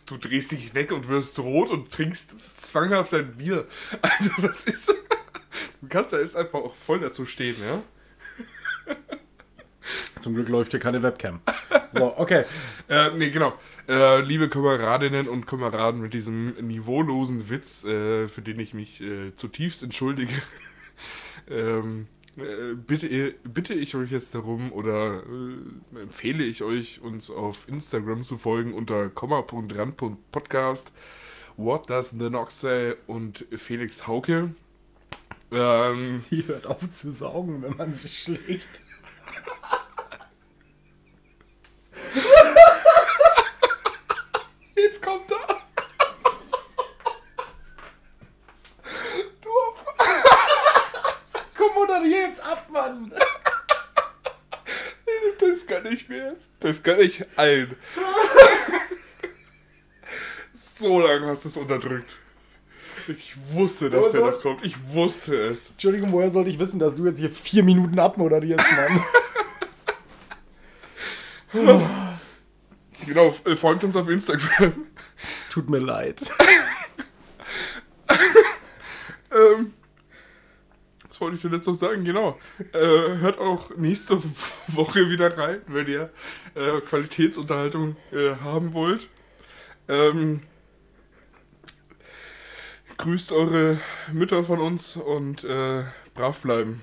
[0.06, 3.68] du drehst dich weg und wirst rot und trinkst zwanghaft ein Bier.
[4.02, 4.94] Also, was ist.
[5.82, 7.82] Du kannst da jetzt einfach auch voll dazu stehen, ja?
[10.19, 11.41] Zum Glück läuft hier keine Webcam.
[11.91, 12.45] So, okay.
[12.89, 13.53] Äh, nee, genau.
[13.89, 19.35] Äh, liebe Kameradinnen und Kameraden mit diesem niveaulosen Witz, äh, für den ich mich äh,
[19.35, 20.34] zutiefst entschuldige,
[21.49, 22.07] ähm,
[22.38, 28.23] äh, bitte, bitte ich euch jetzt darum oder äh, empfehle ich euch, uns auf Instagram
[28.23, 30.93] zu folgen unter komma.ran.podcast,
[31.57, 34.53] What Does the Nox Say und Felix Hauke.
[35.51, 38.84] Ähm, Die hört auf zu saugen, wenn man sie schlägt.
[44.88, 45.57] jetzt kommt er!
[49.41, 49.49] Du
[51.57, 53.11] Komm, moderier jetzt ab, Mann!
[55.39, 56.47] Das kann ich mir jetzt.
[56.59, 57.76] Das kann ich allen.
[60.53, 62.18] so lange hast du es unterdrückt.
[63.07, 64.65] Ich wusste, dass der noch kommt.
[64.65, 65.69] Ich wusste es.
[65.72, 69.03] Entschuldigung, woher sollte ich wissen, dass du jetzt hier vier Minuten abmoderierst, Mann?
[73.07, 74.85] Genau, äh, folgt uns auf Instagram.
[75.38, 76.21] Es tut mir leid.
[79.31, 79.73] ähm,
[81.07, 82.03] was wollte ich denn jetzt noch sagen?
[82.03, 82.38] Genau.
[82.73, 84.21] Äh, hört auch nächste
[84.67, 86.11] Woche wieder rein, wenn ihr
[86.53, 89.07] äh, Qualitätsunterhaltung äh, haben wollt.
[89.88, 90.41] Ähm,
[92.97, 93.79] grüßt eure
[94.11, 96.81] Mütter von uns und äh, brav bleiben.